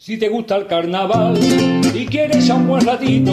Si 0.00 0.16
te 0.16 0.30
gusta 0.30 0.56
el 0.56 0.66
carnaval 0.66 1.38
y 1.94 2.06
quieres 2.06 2.48
a 2.48 2.54
un 2.54 2.66
buen 2.66 2.86
ratito, 2.86 3.32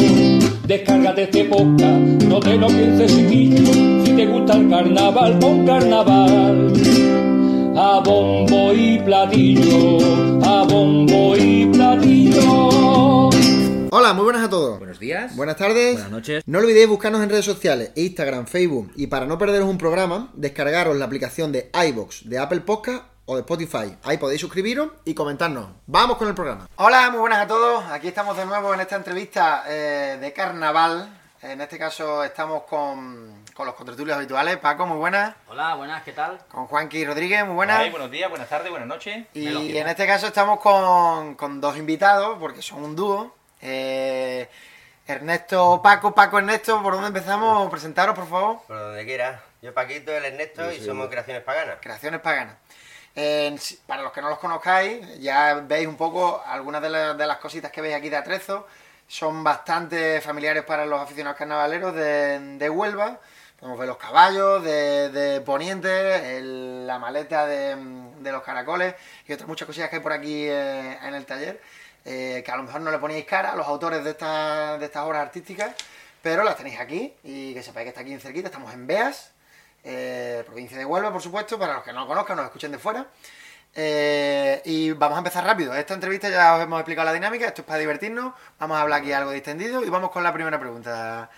descárgate 0.66 1.24
este 1.24 1.46
podcast, 1.46 1.98
no 2.26 2.42
te 2.42 2.58
lo 2.58 2.68
pienses 2.68 3.10
chiquillo. 3.16 4.04
Si 4.04 4.13
te 4.13 4.26
gusta 4.26 4.58
el 4.58 4.70
carnaval, 4.70 5.40
pon 5.40 5.66
carnaval. 5.66 6.74
A 7.74 8.02
bombo 8.04 8.74
y 8.74 9.00
platillo, 9.00 10.44
a 10.44 10.66
bombo 10.66 11.38
y 11.38 11.68
platillo. 11.68 13.29
Hola, 13.89 14.13
muy 14.13 14.25
buenas 14.25 14.43
a 14.43 14.49
todos. 14.49 14.77
Buenos 14.77 14.99
días. 14.99 15.38
Buenas 15.38 15.55
tardes. 15.55 15.93
Buenas 15.93 16.11
noches. 16.11 16.43
No 16.45 16.59
olvidéis 16.59 16.89
buscarnos 16.89 17.23
en 17.23 17.29
redes 17.29 17.45
sociales, 17.45 17.93
Instagram, 17.95 18.45
Facebook 18.45 18.91
y 18.97 19.07
para 19.07 19.25
no 19.25 19.38
perderos 19.38 19.70
un 19.70 19.77
programa, 19.77 20.34
descargaros 20.36 20.97
la 20.97 21.05
aplicación 21.05 21.54
de 21.54 21.71
iBox 21.73 22.27
de 22.27 22.39
Apple 22.39 22.59
Podcast 22.59 23.05
o 23.28 23.36
de 23.36 23.41
Spotify. 23.41 23.96
Ahí 24.04 24.18
podéis 24.18 24.41
suscribiros 24.41 24.89
y 25.04 25.14
comentarnos. 25.14 25.68
Vamos 25.86 26.18
con 26.18 26.30
el 26.30 26.34
programa. 26.34 26.68
Hola, 26.77 27.09
muy 27.12 27.20
buenas 27.20 27.39
a 27.39 27.48
todos. 27.48 27.84
Aquí 27.91 28.07
estamos 28.07 28.38
de 28.38 28.45
nuevo 28.45 28.73
en 28.73 28.80
esta 28.80 28.95
entrevista 28.95 29.66
eh, 29.67 30.17
de 30.20 30.34
carnaval. 30.34 31.09
En 31.41 31.59
este 31.59 31.77
caso 31.77 32.23
estamos 32.23 32.63
con, 32.63 33.44
con 33.53 33.66
los 33.66 33.76
contertulios 33.76 34.16
habituales. 34.16 34.58
Paco, 34.58 34.88
muy 34.88 34.98
buenas. 34.98 35.36
Hola, 35.50 35.76
buenas, 35.76 36.03
¿qué 36.03 36.13
tal? 36.13 36.40
Con 36.50 36.67
Juanqui 36.67 37.05
Rodríguez, 37.05 37.45
muy 37.45 37.55
buenas. 37.55 37.80
Ay, 37.80 37.90
buenos 37.91 38.09
días, 38.09 38.30
buenas 38.30 38.48
tardes, 38.48 38.72
buenas 38.72 38.88
noches. 38.88 39.26
Y 39.34 39.78
en 39.78 39.88
este 39.89 40.08
caso 40.08 40.28
estamos 40.28 40.62
con, 40.62 41.36
con 41.36 41.59
dos 41.59 41.75
invitados, 41.78 42.38
porque 42.39 42.62
son 42.62 42.81
un 42.81 42.95
dúo. 42.95 43.36
Eh, 43.62 44.50
Ernesto, 45.05 45.81
Paco, 45.84 46.16
Paco, 46.16 46.39
Ernesto, 46.39 46.81
¿por 46.81 46.94
dónde 46.94 47.09
empezamos? 47.09 47.70
Presentaros, 47.70 48.16
por 48.16 48.28
favor. 48.30 48.59
Por 48.67 48.78
donde 48.78 49.05
quiera. 49.05 49.41
Yo 49.62 49.73
Paquito, 49.73 50.12
el 50.16 50.23
Ernesto 50.23 50.72
y 50.72 50.80
somos 50.80 51.08
Creaciones 51.08 51.44
Paganas. 51.44 51.78
Creaciones 51.81 52.22
Paganas. 52.22 52.55
Para 53.88 54.03
los 54.03 54.12
que 54.12 54.21
no 54.21 54.30
los 54.30 54.38
conozcáis, 54.38 55.20
ya 55.20 55.55
veis 55.55 55.88
un 55.88 55.98
poco 55.98 56.44
algunas 56.45 56.81
de, 56.84 56.89
la- 56.89 57.13
de 57.16 57.25
las 57.25 57.38
cositas 57.38 57.71
que 57.71 57.81
veis 57.81 57.95
aquí 57.95 58.09
de 58.09 58.17
Atrezo. 58.17 58.67
Son 59.08 59.44
bastante 59.44 60.21
familiares 60.21 60.64
para 60.64 60.86
los 60.86 61.02
aficionados 61.02 61.38
carnavaleros 61.38 61.95
de, 61.95 62.69
Huelva. 62.69 63.19
Podemos 63.59 63.80
ver 63.80 63.88
los 63.88 63.97
caballos 63.97 64.64
de, 64.64 65.09
de 65.09 65.42
Poniente, 65.42 66.42
la 66.86 67.00
maleta 67.00 67.47
de, 67.47 67.75
los 68.31 68.44
caracoles 68.44 68.94
y 69.27 69.33
otras 69.33 69.47
muchas 69.47 69.66
cosillas 69.66 69.89
que 69.89 69.95
hay 69.95 70.02
por 70.03 70.14
aquí 70.14 70.45
eh, 70.47 70.99
en 71.02 71.16
el 71.16 71.25
taller. 71.25 71.59
eh, 72.05 72.44
que 72.45 72.52
a 72.52 72.58
lo 72.58 72.64
mejor 72.64 72.81
no 72.81 72.92
le 72.92 72.99
poníais 72.99 73.25
cara 73.25 73.53
a 73.53 73.55
los 73.55 73.66
autores 73.67 73.99
de, 74.03 74.14
de 74.14 74.86
estas 74.86 75.03
obras 75.03 75.22
artísticas, 75.23 75.73
pero 76.22 76.44
las 76.44 76.55
tenéis 76.55 76.80
aquí 76.80 77.14
y 77.23 77.53
que 77.55 77.64
sepáis 77.64 77.86
que 77.86 77.89
está 77.89 78.02
aquí 78.02 78.14
en 78.14 78.20
cerquita. 78.22 78.47
Estamos 78.49 78.72
en 78.73 78.86
Beas, 78.86 79.31
eh, 79.88 80.43
provincia 80.45 80.77
de 80.77 80.85
Huelva, 80.85 81.11
por 81.11 81.21
supuesto, 81.21 81.57
para 81.57 81.75
los 81.75 81.83
que 81.83 81.93
no 81.93 82.02
lo 82.02 82.07
conozcan, 82.07 82.35
nos 82.35 82.45
escuchen 82.45 82.71
de 82.71 82.77
fuera. 82.77 83.07
Eh, 83.73 84.61
y 84.66 84.91
vamos 84.91 85.16
a 85.16 85.19
empezar 85.19 85.45
rápido. 85.45 85.73
Esta 85.73 85.93
entrevista 85.93 86.30
ya 86.30 86.55
os 86.55 86.63
hemos 86.63 86.80
explicado 86.80 87.05
la 87.05 87.13
dinámica, 87.13 87.45
esto 87.45 87.61
es 87.61 87.67
para 87.67 87.80
divertirnos. 87.80 88.33
Vamos 88.59 88.77
a 88.77 88.81
hablar 88.81 89.02
aquí 89.02 89.13
algo 89.13 89.31
distendido 89.31 89.83
y 89.85 89.89
vamos 89.89 90.11
con 90.11 90.23
la 90.23 90.33
primera 90.33 90.59
pregunta. 90.59 91.30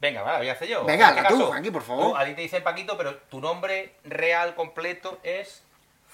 Venga, 0.00 0.22
vale, 0.22 0.38
voy 0.38 0.48
a 0.48 0.52
hacer 0.52 0.68
yo. 0.68 0.84
Venga, 0.84 1.08
En 1.10 1.16
este 1.16 1.20
hazla 1.20 1.28
tú, 1.28 1.38
caso, 1.38 1.48
Juanqui, 1.48 1.70
por 1.70 1.82
favor. 1.82 2.04
tú, 2.10 2.16
a 2.16 2.24
ti 2.24 2.34
te 2.34 2.40
dicen 2.42 2.62
Paquito, 2.62 2.96
pero 2.96 3.16
tu 3.16 3.40
nombre 3.40 3.94
real 4.04 4.54
completo 4.54 5.18
es 5.22 5.62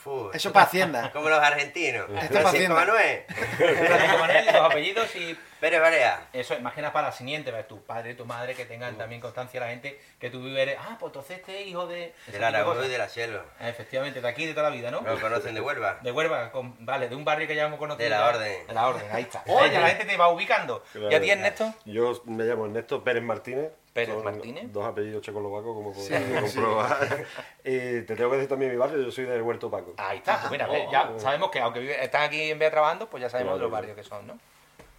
Fu, 0.07 0.31
Eso 0.33 0.53
para 0.53 0.67
Hacienda. 0.67 1.11
Como 1.13 1.29
los 1.29 1.41
argentinos. 1.41 2.05
Esto 2.09 2.17
es 2.17 2.23
pa' 2.23 2.29
Francisco 2.29 2.49
Hacienda. 2.49 2.75
Manuel. 2.77 3.25
Francisco 3.57 4.19
Manuel, 4.19 4.47
los 4.47 4.55
apellidos 4.55 5.17
y 5.17 5.37
Pérez 5.59 5.81
Barea. 5.81 6.29
eso, 6.33 6.55
imagina 6.55 6.93
para 6.93 7.09
la 7.09 7.13
siguiente, 7.13 7.51
¿ves? 7.51 7.67
tu 7.67 7.83
padre, 7.83 8.15
tu 8.15 8.25
madre, 8.25 8.55
que 8.55 8.67
tengan 8.67 8.97
también 8.97 9.21
constancia 9.21 9.59
la 9.59 9.69
gente 9.69 10.01
que 10.21 10.31
tú 10.31 10.47
eres, 10.57 10.77
ah, 10.79 10.97
pues 11.01 11.09
entonces 11.11 11.39
este 11.39 11.63
es 11.63 11.67
hijo 11.67 11.87
de... 11.89 12.15
Del 12.27 12.41
de 12.41 12.47
Aragón 12.47 12.85
y 12.85 12.89
de 12.89 12.99
la 12.99 13.09
Cielo. 13.09 13.43
Efectivamente, 13.61 14.21
de 14.21 14.29
aquí 14.29 14.47
de 14.47 14.53
toda 14.55 14.71
la 14.71 14.77
vida, 14.77 14.91
¿no? 14.91 15.01
Lo 15.01 15.21
conocen 15.21 15.55
de 15.55 15.61
Huelva. 15.61 15.99
De 16.03 16.13
Huelva, 16.13 16.53
con- 16.53 16.77
vale, 16.85 17.09
de 17.09 17.17
un 17.17 17.25
barrio 17.25 17.49
que 17.49 17.57
ya 17.57 17.65
hemos 17.65 17.79
conocido. 17.81 18.05
De 18.05 18.11
la. 18.11 18.29
Orden. 18.29 18.67
De 18.67 18.73
la 18.75 18.87
Orden, 18.87 19.07
ahí 19.11 19.23
está. 19.25 19.43
Oye, 19.47 19.73
la 19.81 19.89
gente 19.89 20.05
te 20.05 20.17
va 20.17 20.29
ubicando. 20.29 20.85
¿Y 20.95 21.13
a 21.15 21.21
ti, 21.21 21.31
Ernesto? 21.31 21.75
Yo 21.85 22.23
me 22.27 22.45
llamo 22.45 22.67
Ernesto 22.67 23.03
Pérez 23.03 23.23
Martínez. 23.25 23.73
Pérez 23.97 24.15
Son 24.15 24.25
Martínez. 24.25 24.73
Dos 24.73 24.85
apellidos 24.87 25.23
checoslovacos, 25.23 25.75
como 25.75 25.93
podéis 25.93 26.41
comprobar. 26.55 27.27
y 27.65 28.03
te 28.07 28.15
tengo 28.17 28.31
que 28.31 28.37
decir 28.37 28.49
también 28.49 28.71
mi 28.71 28.77
barrio, 28.77 29.03
yo 29.03 29.11
soy 29.11 29.25
del 29.25 29.43
Huerto 29.43 29.71
Paco. 29.71 29.95
Ahí 29.97 30.19
está, 30.19 30.39
pues 30.41 30.53
mira, 30.53 30.67
ve, 30.67 30.87
ya 30.93 31.11
sabemos 31.19 31.51
que 31.51 31.61
aunque 31.61 32.03
están 32.03 32.23
aquí 32.23 32.51
en 32.51 32.59
Vía 32.59 32.71
trabajando, 32.71 33.09
pues 33.09 33.21
ya 33.23 33.29
sabemos 33.31 33.53
Claro, 33.53 33.59
de 33.59 33.63
los 33.65 33.73
barrios 33.73 33.97
que 33.97 34.03
son, 34.05 34.27
¿no? 34.27 34.39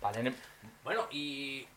Vale, 0.01 0.33
Bueno, 0.83 1.07
¿y 1.11 1.67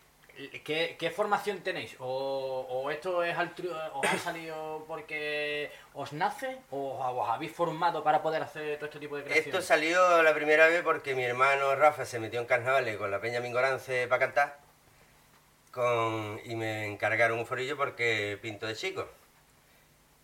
qué, 0.63 0.95
qué 0.97 1.09
formación 1.11 1.59
tenéis? 1.59 1.95
¿O, 1.99 2.65
o 2.69 2.89
esto 2.91 3.23
es 3.23 3.35
altru- 3.35 3.75
os 3.93 4.05
ha 4.07 4.17
salido 4.17 4.85
porque 4.87 5.71
os 5.93 6.13
nace? 6.13 6.57
¿O 6.71 6.97
os 6.99 7.29
habéis 7.29 7.51
formado 7.51 8.03
para 8.03 8.21
poder 8.21 8.41
hacer 8.43 8.75
todo 8.77 8.85
este 8.85 8.99
tipo 8.99 9.17
de 9.17 9.23
creaciones? 9.23 9.53
Esto 9.53 9.61
salió 9.61 10.23
la 10.23 10.33
primera 10.33 10.67
vez 10.67 10.81
porque 10.83 11.13
mi 11.15 11.23
hermano 11.23 11.75
Rafa 11.75 12.05
se 12.05 12.19
metió 12.19 12.39
en 12.39 12.45
carnavales 12.45 12.97
con 12.97 13.11
la 13.11 13.19
Peña 13.19 13.39
Mingorance 13.39 14.07
para 14.07 14.19
cantar. 14.19 14.70
Con, 15.71 16.39
y 16.43 16.55
me 16.55 16.85
encargaron 16.85 17.39
un 17.39 17.45
forillo 17.45 17.77
porque 17.77 18.37
pinto 18.41 18.67
de 18.67 18.75
chico. 18.75 19.07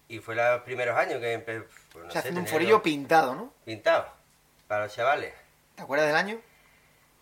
Y 0.10 0.20
fue 0.20 0.36
los 0.36 0.62
primeros 0.62 0.98
años 0.98 1.20
que 1.20 1.34
empecé. 1.34 1.66
pues, 1.92 2.04
no 2.04 2.10
o 2.10 2.12
sea, 2.12 2.14
sé, 2.14 2.20
haciendo 2.20 2.42
un 2.42 2.48
forillo 2.48 2.82
pintado, 2.82 3.36
¿no? 3.36 3.54
pintado 3.66 4.08
para 4.68 4.86
los 4.86 4.94
chavales. 4.94 5.34
¿Te 5.76 5.84
acuerdas 5.84 6.08
del 6.08 6.16
año? 6.16 6.42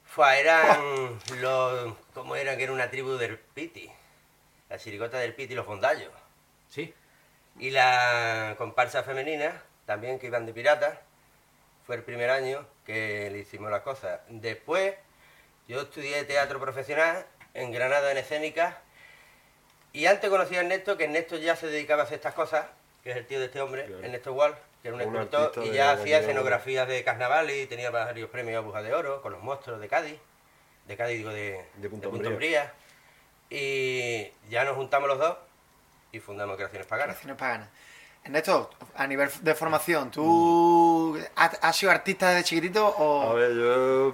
Fue, 0.03 0.39
eran 0.39 1.19
los. 1.39 1.95
¿Cómo 2.13 2.35
eran? 2.35 2.57
Que 2.57 2.63
era 2.63 2.73
una 2.73 2.89
tribu 2.89 3.11
del 3.17 3.37
Piti. 3.37 3.91
La 4.69 4.77
chiricota 4.77 5.17
del 5.17 5.35
Piti 5.35 5.53
y 5.53 5.55
los 5.55 5.65
fondallos. 5.65 6.11
Sí. 6.69 6.93
Y 7.59 7.71
la 7.71 8.55
comparsa 8.57 9.03
femenina, 9.03 9.61
también 9.85 10.19
que 10.19 10.27
iban 10.27 10.45
de 10.45 10.53
piratas. 10.53 10.97
Fue 11.85 11.95
el 11.95 12.03
primer 12.03 12.29
año 12.29 12.65
que 12.85 13.29
le 13.29 13.39
hicimos 13.39 13.69
las 13.69 13.81
cosas. 13.81 14.21
Después, 14.29 14.95
yo 15.67 15.81
estudié 15.81 16.23
teatro 16.23 16.59
profesional 16.59 17.25
en 17.55 17.71
Granada 17.71 18.11
en 18.11 18.17
escénica. 18.17 18.77
Y 19.93 20.05
antes 20.05 20.29
conocí 20.29 20.55
a 20.55 20.59
Ernesto, 20.59 20.97
que 20.97 21.05
Ernesto 21.05 21.37
ya 21.37 21.55
se 21.55 21.67
dedicaba 21.67 22.03
a 22.03 22.05
hacer 22.05 22.17
estas 22.17 22.33
cosas, 22.35 22.67
que 23.03 23.11
es 23.11 23.17
el 23.17 23.25
tío 23.25 23.39
de 23.39 23.45
este 23.45 23.61
hombre, 23.61 23.85
Claro. 23.85 24.03
Ernesto 24.03 24.33
Wall, 24.33 24.55
que 24.81 24.89
era 24.89 24.97
un 24.97 25.01
Un 25.03 25.15
escultor, 25.15 25.65
y 25.65 25.69
de 25.69 25.75
ya 25.75 25.93
hacía 25.93 26.19
escenografías 26.19 26.87
de 26.87 27.03
carnaval 27.03 27.49
y 27.49 27.65
tenía 27.65 27.89
varios 27.91 28.29
premios 28.29 28.57
a 28.57 28.59
Buja 28.59 28.81
de 28.83 28.93
Oro 28.93 29.21
con 29.21 29.31
los 29.31 29.41
monstruos 29.41 29.79
de 29.79 29.87
Cádiz. 29.87 30.19
De 30.85 30.97
Cádiz, 30.97 31.17
digo, 31.17 31.31
de, 31.31 31.65
De 31.77 31.89
Punta 31.89 32.09
Punta 32.09 32.29
Umbría. 32.29 32.61
Umbría. 32.61 32.73
Y 33.49 34.31
ya 34.49 34.65
nos 34.65 34.75
juntamos 34.75 35.07
los 35.07 35.17
dos 35.17 35.37
y 36.11 36.19
fundamos 36.19 36.57
Creaciones 36.57 36.87
Paganas. 36.87 37.15
Creaciones 37.15 37.37
Paganas. 37.39 37.69
Ernesto, 38.23 38.71
a 38.95 39.07
nivel 39.07 39.29
de 39.41 39.55
formación, 39.55 40.09
¿tú 40.11 41.17
has, 41.35 41.57
has 41.61 41.75
sido 41.77 41.91
artista 41.91 42.31
desde 42.31 42.43
chiquitito 42.43 42.85
o...? 42.87 43.31
A 43.31 43.33
ver, 43.35 43.53
yo. 43.55 44.13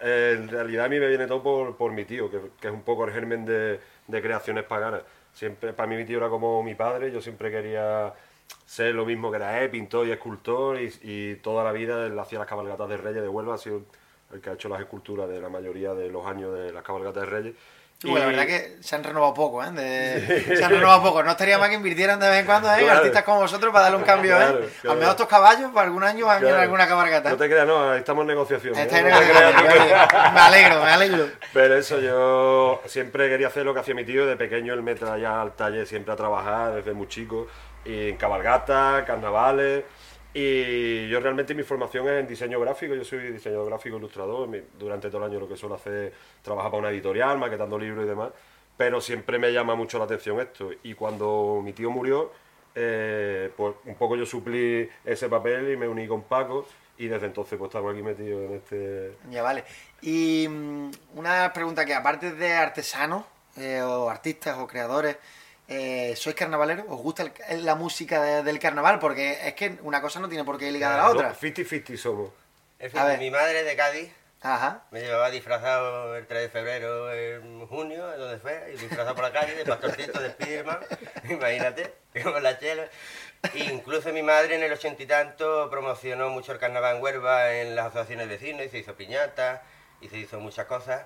Eh, 0.00 0.36
En 0.38 0.48
realidad 0.48 0.86
a 0.86 0.88
mí 0.88 0.98
me 0.98 1.08
viene 1.08 1.26
todo 1.26 1.42
por, 1.42 1.76
por 1.76 1.92
mi 1.92 2.04
tío, 2.04 2.30
que, 2.30 2.40
que 2.60 2.68
es 2.68 2.72
un 2.72 2.82
poco 2.82 3.04
el 3.04 3.12
germen 3.12 3.44
de, 3.44 3.80
de 4.06 4.22
creaciones 4.22 4.64
paganas. 4.64 5.02
Siempre, 5.32 5.72
para 5.72 5.88
mí 5.88 5.96
mi 5.96 6.04
tío 6.04 6.18
era 6.18 6.28
como 6.28 6.62
mi 6.62 6.74
padre, 6.74 7.12
yo 7.12 7.20
siempre 7.20 7.50
quería 7.50 8.12
ser 8.66 8.94
lo 8.94 9.06
mismo 9.06 9.30
que 9.30 9.36
era 9.36 9.62
él, 9.62 9.70
pintor 9.70 10.06
y 10.06 10.12
escultor, 10.12 10.80
y, 10.80 10.92
y 11.02 11.36
toda 11.36 11.62
la 11.64 11.72
vida 11.72 12.06
él 12.06 12.18
hacía 12.18 12.38
las 12.40 12.48
cabalgatas 12.48 12.88
de 12.88 12.96
Reyes 12.96 13.22
de 13.22 13.28
Huelva, 13.28 13.54
ha 13.54 13.58
sido 13.58 13.82
el 14.32 14.40
que 14.40 14.50
ha 14.50 14.52
hecho 14.54 14.68
las 14.68 14.80
esculturas 14.80 15.28
de 15.28 15.40
la 15.40 15.48
mayoría 15.48 15.94
de 15.94 16.08
los 16.10 16.26
años 16.26 16.54
de 16.54 16.72
las 16.72 16.82
cabalgatas 16.82 17.24
de 17.24 17.30
Reyes. 17.30 17.54
Bueno, 18.02 18.20
la 18.20 18.26
verdad 18.32 18.46
que 18.46 18.76
se 18.80 18.96
han 18.96 19.04
renovado 19.04 19.34
poco, 19.34 19.62
¿eh? 19.62 19.70
De- 19.72 20.56
Se 20.56 20.64
han 20.64 20.70
renovado 20.70 21.02
poco. 21.02 21.22
No 21.22 21.32
estaría 21.32 21.58
mal 21.58 21.68
que 21.68 21.74
invirtieran 21.74 22.18
de 22.18 22.30
vez 22.30 22.40
en 22.40 22.46
cuando, 22.46 22.72
¿eh? 22.72 22.78
Claro. 22.78 22.98
Artistas 23.00 23.22
como 23.24 23.40
vosotros 23.40 23.70
para 23.72 23.82
darle 23.84 23.98
un 23.98 24.04
cambio, 24.04 24.36
Claro, 24.36 24.58
¿eh? 24.60 24.70
claro. 24.80 24.92
Al 24.92 24.98
menos 24.98 25.10
estos 25.12 25.28
caballos, 25.28 25.70
para 25.74 25.86
algún 25.86 26.02
año 26.04 26.24
van 26.24 26.42
a 26.42 26.48
ir 26.48 26.54
alguna 26.54 26.88
cabalgata. 26.88 27.28
No 27.28 27.36
te 27.36 27.46
creas, 27.50 27.66
no, 27.66 27.94
estamos 27.94 28.22
en 28.22 28.28
negociación. 28.28 28.74
¿eh? 28.74 28.82
Está 28.82 29.00
en 29.00 29.08
No 29.10 29.18
te 29.18 29.24
el- 29.24 29.30
creas 29.30 29.54
tú 29.54 29.62
que- 29.62 29.68
Oye, 29.82 29.94
Me 30.32 30.40
alegro, 30.40 30.82
me 30.82 30.90
alegro. 30.90 31.26
Pero 31.52 31.74
eso, 31.76 32.00
yo 32.00 32.80
siempre 32.86 33.28
quería 33.28 33.48
hacer 33.48 33.66
lo 33.66 33.74
que 33.74 33.80
hacía 33.80 33.94
mi 33.94 34.04
tío. 34.06 34.24
De 34.26 34.36
pequeño 34.36 34.72
él 34.72 34.82
me 34.82 34.94
traía 34.94 35.38
al 35.42 35.52
taller 35.52 35.86
siempre 35.86 36.14
a 36.14 36.16
trabajar, 36.16 36.72
desde 36.76 36.94
muy 36.94 37.06
chico. 37.08 37.48
Y 37.84 38.08
en 38.10 38.16
cabalgatas, 38.16 39.04
carnavales. 39.04 39.84
Y 40.32 41.08
yo 41.08 41.18
realmente 41.20 41.54
mi 41.54 41.64
formación 41.64 42.08
es 42.08 42.20
en 42.20 42.26
diseño 42.26 42.60
gráfico. 42.60 42.94
Yo 42.94 43.04
soy 43.04 43.32
diseñador 43.32 43.66
gráfico, 43.66 43.96
ilustrador. 43.96 44.48
Durante 44.78 45.08
todo 45.08 45.24
el 45.24 45.30
año 45.30 45.40
lo 45.40 45.48
que 45.48 45.56
suelo 45.56 45.74
hacer 45.74 45.94
es 45.94 46.12
trabajar 46.42 46.70
para 46.70 46.80
una 46.80 46.90
editorial, 46.90 47.38
maquetando 47.38 47.78
libros 47.78 48.04
y 48.04 48.08
demás. 48.08 48.30
Pero 48.76 49.00
siempre 49.00 49.38
me 49.38 49.52
llama 49.52 49.74
mucho 49.74 49.98
la 49.98 50.04
atención 50.04 50.40
esto. 50.40 50.70
Y 50.82 50.94
cuando 50.94 51.60
mi 51.62 51.72
tío 51.72 51.90
murió, 51.90 52.32
eh, 52.74 53.50
pues 53.56 53.74
un 53.84 53.96
poco 53.96 54.16
yo 54.16 54.24
suplí 54.24 54.88
ese 55.04 55.28
papel 55.28 55.72
y 55.72 55.76
me 55.76 55.88
uní 55.88 56.06
con 56.06 56.22
Paco. 56.22 56.66
Y 56.96 57.08
desde 57.08 57.26
entonces 57.26 57.58
pues 57.58 57.70
estamos 57.70 57.92
aquí 57.92 58.02
metidos 58.02 58.42
en 58.42 58.56
este, 58.56 59.14
Ya 59.30 59.42
vale. 59.42 59.64
Y 60.02 60.46
mm, 60.48 60.90
una 61.16 61.52
pregunta 61.52 61.84
que 61.84 61.94
aparte 61.94 62.32
de 62.34 62.52
artesanos, 62.52 63.24
eh, 63.56 63.80
o 63.82 64.08
artistas 64.08 64.58
o 64.58 64.66
creadores, 64.66 65.16
eh, 65.70 66.14
¿sois 66.16 66.34
carnavaleros? 66.36 66.84
¿Os 66.88 67.00
gusta 67.00 67.24
el- 67.48 67.64
la 67.64 67.74
música 67.76 68.20
de- 68.22 68.42
del 68.42 68.58
carnaval? 68.58 68.98
Porque 68.98 69.38
es 69.48 69.54
que 69.54 69.78
una 69.82 70.00
cosa 70.02 70.20
no 70.20 70.28
tiene 70.28 70.44
por 70.44 70.58
qué 70.58 70.66
ir 70.66 70.72
ligada 70.72 70.94
a 70.94 70.98
la 70.98 71.10
otra. 71.10 71.34
50-50 71.34 71.96
somos. 71.96 72.30
En 72.78 72.90
fin, 72.90 73.00
mi 73.18 73.30
madre 73.30 73.62
de 73.64 73.76
Cádiz 73.76 74.10
Ajá. 74.42 74.84
Me 74.90 75.02
llevaba 75.02 75.30
disfrazado 75.30 76.16
el 76.16 76.26
3 76.26 76.40
de 76.44 76.48
febrero 76.48 77.12
en 77.12 77.66
junio, 77.66 78.06
donde 78.16 78.38
fue, 78.38 78.72
y 78.74 78.78
disfrazado 78.78 79.14
por 79.14 79.24
la 79.24 79.32
calle 79.32 79.54
de 79.54 79.66
pastorcito 79.66 80.18
de 80.18 80.30
Spiderman, 80.30 80.78
imagínate, 81.28 81.92
con 82.22 82.42
la 82.42 82.58
chela. 82.58 82.88
Incluso 83.54 84.10
mi 84.14 84.22
madre 84.22 84.54
en 84.56 84.62
el 84.62 84.72
ochenta 84.72 85.02
y 85.02 85.06
tanto 85.06 85.68
promocionó 85.70 86.30
mucho 86.30 86.52
el 86.52 86.58
carnaval 86.58 86.96
en 86.96 87.02
Huelva 87.02 87.52
en 87.52 87.76
las 87.76 87.88
asociaciones 87.88 88.28
de 88.28 88.36
vecinos 88.36 88.64
y 88.64 88.68
se 88.70 88.78
hizo 88.78 88.94
piñata 88.94 89.62
y 90.00 90.08
se 90.08 90.16
hizo 90.16 90.40
muchas 90.40 90.64
cosas. 90.64 91.02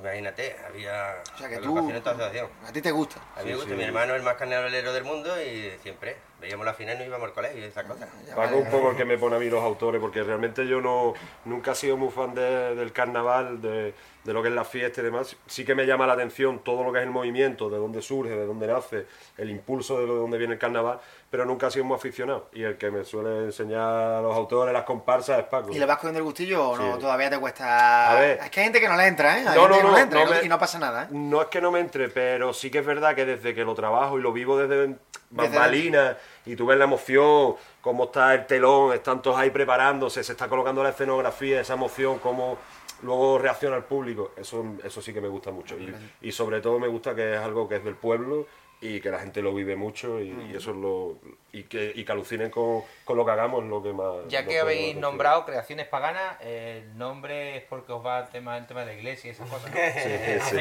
Imagínate, 0.00 0.54
había 0.66 1.16
O 1.34 1.38
sea 1.38 1.48
que 1.48 1.58
tú, 1.58 1.76
a 1.76 2.72
ti 2.72 2.80
te 2.80 2.90
gusta. 2.92 3.20
A 3.36 3.40
mí 3.42 3.46
me 3.46 3.50
Sí, 3.50 3.54
gusta, 3.56 3.70
sí. 3.70 3.76
mi 3.76 3.82
hermano 3.82 4.12
es 4.14 4.18
el 4.20 4.24
más 4.24 4.34
carnavalero 4.34 4.92
del 4.92 5.02
mundo 5.02 5.30
y 5.42 5.72
siempre 5.82 6.16
veíamos 6.40 6.64
la 6.64 6.72
final 6.74 6.94
y 6.94 6.98
nos 7.00 7.08
íbamos 7.08 7.26
al 7.28 7.34
colegio 7.34 7.58
y 7.60 7.64
esas 7.64 7.84
cosas. 7.84 8.08
Ya 8.26 8.36
Paco 8.36 8.58
un 8.58 8.70
poco 8.70 8.90
el 8.92 8.96
que 8.96 9.04
me 9.04 9.18
pone 9.18 9.34
a 9.34 9.38
mí 9.40 9.50
los 9.50 9.62
autores, 9.62 10.00
porque 10.00 10.22
realmente 10.22 10.68
yo 10.68 10.80
no 10.80 11.14
nunca 11.44 11.72
he 11.72 11.74
sido 11.74 11.96
muy 11.96 12.10
fan 12.10 12.32
de- 12.32 12.76
del 12.76 12.92
carnaval, 12.92 13.60
de, 13.60 13.92
de 14.22 14.32
lo 14.32 14.40
que 14.40 14.48
es 14.50 14.54
la 14.54 14.64
fiesta 14.64 15.00
y 15.00 15.04
demás. 15.04 15.36
Sí 15.48 15.64
que 15.64 15.74
me 15.74 15.84
llama 15.84 16.06
la 16.06 16.12
atención 16.12 16.60
todo 16.62 16.84
lo 16.84 16.92
que 16.92 16.98
es 17.00 17.04
el 17.04 17.10
movimiento, 17.10 17.68
de 17.68 17.78
dónde 17.78 18.00
surge, 18.00 18.30
de 18.36 18.46
dónde 18.46 18.68
nace, 18.68 19.06
el 19.36 19.50
impulso 19.50 19.98
de 20.00 20.06
lo- 20.06 20.14
de 20.14 20.20
dónde 20.20 20.38
viene 20.38 20.52
el 20.54 20.58
carnaval, 20.60 21.00
pero 21.30 21.44
nunca 21.44 21.66
he 21.66 21.70
sido 21.70 21.84
muy 21.84 21.96
aficionado. 21.96 22.48
Y 22.52 22.62
el 22.62 22.78
que 22.78 22.90
me 22.90 23.04
suele 23.04 23.44
enseñar 23.46 23.80
a 23.82 24.20
los 24.22 24.34
autores, 24.34 24.72
las 24.72 24.84
comparsas, 24.84 25.38
es 25.40 25.44
Paco. 25.44 25.70
¿Y 25.72 25.78
le 25.78 25.84
vas 25.86 25.96
cogiendo 25.98 26.18
el 26.18 26.24
gustillo 26.24 26.70
o 26.70 26.76
no? 26.76 26.94
Sí. 26.94 27.00
Todavía 27.00 27.28
te 27.30 27.38
cuesta. 27.38 28.10
A 28.10 28.14
ver. 28.20 28.38
Es 28.42 28.50
que 28.50 28.60
hay 28.60 28.64
gente 28.66 28.80
que 28.80 28.88
no 28.88 28.96
le 28.96 29.06
entra, 29.06 29.38
¿eh? 29.38 29.44
Hay 29.46 29.54
No, 29.56 29.62
gente 29.62 29.68
no, 29.68 29.76
que 29.76 29.82
no, 29.82 29.88
no, 29.90 29.96
le 29.96 30.02
entra 30.02 30.18
no 30.20 30.24
y 30.26 30.28
no- 30.30 30.36
me- 30.40 30.46
y 30.46 30.48
no 30.48 30.58
pasa 30.58 30.78
nada, 30.78 31.04
¿eh? 31.04 31.08
No 31.10 31.42
es 31.42 31.48
que 31.48 31.60
no 31.60 31.70
me 31.70 31.80
entre, 31.80 32.08
pero 32.08 32.52
sí 32.54 32.70
que 32.70 32.78
es 32.78 32.86
verdad 32.86 33.14
que 33.14 33.26
desde 33.26 33.54
que 33.54 33.64
lo 33.64 33.74
trabajo 33.74 34.18
y 34.18 34.22
lo 34.22 34.32
vivo 34.32 34.56
desde 34.58 34.76
Desde 34.86 34.96
bambalinas 35.30 36.16
y 36.46 36.56
tú 36.56 36.64
ves 36.64 36.78
la 36.78 36.84
emoción, 36.84 37.56
cómo 37.82 38.04
está 38.04 38.32
el 38.34 38.46
telón, 38.46 38.94
están 38.94 39.20
todos 39.20 39.36
ahí 39.38 39.50
preparándose, 39.50 40.24
se 40.24 40.32
está 40.32 40.48
colocando 40.48 40.82
la 40.82 40.88
escenografía, 40.90 41.60
esa 41.60 41.74
emoción, 41.74 42.18
cómo 42.20 42.56
luego 43.02 43.38
reacciona 43.38 43.76
el 43.76 43.84
público, 43.84 44.32
eso, 44.36 44.64
eso 44.82 45.02
sí 45.02 45.12
que 45.12 45.20
me 45.20 45.28
gusta 45.28 45.50
mucho. 45.50 45.76
Y, 45.76 45.94
y 46.22 46.32
sobre 46.32 46.60
todo 46.62 46.78
me 46.78 46.88
gusta 46.88 47.14
que 47.14 47.34
es 47.34 47.40
algo 47.40 47.68
que 47.68 47.76
es 47.76 47.84
del 47.84 47.94
pueblo 47.96 48.46
y 48.80 49.00
que 49.00 49.10
la 49.10 49.18
gente 49.18 49.42
lo 49.42 49.52
vive 49.54 49.74
mucho 49.76 50.20
y, 50.20 50.28
y 50.52 50.56
eso 50.56 50.70
es 50.70 50.76
lo... 50.76 51.18
y 51.52 51.64
que, 51.64 51.90
y 51.94 52.04
que 52.04 52.12
alucinen 52.12 52.48
con, 52.50 52.82
con 53.04 53.16
lo 53.16 53.24
que 53.24 53.32
hagamos 53.32 53.64
es 53.64 53.70
lo 53.70 53.82
que 53.82 53.92
más... 53.92 54.28
Ya 54.28 54.44
que 54.46 54.60
habéis 54.60 54.94
nombrado 54.96 55.44
creaciones 55.44 55.86
paganas, 55.88 56.40
el 56.42 56.96
nombre 56.96 57.56
es 57.56 57.64
porque 57.64 57.90
os 57.92 58.06
va 58.06 58.20
el 58.20 58.28
tema, 58.28 58.56
el 58.56 58.66
tema 58.68 58.80
de 58.80 58.86
la 58.86 58.92
iglesia 58.94 59.28
y 59.28 59.30
esas 59.32 59.48
cosas. 59.50 59.70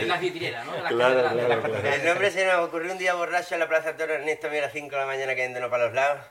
las 0.07 0.19
vidrieras, 0.21 0.65
¿no? 0.65 0.71
De 0.73 0.81
las 0.81 0.91
Claro, 0.91 1.15
catedrales. 1.15 1.45
claro, 1.45 1.61
claro. 1.61 1.87
El 1.95 2.05
nombre 2.05 2.31
se 2.31 2.45
nos 2.45 2.67
ocurrió 2.67 2.91
un 2.91 2.97
día 2.97 3.13
borracho 3.13 3.53
en 3.53 3.59
la 3.59 3.67
Plaza 3.67 3.95
Toro 3.95 4.13
Ernesto, 4.15 4.47
mira, 4.49 4.63
a 4.63 4.65
las 4.65 4.73
5 4.73 4.89
de 4.89 4.97
la 4.97 5.05
mañana 5.05 5.33
cayéndonos 5.35 5.69
para 5.69 5.85
los 5.85 5.93
lados. 5.93 6.25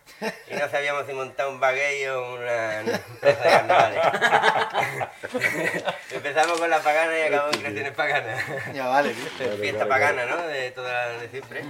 Y 0.50 0.54
no 0.54 0.68
sabíamos 0.68 1.06
si 1.06 1.12
montar 1.12 1.46
un 1.48 1.60
baguette 1.60 2.08
o 2.08 2.34
una 2.34 2.82
plaza 3.20 3.42
de 3.42 3.48
carnavales. 3.50 4.00
Empezamos 6.12 6.58
con 6.58 6.68
la 6.70 6.80
pagana 6.80 7.18
y 7.18 7.22
acabamos 7.22 7.54
en 7.54 7.60
creaciones 7.60 7.92
paganas. 7.92 8.44
Ya 8.74 8.88
vale, 8.88 9.14
Fiesta 9.60 9.86
pagana, 9.86 10.26
¿no? 10.26 10.46
De 10.48 10.70
toda 10.72 11.10
de 11.18 11.28
siempre. 11.28 11.62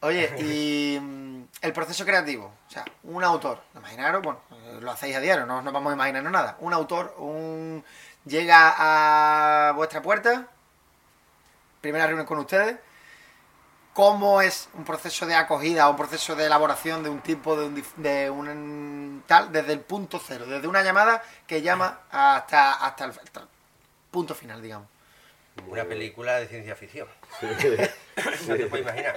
Oye, 0.00 0.30
y 0.38 1.00
mm, 1.00 1.44
el 1.62 1.72
proceso 1.72 2.04
creativo. 2.04 2.52
O 2.68 2.70
sea, 2.70 2.84
un 3.04 3.24
autor. 3.24 3.62
Imaginaros, 3.74 4.22
bueno, 4.22 4.40
lo 4.80 4.90
hacéis 4.90 5.16
a 5.16 5.20
diario, 5.20 5.46
no 5.46 5.62
nos 5.62 5.72
vamos 5.72 5.90
a 5.90 5.94
imaginarnos 5.94 6.32
nada. 6.32 6.56
Un 6.60 6.72
autor, 6.72 7.14
un 7.18 7.84
llega 8.24 8.74
a 8.76 9.72
vuestra 9.72 10.02
puerta, 10.02 10.46
primera 11.80 12.06
reunión 12.06 12.26
con 12.26 12.38
ustedes. 12.38 12.76
¿Cómo 13.94 14.42
es 14.42 14.68
un 14.74 14.84
proceso 14.84 15.24
de 15.24 15.34
acogida 15.34 15.88
o 15.88 15.92
un 15.92 15.96
proceso 15.96 16.36
de 16.36 16.44
elaboración 16.44 17.02
de 17.02 17.08
un 17.08 17.20
tipo, 17.22 17.56
de 17.56 17.66
un, 17.66 17.84
de 17.96 18.30
un 18.30 19.24
tal, 19.26 19.50
desde 19.50 19.72
el 19.72 19.80
punto 19.80 20.20
cero, 20.22 20.44
desde 20.46 20.68
una 20.68 20.82
llamada 20.82 21.22
que 21.46 21.62
llama 21.62 22.00
hasta, 22.10 22.74
hasta 22.74 23.04
el 23.06 23.10
hasta 23.12 23.40
el 23.40 23.46
punto 24.10 24.34
final, 24.34 24.60
digamos? 24.60 24.88
Una 25.68 25.84
película 25.84 26.38
de 26.38 26.46
ciencia 26.46 26.76
ficción. 26.76 27.08
No 28.48 28.56
te 28.56 28.66
puedes 28.66 28.86
imaginar. 28.86 29.14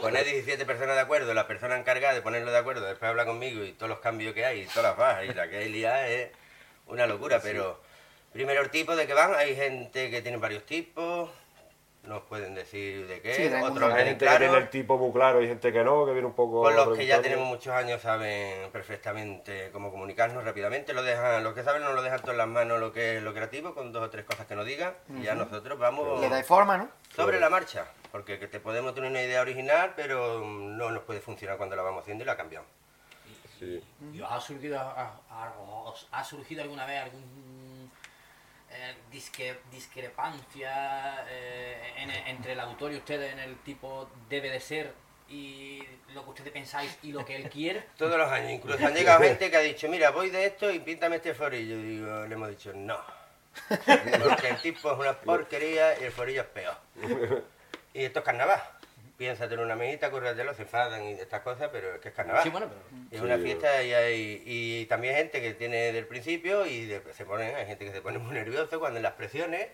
Poner 0.00 0.24
17 0.24 0.66
personas 0.66 0.96
de 0.96 1.00
acuerdo, 1.00 1.32
la 1.32 1.46
persona 1.46 1.78
encargada 1.78 2.12
de 2.12 2.20
ponerlo 2.20 2.50
de 2.50 2.58
acuerdo, 2.58 2.84
después 2.84 3.08
habla 3.08 3.24
conmigo 3.24 3.64
y 3.64 3.72
todos 3.72 3.88
los 3.88 4.00
cambios 4.00 4.34
que 4.34 4.44
hay, 4.44 4.60
y 4.62 4.66
todas 4.66 4.82
las 4.84 4.96
bajas, 4.96 5.24
y 5.24 5.32
la 5.32 5.48
que 5.48 5.56
hay 5.56 5.68
liada 5.70 6.06
es 6.08 6.30
una 6.86 7.06
locura. 7.06 7.40
Pero, 7.42 7.80
primero 8.32 8.60
el 8.60 8.70
tipo 8.70 8.94
de 8.94 9.06
que 9.06 9.14
van, 9.14 9.34
hay 9.34 9.56
gente 9.56 10.10
que 10.10 10.20
tiene 10.20 10.36
varios 10.36 10.66
tipos, 10.66 11.30
nos 12.06 12.22
pueden 12.24 12.54
decir 12.54 13.06
de 13.06 13.20
qué, 13.20 13.34
Sí, 13.34 13.50
otros 13.62 13.92
Hay 13.92 14.04
gente 14.04 14.26
que 14.26 14.38
tiene 14.38 14.56
el 14.58 14.70
tipo 14.70 14.98
muy 14.98 15.12
claro 15.12 15.42
y 15.42 15.48
gente 15.48 15.72
que 15.72 15.84
no, 15.84 16.04
que 16.04 16.12
viene 16.12 16.26
un 16.26 16.34
poco... 16.34 16.62
Con 16.62 16.74
los 16.74 16.96
que 16.96 17.06
ya 17.06 17.22
tenemos 17.22 17.46
muchos 17.46 17.72
años 17.72 18.02
saben 18.02 18.70
perfectamente 18.70 19.70
cómo 19.72 19.90
comunicarnos 19.90 20.44
rápidamente, 20.44 20.92
lo 20.92 21.02
dejan, 21.02 21.42
los 21.42 21.54
que 21.54 21.62
saben 21.62 21.82
nos 21.82 21.94
lo 21.94 22.02
dejan 22.02 22.20
todo 22.20 22.32
en 22.32 22.38
las 22.38 22.48
manos 22.48 22.78
lo 22.78 22.92
que 22.92 23.16
es 23.16 23.22
lo 23.22 23.32
creativo, 23.32 23.74
con 23.74 23.92
dos 23.92 24.02
o 24.02 24.10
tres 24.10 24.24
cosas 24.24 24.46
que 24.46 24.54
nos 24.54 24.66
digan, 24.66 24.94
y 25.18 25.22
ya 25.22 25.34
nosotros 25.34 25.78
vamos 25.78 26.20
Le 26.20 26.28
dais 26.28 26.46
forma, 26.46 26.76
¿no? 26.76 26.88
sobre 27.14 27.40
la 27.40 27.48
marcha, 27.48 27.86
porque 28.12 28.38
que 28.38 28.48
te 28.48 28.60
podemos 28.60 28.94
tener 28.94 29.10
una 29.10 29.22
idea 29.22 29.40
original, 29.40 29.92
pero 29.96 30.40
no 30.44 30.90
nos 30.90 31.02
puede 31.04 31.20
funcionar 31.20 31.56
cuando 31.56 31.76
la 31.76 31.82
vamos 31.82 32.02
haciendo 32.02 32.24
y 32.24 32.26
la 32.26 32.36
cambiamos. 32.36 32.68
Sí. 33.58 33.82
¿Y 34.12 34.20
os 34.20 34.30
ha 34.30 34.40
surgido, 34.40 34.78
ha 34.78 36.24
surgido 36.24 36.62
alguna 36.62 36.86
vez 36.86 37.02
algún 37.02 37.22
eh, 38.74 38.94
disque- 39.10 39.56
discrepancia 39.70 41.24
eh, 41.28 41.92
en- 41.98 42.10
entre 42.10 42.52
el 42.52 42.60
autor 42.60 42.92
y 42.92 42.96
ustedes 42.96 43.32
en 43.32 43.38
el 43.38 43.56
tipo 43.58 44.10
debe 44.28 44.50
de 44.50 44.60
ser 44.60 44.92
y 45.28 45.82
lo 46.12 46.22
que 46.24 46.30
ustedes 46.30 46.52
pensáis 46.52 46.98
y 47.02 47.12
lo 47.12 47.24
que 47.24 47.36
él 47.36 47.48
quiere? 47.48 47.86
Todos 47.96 48.18
los 48.18 48.30
años, 48.30 48.50
incluso 48.52 48.84
han 48.86 48.94
llegado 48.94 49.22
gente 49.22 49.50
que 49.50 49.56
ha 49.56 49.60
dicho, 49.60 49.88
mira, 49.88 50.10
voy 50.10 50.30
de 50.30 50.46
esto 50.46 50.70
y 50.70 50.80
píntame 50.80 51.16
este 51.16 51.34
forillo. 51.34 51.76
Y 51.76 51.82
digo, 51.82 52.26
le 52.26 52.34
hemos 52.34 52.48
dicho, 52.50 52.72
no. 52.74 52.98
Porque 53.68 54.48
el 54.48 54.56
tipo 54.60 54.92
es 54.92 54.98
una 54.98 55.12
porquería 55.20 55.98
y 56.00 56.04
el 56.04 56.12
forillo 56.12 56.42
es 56.42 56.48
peor. 56.48 56.76
Y 57.94 58.04
esto 58.06 58.18
es 58.18 58.24
carnaval. 58.24 58.60
Piénsate 59.16 59.54
en 59.54 59.60
una 59.60 59.74
amiguita, 59.74 60.10
cúrratelo, 60.10 60.52
se 60.54 60.62
enfadan 60.62 61.04
y 61.04 61.12
estas 61.12 61.40
cosas, 61.42 61.68
pero 61.70 61.94
es 61.94 62.00
que 62.00 62.08
es 62.08 62.14
carnaval. 62.14 62.42
Sí, 62.42 62.48
bueno, 62.48 62.66
pero 62.68 62.80
Es 63.12 63.18
Sí, 63.20 63.24
una 63.24 63.38
fiesta 63.38 63.80
y 63.84 63.94
hay 63.94 64.42
y 64.44 64.86
también 64.86 65.14
gente 65.14 65.40
que 65.40 65.54
tiene 65.54 65.92
del 65.92 66.04
principio 66.08 66.66
y 66.66 66.86
de- 66.86 67.00
se 67.12 67.24
ponen, 67.24 67.54
hay 67.54 67.64
gente 67.64 67.84
que 67.84 67.92
se 67.92 68.00
pone 68.00 68.18
muy 68.18 68.32
nervioso 68.34 68.80
cuando 68.80 68.96
en 68.96 69.04
las 69.04 69.12
presiones 69.12 69.68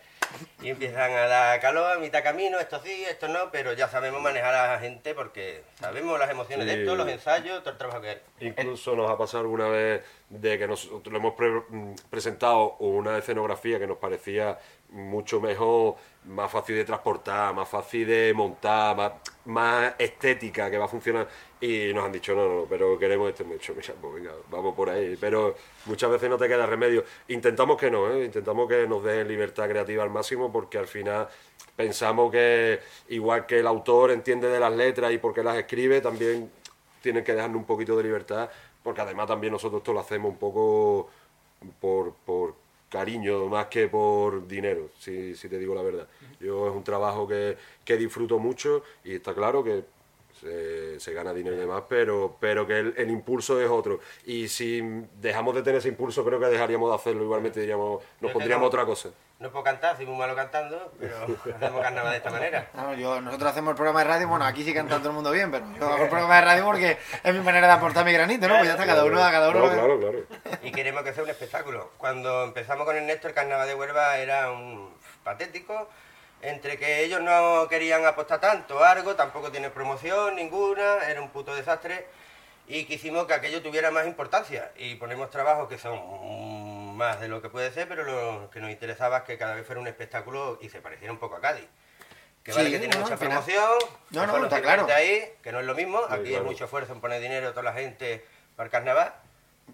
y 0.60 0.68
empiezan 0.68 1.10
a 1.12 1.26
dar 1.26 1.58
calor 1.60 1.90
a 1.90 1.98
mitad 1.98 2.22
camino, 2.22 2.58
esto 2.60 2.82
sí, 2.84 3.04
esto 3.08 3.28
no, 3.28 3.50
pero 3.50 3.72
ya 3.72 3.88
sabemos 3.88 4.20
manejar 4.20 4.54
a 4.54 4.72
la 4.74 4.78
gente 4.78 5.14
porque 5.14 5.62
sabemos 5.80 6.18
las 6.18 6.28
emociones 6.30 6.66
de 6.66 6.80
esto, 6.82 6.94
los 6.94 7.08
ensayos, 7.08 7.60
todo 7.60 7.70
el 7.70 7.78
trabajo 7.78 8.02
que 8.02 8.08
hay. 8.10 8.20
Incluso 8.40 8.94
nos 8.94 9.10
ha 9.10 9.16
pasado 9.16 9.44
alguna 9.44 9.68
vez 9.68 10.04
de 10.28 10.58
que 10.58 10.66
nosotros 10.68 11.10
le 11.10 11.18
hemos 11.18 11.34
pre- 11.34 11.62
mm, 11.66 11.94
presentado 12.10 12.76
una 12.78 13.16
escenografía 13.16 13.78
que 13.78 13.86
nos 13.86 13.96
parecía 13.96 14.58
mucho 14.90 15.40
mejor, 15.40 15.94
más 16.24 16.50
fácil 16.50 16.76
de 16.76 16.84
transportar, 16.84 17.54
más 17.54 17.68
fácil 17.68 18.06
de 18.06 18.32
montar, 18.34 18.96
más, 18.96 19.12
más 19.46 19.94
estética, 19.98 20.70
que 20.70 20.78
va 20.78 20.84
a 20.84 20.88
funcionar. 20.88 21.28
Y 21.60 21.92
nos 21.92 22.04
han 22.04 22.12
dicho, 22.12 22.34
no, 22.34 22.48
no, 22.48 22.66
pero 22.68 22.98
queremos 22.98 23.30
este 23.30 23.44
mucho. 23.44 23.74
Pues 23.74 23.92
vamos 24.50 24.74
por 24.74 24.90
ahí. 24.90 25.16
Pero 25.20 25.56
muchas 25.86 26.10
veces 26.10 26.28
no 26.28 26.36
te 26.38 26.48
queda 26.48 26.66
remedio. 26.66 27.04
Intentamos 27.28 27.76
que 27.76 27.90
no, 27.90 28.10
¿eh? 28.10 28.24
intentamos 28.24 28.68
que 28.68 28.86
nos 28.86 29.02
den 29.04 29.28
libertad 29.28 29.68
creativa 29.68 30.02
al 30.02 30.10
máximo 30.10 30.52
porque 30.52 30.78
al 30.78 30.86
final 30.86 31.28
pensamos 31.76 32.30
que 32.30 32.80
igual 33.08 33.46
que 33.46 33.60
el 33.60 33.66
autor 33.66 34.10
entiende 34.10 34.48
de 34.48 34.60
las 34.60 34.72
letras 34.72 35.12
y 35.12 35.18
porque 35.18 35.42
las 35.42 35.56
escribe, 35.56 36.00
también 36.00 36.50
tienen 37.00 37.24
que 37.24 37.34
dejarnos 37.34 37.58
un 37.58 37.64
poquito 37.64 37.96
de 37.96 38.02
libertad, 38.02 38.50
porque 38.82 39.00
además 39.00 39.26
también 39.26 39.52
nosotros 39.52 39.80
esto 39.80 39.92
lo 39.92 40.00
hacemos 40.00 40.30
un 40.30 40.38
poco 40.38 41.08
por, 41.80 42.14
por 42.26 42.54
cariño 42.90 43.46
más 43.46 43.66
que 43.66 43.88
por 43.88 44.46
dinero, 44.46 44.90
si, 44.98 45.34
si 45.36 45.48
te 45.48 45.58
digo 45.58 45.74
la 45.74 45.82
verdad. 45.82 46.08
Yo 46.40 46.68
es 46.68 46.74
un 46.74 46.84
trabajo 46.84 47.26
que, 47.26 47.56
que 47.84 47.96
disfruto 47.96 48.38
mucho 48.38 48.82
y 49.04 49.14
está 49.14 49.32
claro 49.32 49.64
que 49.64 49.84
se, 50.40 50.98
se 51.00 51.12
gana 51.12 51.32
dinero 51.34 51.56
y 51.56 51.60
demás, 51.60 51.82
pero, 51.88 52.36
pero 52.40 52.66
que 52.66 52.78
el, 52.78 52.94
el 52.96 53.10
impulso 53.10 53.60
es 53.60 53.68
otro. 53.68 54.00
Y 54.24 54.48
si 54.48 54.80
dejamos 55.20 55.54
de 55.54 55.62
tener 55.62 55.78
ese 55.78 55.88
impulso, 55.88 56.24
creo 56.24 56.40
que 56.40 56.46
dejaríamos 56.46 56.88
de 56.90 56.96
hacerlo. 56.96 57.24
Igualmente 57.24 57.60
diríamos, 57.60 58.02
nos 58.20 58.30
Yo 58.30 58.32
pondríamos 58.32 58.70
tengo- 58.70 58.82
otra 58.82 58.84
cosa. 58.86 59.10
No 59.38 59.50
puedo 59.50 59.64
cantar, 59.64 59.96
soy 59.96 60.04
muy 60.04 60.18
malo 60.18 60.34
cantando, 60.36 60.92
pero 61.00 61.14
hacemos 61.56 61.80
carnaval 61.80 62.10
de 62.10 62.16
esta 62.18 62.30
manera. 62.30 62.68
No, 62.74 62.92
yo, 62.94 63.22
nosotros 63.22 63.50
hacemos 63.50 63.70
el 63.70 63.76
programa 63.76 64.00
de 64.00 64.04
radio, 64.08 64.28
bueno, 64.28 64.44
aquí 64.44 64.62
sí 64.62 64.74
canta 64.74 64.98
todo 64.98 65.08
el 65.08 65.14
mundo 65.14 65.30
bien, 65.30 65.50
pero 65.50 65.64
yo 65.78 65.86
hago 65.88 66.02
el 66.04 66.10
programa 66.10 66.34
de 66.36 66.40
radio 66.42 66.64
porque 66.66 66.98
es 67.24 67.34
mi 67.34 67.40
manera 67.40 67.66
de 67.66 67.72
aportar 67.72 68.04
mi 68.04 68.12
granito, 68.12 68.46
¿no? 68.48 68.56
Pues 68.56 68.66
ya 68.66 68.72
está, 68.74 68.84
cada 68.84 69.02
uno, 69.04 69.16
cada 69.16 69.48
uno. 69.48 69.60
No, 69.66 69.72
claro, 69.72 69.98
claro. 69.98 70.18
Y 70.62 70.70
queremos 70.72 71.02
que 71.04 71.14
sea 71.14 71.22
un 71.22 71.30
espectáculo. 71.30 71.90
Cuando 71.96 72.44
empezamos 72.44 72.84
con 72.84 72.94
Ernesto, 72.96 73.28
el 73.28 73.34
carnaval 73.34 73.66
de 73.66 73.74
Huelva 73.74 74.18
era 74.18 74.52
un 74.52 74.90
patético. 75.24 75.88
Entre 76.42 76.78
que 76.78 77.04
ellos 77.04 77.20
no 77.20 77.66
querían 77.68 78.04
apostar 78.06 78.40
tanto, 78.40 78.82
algo, 78.82 79.14
tampoco 79.14 79.50
tiene 79.50 79.68
promoción 79.70 80.36
ninguna, 80.36 80.98
era 81.08 81.20
un 81.20 81.28
puto 81.30 81.54
desastre. 81.54 82.06
Y 82.66 82.84
quisimos 82.84 83.26
que 83.26 83.34
aquello 83.34 83.62
tuviera 83.62 83.90
más 83.90 84.06
importancia. 84.06 84.70
Y 84.76 84.94
ponemos 84.94 85.28
trabajos 85.30 85.68
que 85.68 85.76
son 85.76 86.96
más 86.96 87.20
de 87.20 87.28
lo 87.28 87.42
que 87.42 87.48
puede 87.48 87.72
ser, 87.72 87.88
pero 87.88 88.04
lo 88.04 88.48
que 88.50 88.60
nos 88.60 88.70
interesaba 88.70 89.18
es 89.18 89.22
que 89.24 89.36
cada 89.38 89.54
vez 89.54 89.66
fuera 89.66 89.80
un 89.80 89.88
espectáculo 89.88 90.58
y 90.62 90.68
se 90.68 90.80
pareciera 90.80 91.12
un 91.12 91.18
poco 91.18 91.36
a 91.36 91.40
Cádiz. 91.40 91.66
Que 92.44 92.52
vale 92.54 92.70
que 92.70 92.78
tiene 92.78 92.94
no, 92.94 93.02
mucha 93.02 93.16
promoción, 93.18 93.68
No, 94.10 94.20
que 94.22 94.26
no, 94.38 94.44
está 94.44 94.62
claro. 94.62 94.86
ahí, 94.94 95.30
que 95.42 95.52
no 95.52 95.60
es 95.60 95.66
lo 95.66 95.74
mismo. 95.74 95.98
Aquí 96.08 96.28
claro. 96.30 96.36
hay 96.38 96.42
mucho 96.50 96.64
esfuerzo 96.64 96.92
en 96.94 97.00
poner 97.00 97.20
dinero 97.20 97.50
toda 97.50 97.64
la 97.64 97.72
gente 97.74 98.24
para 98.56 98.66
el 98.66 98.70
carnaval. 98.70 99.14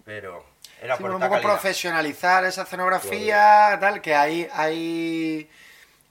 pero 0.03 0.43
era 0.81 0.97
Sí, 0.97 1.01
por 1.01 1.11
un 1.11 1.19
poco 1.21 1.35
calidad. 1.35 1.49
profesionalizar 1.51 2.43
esa 2.45 2.63
escenografía, 2.63 3.77
tal, 3.79 4.01
que 4.01 4.15
hay, 4.15 4.49
hay, 4.53 5.49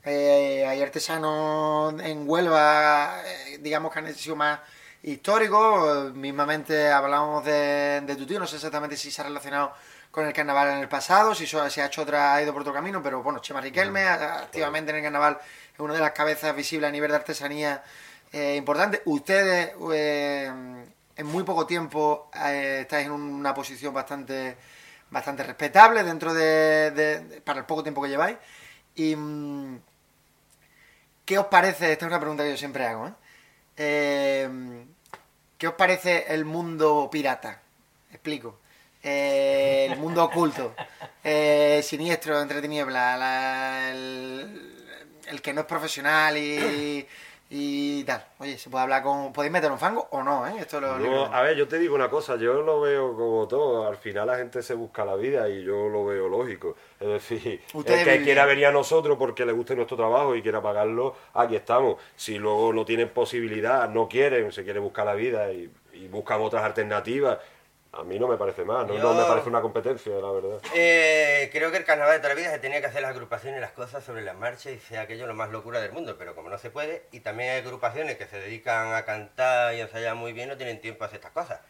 eh, 0.06 0.64
hay 0.66 0.82
artesanos 0.82 2.00
en 2.02 2.28
Huelva, 2.28 3.22
eh, 3.26 3.58
digamos 3.60 3.92
que 3.92 3.98
han 3.98 4.14
sido 4.14 4.36
más 4.36 4.60
históricos. 5.02 6.14
Mismamente 6.14 6.88
hablábamos 6.90 7.44
de, 7.44 8.00
de 8.02 8.16
tu 8.16 8.26
tío, 8.26 8.38
no 8.38 8.46
sé 8.46 8.56
exactamente 8.56 8.96
si 8.96 9.10
se 9.10 9.20
ha 9.22 9.24
relacionado 9.24 9.72
con 10.10 10.26
el 10.26 10.32
carnaval 10.32 10.68
en 10.70 10.78
el 10.78 10.88
pasado, 10.88 11.34
si 11.34 11.46
se 11.46 11.58
ha 11.58 11.86
hecho 11.86 12.02
otra, 12.02 12.34
ha 12.34 12.42
ido 12.42 12.52
por 12.52 12.62
otro 12.62 12.72
camino, 12.72 13.02
pero 13.02 13.22
bueno, 13.22 13.40
Chema 13.40 13.60
Riquelme, 13.60 14.04
a- 14.04 14.38
activamente 14.40 14.90
en 14.90 14.96
el 14.98 15.02
carnaval, 15.02 15.38
es 15.74 15.78
una 15.80 15.92
de 15.94 16.00
las 16.00 16.12
cabezas 16.12 16.56
visibles 16.56 16.88
a 16.88 16.92
nivel 16.92 17.10
de 17.10 17.16
artesanía 17.16 17.82
eh, 18.32 18.56
importante. 18.56 19.02
Ustedes, 19.04 19.72
eh, 19.92 20.46
en 21.16 21.26
muy 21.26 21.42
poco 21.44 21.66
tiempo, 21.66 22.30
eh, 22.34 22.78
estáis 22.82 23.06
en 23.06 23.12
una 23.12 23.54
posición 23.54 23.92
bastante 23.94 24.56
bastante 25.10 25.44
respetable 25.44 26.02
dentro 26.02 26.34
de, 26.34 26.90
de- 26.90 27.20
de- 27.20 27.40
para 27.40 27.60
el 27.60 27.64
poco 27.66 27.82
tiempo 27.82 28.02
que 28.02 28.08
lleváis. 28.08 28.36
Y 28.94 29.14
mm, 29.16 29.78
¿qué 31.26 31.38
os 31.38 31.46
parece? 31.46 31.92
Esta 31.92 32.06
es 32.06 32.10
una 32.10 32.20
pregunta 32.20 32.42
que 32.44 32.50
yo 32.52 32.56
siempre 32.56 32.86
hago, 32.86 33.08
¿eh? 33.08 33.12
Eh, 33.76 34.48
¿Qué 35.58 35.68
os 35.68 35.74
parece 35.74 36.26
el 36.32 36.44
mundo 36.46 37.08
pirata? 37.12 37.60
Explico. 38.10 38.60
Eh, 39.02 39.86
el 39.90 39.98
mundo 39.98 40.24
oculto, 40.24 40.74
eh, 41.22 41.80
siniestro, 41.84 42.40
entre 42.40 42.60
tinieblas, 42.62 43.18
la- 43.18 43.90
el, 43.90 44.84
el 45.28 45.42
que 45.42 45.52
no 45.52 45.60
es 45.60 45.66
profesional 45.66 46.36
y, 46.38 47.06
y 47.48 48.02
tal. 48.04 48.24
Oye, 48.38 48.58
¿se 48.58 48.68
puede 48.68 48.82
hablar 48.82 49.02
con... 49.04 49.32
¿Podéis 49.32 49.52
meter 49.52 49.70
un 49.70 49.78
fango 49.78 50.08
o 50.10 50.22
no? 50.22 50.46
¿eh? 50.48 50.54
Esto 50.58 50.80
lo 50.80 50.98
No, 50.98 51.26
a 51.26 51.42
ver, 51.42 51.56
yo 51.56 51.68
te 51.68 51.78
digo 51.78 51.94
una 51.94 52.10
cosa, 52.10 52.34
yo 52.36 52.62
lo 52.62 52.80
veo 52.80 53.14
como 53.14 53.46
todo, 53.46 53.86
al 53.86 53.96
final 53.96 54.26
la 54.26 54.36
gente 54.36 54.62
se 54.62 54.74
busca 54.74 55.04
la 55.04 55.14
vida 55.14 55.48
y 55.48 55.62
yo 55.62 55.88
lo 55.88 56.04
veo 56.04 56.28
lógico. 56.28 56.74
Es 56.98 57.06
decir, 57.08 57.62
Ustedes 57.72 58.00
el 58.00 58.04
que 58.04 58.10
viven. 58.12 58.24
quiera 58.24 58.46
venir 58.46 58.66
a 58.66 58.72
nosotros 58.72 59.16
porque 59.16 59.46
le 59.46 59.52
guste 59.52 59.76
nuestro 59.76 59.96
trabajo 59.96 60.34
y 60.34 60.42
quiera 60.42 60.60
pagarlo, 60.60 61.14
aquí 61.34 61.54
estamos. 61.54 61.96
Si 62.16 62.36
luego 62.38 62.72
no 62.72 62.84
tienen 62.84 63.10
posibilidad, 63.10 63.88
no 63.88 64.08
quieren, 64.08 64.50
se 64.50 64.64
quiere 64.64 64.80
buscar 64.80 65.06
la 65.06 65.14
vida 65.14 65.52
y, 65.52 65.70
y 65.92 66.08
buscan 66.08 66.40
otras 66.40 66.64
alternativas, 66.64 67.38
a 67.98 68.04
mí 68.04 68.18
no 68.18 68.28
me 68.28 68.36
parece 68.36 68.64
mal, 68.64 68.86
no, 68.86 68.94
Yo- 68.94 69.02
no 69.02 69.14
me 69.14 69.24
parece 69.24 69.48
una 69.48 69.60
competencia, 69.60 70.12
la 70.16 70.30
verdad. 70.32 70.58
Eh, 70.74 71.48
creo 71.52 71.70
que 71.70 71.78
el 71.78 71.84
carnaval 71.84 72.14
de 72.14 72.18
toda 72.18 72.30
la 72.34 72.40
vida 72.40 72.50
se 72.50 72.58
tenía 72.58 72.80
que 72.80 72.86
hacer 72.86 73.02
las 73.02 73.10
agrupaciones 73.12 73.58
y 73.58 73.60
las 73.60 73.72
cosas 73.72 74.04
sobre 74.04 74.22
las 74.22 74.34
marchas 74.36 74.72
y 74.72 74.78
sea 74.78 75.02
aquello 75.02 75.26
lo 75.26 75.34
más 75.34 75.50
locura 75.50 75.80
del 75.80 75.92
mundo, 75.92 76.16
pero 76.18 76.34
como 76.34 76.48
no 76.50 76.58
se 76.58 76.70
puede, 76.70 77.06
y 77.12 77.20
también 77.20 77.50
hay 77.50 77.58
agrupaciones 77.60 78.16
que 78.16 78.26
se 78.26 78.38
dedican 78.38 78.92
a 78.94 79.04
cantar 79.04 79.74
y 79.74 79.80
ensayar 79.80 80.14
muy 80.14 80.32
bien, 80.32 80.48
no 80.48 80.56
tienen 80.56 80.80
tiempo 80.80 81.04
a 81.04 81.06
hacer 81.06 81.16
estas 81.18 81.32
cosas. 81.32 81.60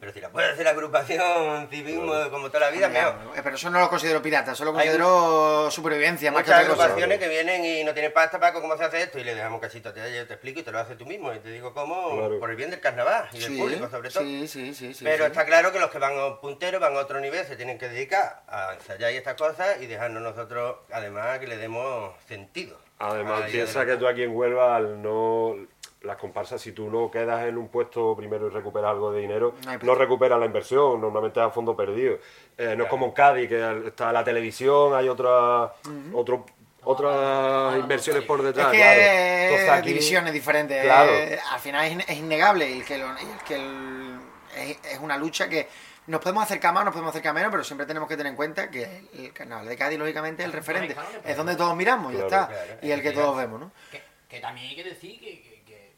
Pero 0.00 0.12
si 0.12 0.20
la 0.20 0.30
puede 0.30 0.50
hacer 0.50 0.64
la 0.64 0.70
agrupación 0.70 1.68
civismo 1.70 2.12
como 2.30 2.48
toda 2.48 2.60
la 2.66 2.70
vida, 2.70 2.88
mejor. 2.88 3.14
Eh, 3.36 3.40
Pero 3.42 3.56
eso 3.56 3.70
no 3.70 3.80
lo 3.80 3.88
considero 3.88 4.22
pirata, 4.22 4.52
eso 4.52 4.64
lo 4.64 4.70
Hay 4.70 4.76
considero 4.88 5.70
supervivencia 5.70 6.30
más 6.32 6.42
que 6.42 6.50
Muchas 6.50 6.62
otra 6.64 6.74
cosa. 6.74 6.84
agrupaciones 6.84 7.18
que 7.18 7.28
vienen 7.28 7.64
y 7.64 7.84
no 7.84 7.92
tienen 7.92 8.12
pasta, 8.12 8.38
Paco, 8.40 8.60
¿cómo 8.60 8.76
se 8.76 8.84
hace 8.84 9.02
esto? 9.02 9.18
Y 9.18 9.24
le 9.24 9.34
dejamos 9.34 9.60
cachito, 9.60 9.92
te, 9.92 10.00
yo 10.14 10.26
te 10.26 10.34
explico 10.34 10.60
y 10.60 10.62
te 10.62 10.72
lo 10.72 10.78
haces 10.78 10.96
tú 10.96 11.06
mismo. 11.06 11.32
Y 11.32 11.38
te 11.40 11.50
digo 11.50 11.72
cómo, 11.74 12.16
Claro. 12.18 12.38
por 12.38 12.50
el 12.50 12.56
bien 12.56 12.70
del 12.70 12.80
carnaval 12.80 13.28
y 13.32 13.38
del 13.40 13.56
público, 13.56 13.88
sobre 13.90 14.10
todo. 14.10 14.22
Sí, 14.22 14.46
sí, 14.48 14.74
sí. 14.74 14.94
sí, 14.94 15.04
Pero 15.04 15.24
sí. 15.24 15.30
está 15.30 15.44
claro 15.44 15.72
que 15.74 15.80
los 15.80 15.90
que 15.90 15.98
van 15.98 16.16
a 16.18 16.26
un 16.26 16.40
puntero, 16.40 16.80
van 16.80 16.96
a 16.96 17.00
otro 17.00 17.20
nivel, 17.20 17.44
se 17.44 17.56
tienen 17.56 17.76
que 17.78 17.88
dedicar 17.88 18.42
a 18.48 18.72
ensayar 18.72 19.12
y 19.12 19.16
estas 19.16 19.34
cosas 19.34 19.76
y 19.82 19.86
dejarnos 19.86 20.22
nosotros, 20.22 20.76
además, 20.90 21.38
que 21.40 21.46
le 21.46 21.58
demos 21.58 22.12
sentido. 22.26 22.78
Además, 22.98 23.42
piensa 23.50 23.84
que 23.84 23.96
tú 23.98 24.06
aquí 24.08 24.22
en 24.22 24.34
Huelva, 24.34 24.76
al 24.76 25.02
no. 25.02 25.56
Las 26.02 26.16
comparsas, 26.18 26.60
si 26.60 26.72
tú 26.72 26.90
no 26.90 27.10
quedas 27.10 27.46
en 27.46 27.56
un 27.56 27.68
puesto 27.68 28.14
primero 28.14 28.46
y 28.46 28.50
recuperas 28.50 28.90
algo 28.90 29.10
de 29.10 29.22
dinero, 29.22 29.54
No 29.64 29.78
no 29.82 29.94
recuperas 29.94 30.38
la 30.38 30.44
inversión, 30.44 31.00
normalmente 31.00 31.40
es 31.40 31.46
a 31.46 31.50
fondo 31.50 31.74
perdido. 31.74 32.18
Eh, 32.58 32.74
no 32.76 32.84
es 32.84 32.90
como 32.90 33.06
en 33.06 33.12
Cádiz, 33.12 33.48
que 33.48 33.86
está 33.86 34.12
la 34.12 34.22
televisión, 34.22 34.94
hay 34.94 35.08
otra, 35.08 35.72
otro- 36.12 36.44
otras 36.82 37.76
inversiones 37.78 38.22
por 38.24 38.40
Es 38.40 38.46
detrás. 38.46 38.70
que 38.70 38.76
claro. 38.76 39.00
Entonces 39.00 39.68
aquí- 39.70 39.88
divisiones 39.88 40.32
diferentes. 40.34 40.82
Claro. 40.84 41.10
eh, 41.10 41.38
al 41.52 41.60
final 41.60 41.86
es, 41.86 41.92
in- 41.92 42.00
es 42.06 42.16
innegable 42.18 42.70
el 42.70 42.84
que, 42.84 42.98
lo- 42.98 43.08
el 43.16 43.38
que 43.46 43.54
el- 43.54 44.18
es, 44.56 44.78
es 44.84 44.98
una 44.98 45.16
lucha 45.16 45.48
que 45.48 45.68
nos 46.06 46.20
podemos 46.20 46.42
acercar 46.44 46.72
más, 46.74 46.84
nos 46.84 46.92
podemos 46.92 47.10
acercar 47.12 47.32
menos, 47.34 47.50
pero 47.50 47.64
siempre 47.64 47.86
tenemos 47.86 48.08
que 48.08 48.16
tener 48.16 48.30
en 48.30 48.36
cuenta 48.36 48.70
que 48.70 49.08
el 49.14 49.32
carnaval 49.32 49.66
de 49.66 49.76
Cádiz, 49.76 49.98
lógicamente, 49.98 50.42
es 50.42 50.46
el 50.46 50.52
referente. 50.52 50.94
Es 51.24 51.36
donde 51.36 51.56
todos 51.56 51.74
miramos, 51.76 52.12
ya 52.12 52.24
está. 52.24 52.46
claro. 52.48 52.76
y 52.82 52.90
el 52.90 53.02
que 53.02 53.12
todos 53.12 53.36
vemos, 53.36 53.60
¿no? 53.60 53.72
Que, 53.90 54.02
que 54.28 54.40
también 54.40 54.68
hay 54.68 54.76
que 54.76 54.84
decir 54.84 55.18
que, 55.18 55.40
que, 55.42 55.62
que, 55.64 55.92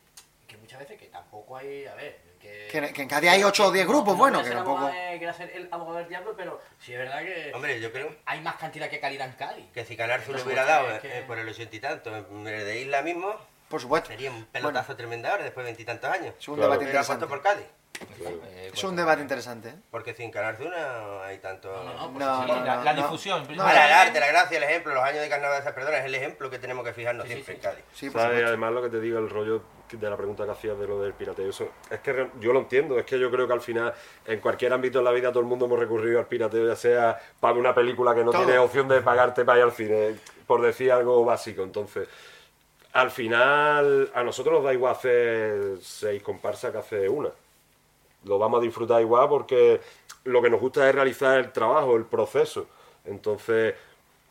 que 0.46 0.56
muchas 0.58 0.78
veces 0.78 0.98
que 0.98 1.06
tampoco 1.06 1.56
hay, 1.56 1.86
a 1.86 1.94
ver, 1.96 2.20
que... 2.40 2.68
Que- 2.70 3.02
en 3.02 3.08
Cádiz 3.08 3.30
hay 3.30 3.42
ocho 3.42 3.66
o 3.66 3.72
diez 3.72 3.84
grupos, 3.86 4.12
no 4.14 4.18
bueno, 4.18 4.44
que 4.44 4.50
tampoco- 4.50 4.90
quiero 5.18 5.32
ser 5.34 5.50
el 5.56 5.68
abogado 5.72 5.98
del 5.98 6.08
diablo, 6.08 6.34
pero 6.36 6.60
sí 6.78 6.92
es 6.92 6.98
verdad 6.98 7.22
que 7.22 7.50
Hombre, 7.54 7.80
yo 7.80 7.90
creo 7.90 8.14
hay 8.26 8.40
más 8.42 8.54
cantidad 8.56 8.88
que 8.88 9.00
calidad 9.00 9.26
en 9.26 9.32
Cádiz. 9.34 9.64
que 9.72 9.84
si 9.84 9.96
Canal 9.96 10.20
Por 10.22 10.36
lo 10.36 10.44
hubiera 10.44 10.64
dado 10.64 10.88
eh, 11.02 11.24
por 11.26 11.38
el 11.38 11.48
ochenta 11.48 11.74
y 11.74 11.80
tanto, 11.80 12.10
de 12.12 12.80
Isla 12.80 13.02
mismo, 13.02 13.34
Por 13.68 13.80
supuesto. 13.80 14.08
sería 14.10 14.30
un 14.30 14.44
pelotazo 14.44 14.94
tremendo 14.94 15.28
ahora, 15.28 15.42
después 15.42 15.64
de 15.64 15.72
veintitantos 15.72 16.08
años. 16.10 16.34
Un 16.46 16.54
Claro. 16.54 16.70
debate 16.70 16.84
interesante. 16.84 17.26
por 17.26 17.42
Cádiz, 17.42 17.66
Eh, 18.46 18.70
Es 18.72 18.84
un 18.84 18.94
debate 18.96 19.22
interesante. 19.22 19.68
¿eh? 19.70 19.74
porque 19.90 20.14
sin 20.14 20.30
Canal 20.30 20.56
Sur 20.56 20.68
no 20.70 21.22
hay 21.22 21.38
tanto... 21.38 21.68
No, 21.72 21.84
no, 21.84 21.92
no, 21.94 22.12
pues 22.12 22.26
No, 22.26 22.42
sí, 22.42 22.48
no, 22.52 22.64
la, 22.64 22.76
no, 22.76 22.84
la 22.84 22.92
no. 22.92 23.02
difusión. 23.02 23.46
El 23.50 23.60
arte, 23.60 24.20
la 24.20 24.26
gracia, 24.28 24.58
el 24.58 24.64
ejemplo, 24.64 24.94
los 24.94 25.02
años 25.04 25.22
de 25.22 25.28
carnaval, 25.28 25.62
perdona, 25.74 25.98
es 25.98 26.04
el 26.04 26.14
ejemplo 26.14 26.50
que 26.50 26.58
tenemos 26.58 26.84
que 26.84 26.92
fijarnos 26.92 27.26
Sí, 27.26 27.34
sí, 27.34 27.42
siempre 27.42 27.54
sí. 27.54 27.60
en 27.66 27.72
Cádiz. 27.72 27.84
Sí, 27.94 28.10
por 28.10 28.20
¿Sabes? 28.20 28.28
supuesto. 28.36 28.48
Además, 28.48 28.72
lo 28.72 28.82
que 28.82 28.88
te 28.90 29.00
digo, 29.00 29.18
el 29.18 29.30
rollo 29.30 29.62
de 29.90 30.10
la 30.10 30.16
pregunta 30.16 30.44
que 30.44 30.50
hacías 30.50 30.78
de 30.78 30.86
lo 30.86 31.00
del 31.00 31.12
pirateo, 31.14 31.48
eso, 31.48 31.68
es 31.90 32.00
que 32.00 32.28
yo 32.40 32.52
lo 32.52 32.58
entiendo, 32.60 32.98
es 32.98 33.06
que 33.06 33.18
yo 33.18 33.30
creo 33.30 33.46
que 33.46 33.52
al 33.52 33.60
final, 33.60 33.94
en 34.26 34.40
cualquier 34.40 34.72
ámbito 34.72 34.98
de 34.98 35.04
la 35.04 35.12
vida, 35.12 35.30
todo 35.30 35.40
el 35.40 35.46
mundo 35.46 35.66
hemos 35.66 35.78
recurrido 35.78 36.18
al 36.18 36.26
pirateo, 36.26 36.66
ya 36.66 36.76
sea 36.76 37.18
para 37.38 37.54
una 37.54 37.74
película 37.74 38.14
que 38.14 38.24
no 38.24 38.32
Todo. 38.32 38.42
tiene 38.44 38.58
opción 38.58 38.88
de 38.88 39.00
pagarte 39.00 39.44
para 39.44 39.58
ir 39.58 39.64
al 39.64 39.72
cine, 39.72 40.16
por 40.46 40.60
decir 40.60 40.90
algo 40.90 41.24
básico. 41.24 41.62
Entonces, 41.62 42.08
al 42.94 43.10
final, 43.12 44.10
a 44.14 44.22
nosotros 44.24 44.54
nos 44.54 44.64
da 44.64 44.72
igual 44.72 44.92
hacer 44.92 45.76
seis 45.80 46.22
comparsas 46.22 46.72
que 46.72 46.78
hacer 46.78 47.08
una. 47.08 47.30
Lo 48.26 48.38
vamos 48.38 48.60
a 48.60 48.62
disfrutar 48.62 49.00
igual 49.00 49.28
porque 49.28 49.80
lo 50.24 50.42
que 50.42 50.50
nos 50.50 50.60
gusta 50.60 50.88
es 50.88 50.94
realizar 50.94 51.38
el 51.38 51.52
trabajo, 51.52 51.96
el 51.96 52.04
proceso. 52.04 52.66
Entonces, 53.04 53.74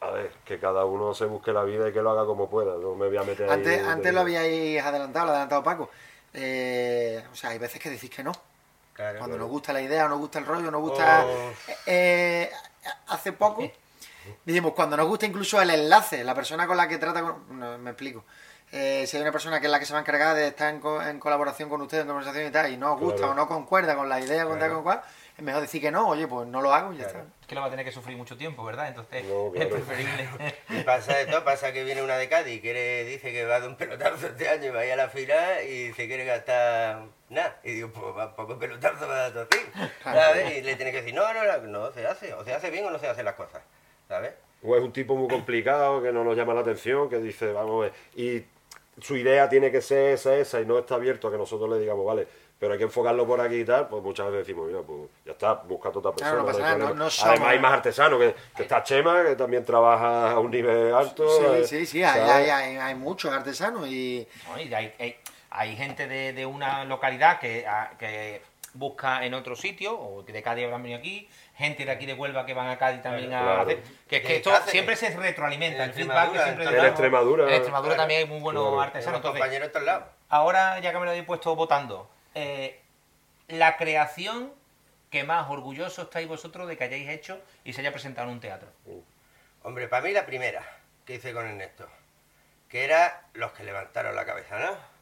a 0.01 0.11
ver, 0.11 0.31
que 0.43 0.59
cada 0.59 0.85
uno 0.85 1.13
se 1.13 1.25
busque 1.25 1.51
la 1.53 1.63
vida 1.63 1.89
y 1.89 1.93
que 1.93 2.01
lo 2.01 2.11
haga 2.11 2.25
como 2.25 2.49
pueda. 2.49 2.75
No 2.77 2.95
me 2.95 3.07
voy 3.07 3.17
a 3.17 3.23
meter 3.23 3.49
ahí 3.49 3.55
Antes, 3.55 3.81
de- 3.81 3.87
antes 3.89 4.13
lo 4.13 4.19
habíais 4.21 4.83
adelantado, 4.83 5.25
lo 5.25 5.31
ha 5.31 5.35
adelantado 5.35 5.63
Paco. 5.63 5.89
Eh, 6.33 7.23
o 7.31 7.35
sea, 7.35 7.51
hay 7.51 7.57
veces 7.59 7.81
que 7.81 7.89
decís 7.89 8.09
que 8.09 8.23
no. 8.23 8.33
Claro. 8.93 9.19
Cuando 9.19 9.37
nos 9.37 9.49
gusta 9.49 9.73
la 9.73 9.81
idea, 9.81 10.07
nos 10.07 10.19
gusta 10.19 10.39
el 10.39 10.45
rollo, 10.45 10.69
nos 10.71 10.81
gusta... 10.81 11.25
Oh. 11.25 11.51
Eh, 11.85 12.49
hace 13.07 13.31
poco 13.33 13.63
dijimos, 14.43 14.73
cuando 14.73 14.97
nos 14.97 15.07
gusta 15.07 15.25
incluso 15.25 15.61
el 15.61 15.69
enlace, 15.69 16.23
la 16.23 16.33
persona 16.35 16.65
con 16.67 16.77
la 16.77 16.87
que 16.87 16.97
trata... 16.97 17.21
Con... 17.21 17.59
No, 17.59 17.77
me 17.77 17.91
explico. 17.91 18.23
Eh, 18.71 19.05
si 19.07 19.15
hay 19.15 19.21
una 19.23 19.31
persona 19.31 19.59
que 19.59 19.67
es 19.67 19.71
la 19.71 19.79
que 19.79 19.85
se 19.85 19.93
va 19.93 19.99
a 19.99 20.01
encargar 20.01 20.35
de 20.35 20.47
estar 20.47 20.73
en, 20.73 20.79
co- 20.81 21.01
en 21.01 21.19
colaboración 21.19 21.69
con 21.69 21.81
ustedes, 21.81 22.01
en 22.01 22.07
conversación 22.07 22.47
y 22.47 22.51
tal, 22.51 22.71
y 22.71 22.77
no 22.77 22.93
os 22.93 22.99
gusta 22.99 23.17
Claro. 23.17 23.31
o 23.31 23.35
no 23.35 23.47
concuerda 23.47 23.95
con 23.95 24.09
la 24.09 24.19
idea, 24.19 24.43
con 24.45 24.59
tal, 24.59 24.71
con 24.73 24.83
cual, 24.83 25.01
es 25.37 25.43
mejor 25.43 25.61
decir 25.61 25.81
que 25.81 25.91
no, 25.91 26.07
oye, 26.09 26.27
pues 26.27 26.47
no 26.47 26.61
lo 26.61 26.73
hago 26.73 26.91
y 26.93 26.97
ya 26.97 27.05
Claro. 27.07 27.25
Es 27.41 27.47
que 27.47 27.55
lo 27.55 27.61
va 27.61 27.67
a 27.67 27.69
tener 27.69 27.85
que 27.85 27.91
sufrir 27.91 28.17
mucho 28.17 28.35
tiempo, 28.35 28.65
¿verdad? 28.65 28.87
Entonces 28.87 29.23
No, 29.25 29.51
es 29.53 29.65
preferible. 29.67 30.27
Y 30.69 30.81
pasa 30.81 31.15
de 31.15 31.27
todo, 31.27 31.45
pasa 31.45 31.71
que 31.71 31.83
viene 31.83 32.01
una 32.01 32.17
de 32.17 32.27
Cádiz 32.27 32.55
y 32.55 32.59
quiere, 32.61 33.05
dice 33.05 33.31
que 33.31 33.45
va 33.45 33.59
de 33.59 33.67
un 33.67 33.75
pelotazo 33.75 34.27
este 34.27 34.49
año 34.49 34.65
y 34.65 34.69
va 34.71 34.79
a 34.81 34.85
ir 34.85 34.93
a 34.93 34.95
la 34.95 35.09
final 35.09 35.63
y 35.63 35.93
se 35.93 36.07
quiere 36.07 36.25
gastar 36.25 37.03
nada. 37.29 37.59
Y 37.63 37.73
digo, 37.73 37.91
pues 37.91 38.17
va 38.17 38.35
poco 38.35 38.57
pelotazo 38.57 39.07
va 39.07 39.25
a 39.25 39.29
dar 39.29 39.47
tu 39.47 39.55
fin, 39.55 39.67
¿sabes? 40.03 40.57
Y 40.57 40.61
le 40.63 40.75
tiene 40.75 40.91
que 40.91 40.97
decir, 40.97 41.13
no, 41.13 41.31
no, 41.33 41.43
no, 41.43 41.57
no 41.67 41.91
se 41.91 42.05
hace, 42.07 42.33
o 42.33 42.43
se 42.43 42.53
hace 42.53 42.71
bien 42.71 42.83
o 42.85 42.89
no 42.89 42.97
se 42.99 43.07
hacen 43.07 43.23
las 43.25 43.35
cosas, 43.35 43.61
¿sabes? 44.09 44.33
O 44.63 44.75
es 44.75 44.81
un 44.83 44.91
tipo 44.91 45.15
muy 45.15 45.27
complicado 45.29 46.01
que 46.01 46.11
no 46.11 46.23
nos 46.23 46.35
llama 46.35 46.55
la 46.55 46.61
atención, 46.61 47.07
que 47.09 47.19
dice, 47.19 47.51
vamos 47.53 47.75
a 47.77 47.81
ver, 47.83 47.93
y 48.15 48.43
su 49.01 49.15
idea 49.17 49.49
tiene 49.49 49.71
que 49.71 49.81
ser 49.81 50.13
esa, 50.13 50.35
esa, 50.35 50.61
y 50.61 50.65
no 50.65 50.79
está 50.79 50.95
abierto 50.95 51.27
a 51.27 51.31
que 51.31 51.37
nosotros 51.37 51.69
le 51.69 51.79
digamos, 51.79 52.05
vale, 52.05 52.27
pero 52.57 52.71
hay 52.73 52.77
que 52.77 52.85
enfocarlo 52.85 53.27
por 53.27 53.41
aquí 53.41 53.55
y 53.55 53.65
tal, 53.65 53.87
pues 53.89 54.01
muchas 54.01 54.27
veces 54.27 54.47
decimos, 54.47 54.67
mira, 54.67 54.79
pues 54.81 55.09
ya 55.25 55.33
está, 55.33 55.53
busca 55.55 55.89
otra 55.89 56.11
persona. 56.13 56.29
Claro, 56.31 56.37
no 56.39 56.45
pasa 56.45 56.57
hay 56.57 56.63
nada, 56.63 56.77
no- 56.77 56.85
problema". 56.85 57.03
no 57.05 57.09
somos- 57.09 57.29
Además 57.31 57.49
hay 57.49 57.59
más 57.59 57.73
artesanos, 57.73 58.19
que, 58.19 58.35
que 58.55 58.61
está 58.63 58.83
Chema, 58.83 59.23
que 59.25 59.35
también 59.35 59.65
trabaja 59.65 60.31
a 60.31 60.39
un 60.39 60.51
nivel 60.51 60.93
alto. 60.93 61.27
Sí, 61.29 61.43
eh, 61.45 61.63
sí, 61.67 61.85
sí, 61.85 62.03
hay, 62.03 62.21
hay, 62.21 62.49
hay, 62.49 62.77
hay 62.77 62.95
muchos 62.95 63.33
artesanos 63.33 63.87
y... 63.87 64.25
¿no? 64.49 64.59
Y 64.61 64.73
hay, 64.73 64.93
hay- 64.99 65.15
hay 65.57 65.75
gente 65.77 66.07
de, 66.07 66.33
de 66.33 66.45
una 66.45 66.83
localidad 66.85 67.39
que, 67.39 67.65
a- 67.67 67.91
que 67.99 68.41
busca 68.73 69.25
en 69.25 69.33
otro 69.33 69.55
sitio, 69.55 69.93
o 69.97 70.25
que 70.25 70.33
de 70.33 70.41
Cádiz 70.43 70.65
habrán 70.65 70.83
venido 70.83 70.99
aquí, 70.99 71.29
gente 71.57 71.85
de 71.85 71.91
aquí 71.91 72.05
de 72.05 72.13
Huelva 72.13 72.45
que 72.45 72.53
van 72.53 72.67
a 72.69 72.77
Cádiz 72.77 73.01
también 73.01 73.33
a 73.33 73.41
Claro. 73.41 73.61
hacer. 73.61 73.83
Que 74.09 74.17
es 74.17 74.21
que 74.25 74.35
esto 74.37 74.49
Cáceres. 74.51 74.71
siempre 74.71 74.95
se 74.95 75.09
retroalimenta, 75.15 75.83
En 75.83 75.89
el 75.89 75.93
feedback 75.95 76.31
que 76.31 76.37
Extremadura, 76.37 76.43
siempre 76.43 76.79
en. 76.79 76.85
Extremadura. 76.85 77.43
En 77.47 77.53
Extremadura 77.53 77.87
claro. 77.95 78.01
también 78.01 78.19
hay 78.21 78.27
muy 78.27 78.39
buenos 78.41 78.63
Claro. 78.63 78.81
artesanos. 78.81 79.17
Entonces, 79.17 79.39
compañeros 79.41 79.73
de 79.73 79.81
lados. 79.81 80.03
ahora 80.29 80.79
ya 80.79 80.91
que 80.91 80.99
me 80.99 81.05
lo 81.05 81.11
habéis 81.11 81.25
puesto 81.25 81.55
votando, 81.55 82.09
eh, 82.33 82.81
la 83.47 83.77
creación 83.77 84.53
que 85.11 85.23
más 85.23 85.49
orgulloso 85.49 86.01
estáis 86.03 86.27
vosotros 86.27 86.67
de 86.67 86.77
que 86.77 86.83
hayáis 86.83 87.07
hecho 87.09 87.39
y 87.63 87.71
se 87.73 87.81
haya 87.81 87.91
presentado 87.91 88.27
en 88.27 88.33
un 88.33 88.39
teatro. 88.41 88.67
Hombre, 89.63 89.87
para 89.87 90.03
mí 90.03 90.11
la 90.11 90.25
primera 90.25 90.61
que 91.05 91.15
hice 91.15 91.31
con 91.33 91.45
Ernesto, 91.47 91.87
que 92.67 92.83
era 92.83 93.21
los 93.33 93.51
que 93.53 93.63
levantaron 93.63 94.15
la 94.15 94.25
cabeza, 94.25 94.59
¿no? 94.59 94.94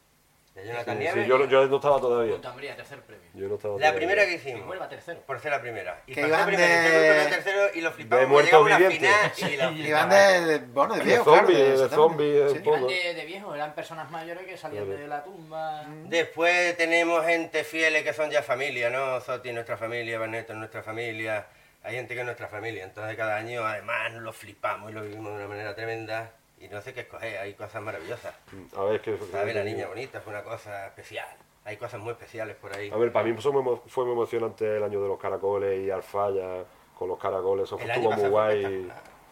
De 0.53 0.67
Jonathan 0.67 0.95
Sí, 0.98 1.00
Nieves. 1.03 1.24
sí, 1.24 1.29
yo, 1.29 1.45
yo 1.48 1.65
no 1.65 1.75
estaba 1.77 2.00
todavía. 2.00 2.36
Tercer 2.75 3.01
premio. 3.01 3.27
Yo 3.33 3.48
no 3.48 3.55
estaba 3.55 3.74
La 3.74 3.79
todavía. 3.79 3.95
primera 3.95 4.25
que 4.27 4.33
hicimos. 4.36 4.67
vuelva 4.67 4.88
tercero. 4.88 5.19
Por 5.22 5.39
ser 5.39 5.50
la 5.51 5.60
primera. 5.62 6.01
Y 6.05 6.13
Que 6.13 6.22
iban 6.27 6.45
primero, 6.45 6.72
de- 6.72 7.25
tercero 7.29 7.62
y 7.74 7.81
lo 7.81 7.91
flipamos. 7.91 8.22
de 8.22 8.27
muertos 8.27 8.65
vivientes. 8.67 9.10
final 9.33 9.77
y 9.79 9.88
Iban 9.88 10.10
de, 10.10 10.41
de- 10.45 10.60
bueno, 10.60 10.93
de 10.93 11.00
De 11.00 11.05
viejo, 11.05 11.24
claro. 11.24 11.48
zombies, 11.48 11.79
de 11.79 11.89
zombies, 11.89 12.51
Sí. 12.51 12.57
Iban 12.63 12.88
de, 12.88 13.13
de 13.15 13.25
viejos, 13.25 13.55
eran 13.55 13.74
personas 13.74 14.12
mayores 14.12 14.45
que 14.45 14.55
salían 14.55 14.88
de 14.88 15.07
la 15.07 15.24
tumba. 15.24 15.86
Después 16.05 16.77
tenemos 16.77 17.25
gente 17.25 17.63
fieles 17.63 18.03
que 18.03 18.13
son 18.13 18.29
ya 18.29 18.43
familia, 18.43 18.91
¿no? 18.91 19.19
Zoti 19.22 19.50
es 19.50 19.55
nuestra 19.55 19.77
familia, 19.77 20.19
Barneto 20.19 20.53
es 20.53 20.60
nuestra 20.60 20.83
familia. 20.83 21.48
Hay 21.81 21.95
gente 21.95 22.13
que 22.13 22.19
es 22.19 22.25
nuestra 22.25 22.48
familia. 22.48 22.83
Entonces 22.83 23.17
cada 23.17 23.36
año 23.38 23.65
además 23.65 24.13
lo 24.13 24.31
flipamos 24.31 24.91
y 24.91 24.93
lo 24.93 25.01
vivimos 25.01 25.31
de 25.31 25.38
una 25.39 25.48
manera 25.48 25.74
tremenda. 25.75 26.31
Y 26.63 26.70
no 26.70 26.82
sé 26.82 26.93
qué 26.93 27.01
escoger, 27.01 27.38
hay 27.39 27.53
cosas 27.55 27.82
maravillosas. 27.82 28.34
A 28.77 28.84
ver, 28.84 29.01
que, 29.01 29.17
¿Sabes? 29.17 29.53
La 29.53 29.65
niña 29.65 29.86
bonita 29.88 30.22
fue 30.22 30.32
una 30.32 30.43
cosa 30.43 30.88
especial. 30.88 31.27
Hay 31.65 31.75
cosas 31.75 32.00
muy 32.00 32.12
especiales 32.12 32.55
por 32.55 32.74
ahí. 32.74 32.89
A 32.89 32.96
ver, 32.96 33.12
para 33.12 33.27
mí 33.27 33.34
fue 33.34 33.51
muy, 33.51 33.82
fue 33.88 34.05
muy 34.05 34.13
emocionante 34.13 34.77
el 34.77 34.84
año 34.84 35.01
de 35.01 35.08
los 35.10 35.20
caracoles 35.20 35.86
y 35.86 35.91
Alfaya 35.91 36.63
con 36.98 37.10
los 37.10 37.20
caracoles, 37.20 37.65
eso 37.65 37.77
El 37.79 37.89
estuvo 37.89 38.12
año 38.12 38.15
muy 38.15 38.22
fue 38.22 38.29
guay. 38.29 38.91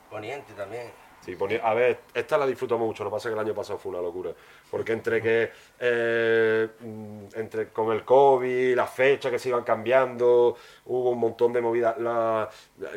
Poniente 0.10 0.52
también. 0.54 0.92
Sí, 1.24 1.36
ponía- 1.36 1.62
a 1.63 1.74
ver, 1.75 2.00
esta 2.16 2.36
la 2.38 2.48
disfrutamos 2.48 2.88
mucho, 2.88 3.04
lo 3.04 3.12
que 3.12 3.16
pasa 3.16 3.30
es 3.30 3.36
que 3.36 3.40
el 3.40 3.46
año 3.46 3.54
pasado 3.56 3.78
fue 3.78 3.92
una 3.92 4.01
locura. 4.01 4.32
Porque 4.72 4.94
entre 4.94 5.22
que 5.22 5.51
eh, 5.80 6.68
mm, 6.80 7.25
entre 7.36 7.68
con 7.70 7.92
el 7.92 8.04
COVID, 8.04 8.75
las 8.75 8.90
fechas 8.90 9.32
que 9.32 9.38
se 9.38 9.50
iban 9.50 9.63
cambiando, 9.63 10.56
hubo 10.86 11.10
un 11.12 11.20
montón 11.20 11.54
de 11.54 11.62
movidas, 11.62 11.98
la, 12.00 12.50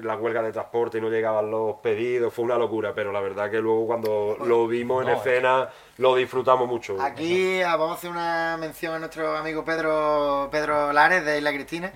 la 0.02 0.16
huelga 0.16 0.42
de 0.42 0.52
transporte 0.52 0.98
y 0.98 1.00
no 1.02 1.10
llegaban 1.10 1.50
los 1.50 1.76
pedidos, 1.76 2.32
fue 2.32 2.44
una 2.46 2.56
locura, 2.56 2.94
pero 2.94 3.12
la 3.12 3.20
verdad 3.20 3.50
que 3.50 3.58
luego 3.60 3.86
cuando 3.86 4.36
lo 4.44 4.66
vimos 4.68 5.02
en 5.02 5.08
No, 5.10 5.14
es 5.14 5.26
escena 5.26 5.68
lo 5.98 6.14
disfrutamos 6.16 6.66
mucho. 6.66 6.96
Aquí 7.02 7.60
ah, 7.62 7.76
vamos 7.76 7.96
a 7.96 7.98
hacer 7.98 8.10
una 8.10 8.56
mención 8.58 8.94
a 8.94 8.98
nuestro 9.00 9.36
amigo 9.36 9.64
Pedro 9.64 10.48
Pedro 10.50 10.92
Lares 10.94 11.24
de 11.26 11.36
Isla 11.38 11.52
Cristina, 11.52 11.92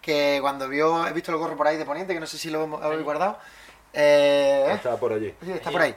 que 0.00 0.38
cuando 0.40 0.68
vio, 0.68 1.06
he 1.08 1.12
visto 1.12 1.32
el 1.32 1.38
gorro 1.38 1.56
por 1.56 1.66
ahí 1.66 1.76
de 1.76 1.84
Poniente, 1.84 2.14
que 2.14 2.20
no 2.20 2.26
sé 2.26 2.38
si 2.38 2.50
lo 2.50 2.62
hemos- 2.64 2.82
habéis 2.82 3.02
guardado. 3.02 3.38
Eh. 3.92 4.70
Estaba 4.74 4.96
por 4.96 5.12
allí. 5.12 5.34
Sí, 5.44 5.52
está 5.52 5.70
por 5.70 5.82
ahí. 5.82 5.94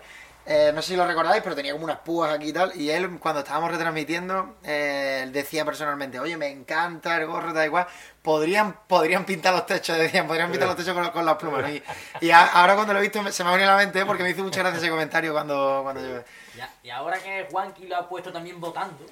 Eh, 0.47 0.71
no 0.75 0.81
sé 0.83 0.89
si 0.89 0.95
lo 0.95 1.07
recordáis, 1.07 1.41
pero 1.41 1.55
tenía 1.55 1.71
como 1.71 1.85
unas 1.85 1.97
púas 1.99 2.31
aquí 2.31 2.49
y 2.49 2.53
tal. 2.53 2.71
Y 2.79 2.91
él, 2.91 3.17
cuando 3.19 3.39
estábamos 3.41 3.71
retransmitiendo, 3.71 4.57
eh, 4.63 5.21
él 5.23 5.31
decía 5.33 5.65
personalmente, 5.65 6.19
oye, 6.19 6.37
me 6.37 6.49
encanta 6.49 7.17
el 7.17 7.25
gorro, 7.25 7.51
da 7.51 7.65
igual. 7.65 7.87
Podrían, 8.21 8.75
podrían 8.87 9.25
pintar 9.25 9.53
los 9.55 9.65
techos, 9.65 9.97
decían, 9.97 10.27
podrían 10.27 10.51
pintar 10.51 10.67
los 10.67 10.77
techos 10.77 10.93
con, 10.93 11.09
con 11.09 11.25
las 11.25 11.35
plumas. 11.37 11.67
Y, 11.71 11.81
y 12.21 12.29
a- 12.29 12.45
ahora 12.45 12.75
cuando 12.75 12.93
lo 12.93 12.99
he 12.99 13.01
visto 13.01 13.31
se 13.31 13.43
me 13.43 13.49
ha 13.49 13.53
venido 13.53 13.71
a 13.71 13.73
la 13.73 13.79
mente 13.79 13.99
¿eh? 14.01 14.05
porque 14.05 14.21
me 14.21 14.29
hizo 14.29 14.43
mucha 14.43 14.59
gracia 14.59 14.77
ese 14.77 14.89
comentario 14.89 15.33
cuando, 15.33 15.79
cuando 15.81 16.01
yo... 16.07 16.21
Ya, 16.55 16.71
y 16.83 16.91
ahora 16.91 17.17
que 17.17 17.47
Juanqui 17.51 17.87
lo 17.87 17.97
ha 17.97 18.07
puesto 18.07 18.31
también 18.31 18.61
votando, 18.61 19.03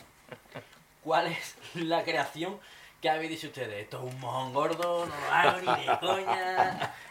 ¿cuál 1.04 1.28
es 1.28 1.56
la 1.74 2.04
creación 2.04 2.60
que 3.04 3.10
habéis 3.10 3.32
dicho 3.32 3.48
ustedes? 3.48 3.84
Esto 3.84 3.98
es 3.98 4.14
un 4.14 4.20
mojón 4.22 4.54
gordo, 4.54 5.06
no 5.06 5.14
lo 5.14 5.34
hago 5.34 5.60
ni 5.60 5.86
de 5.86 6.00
coña. 6.00 6.96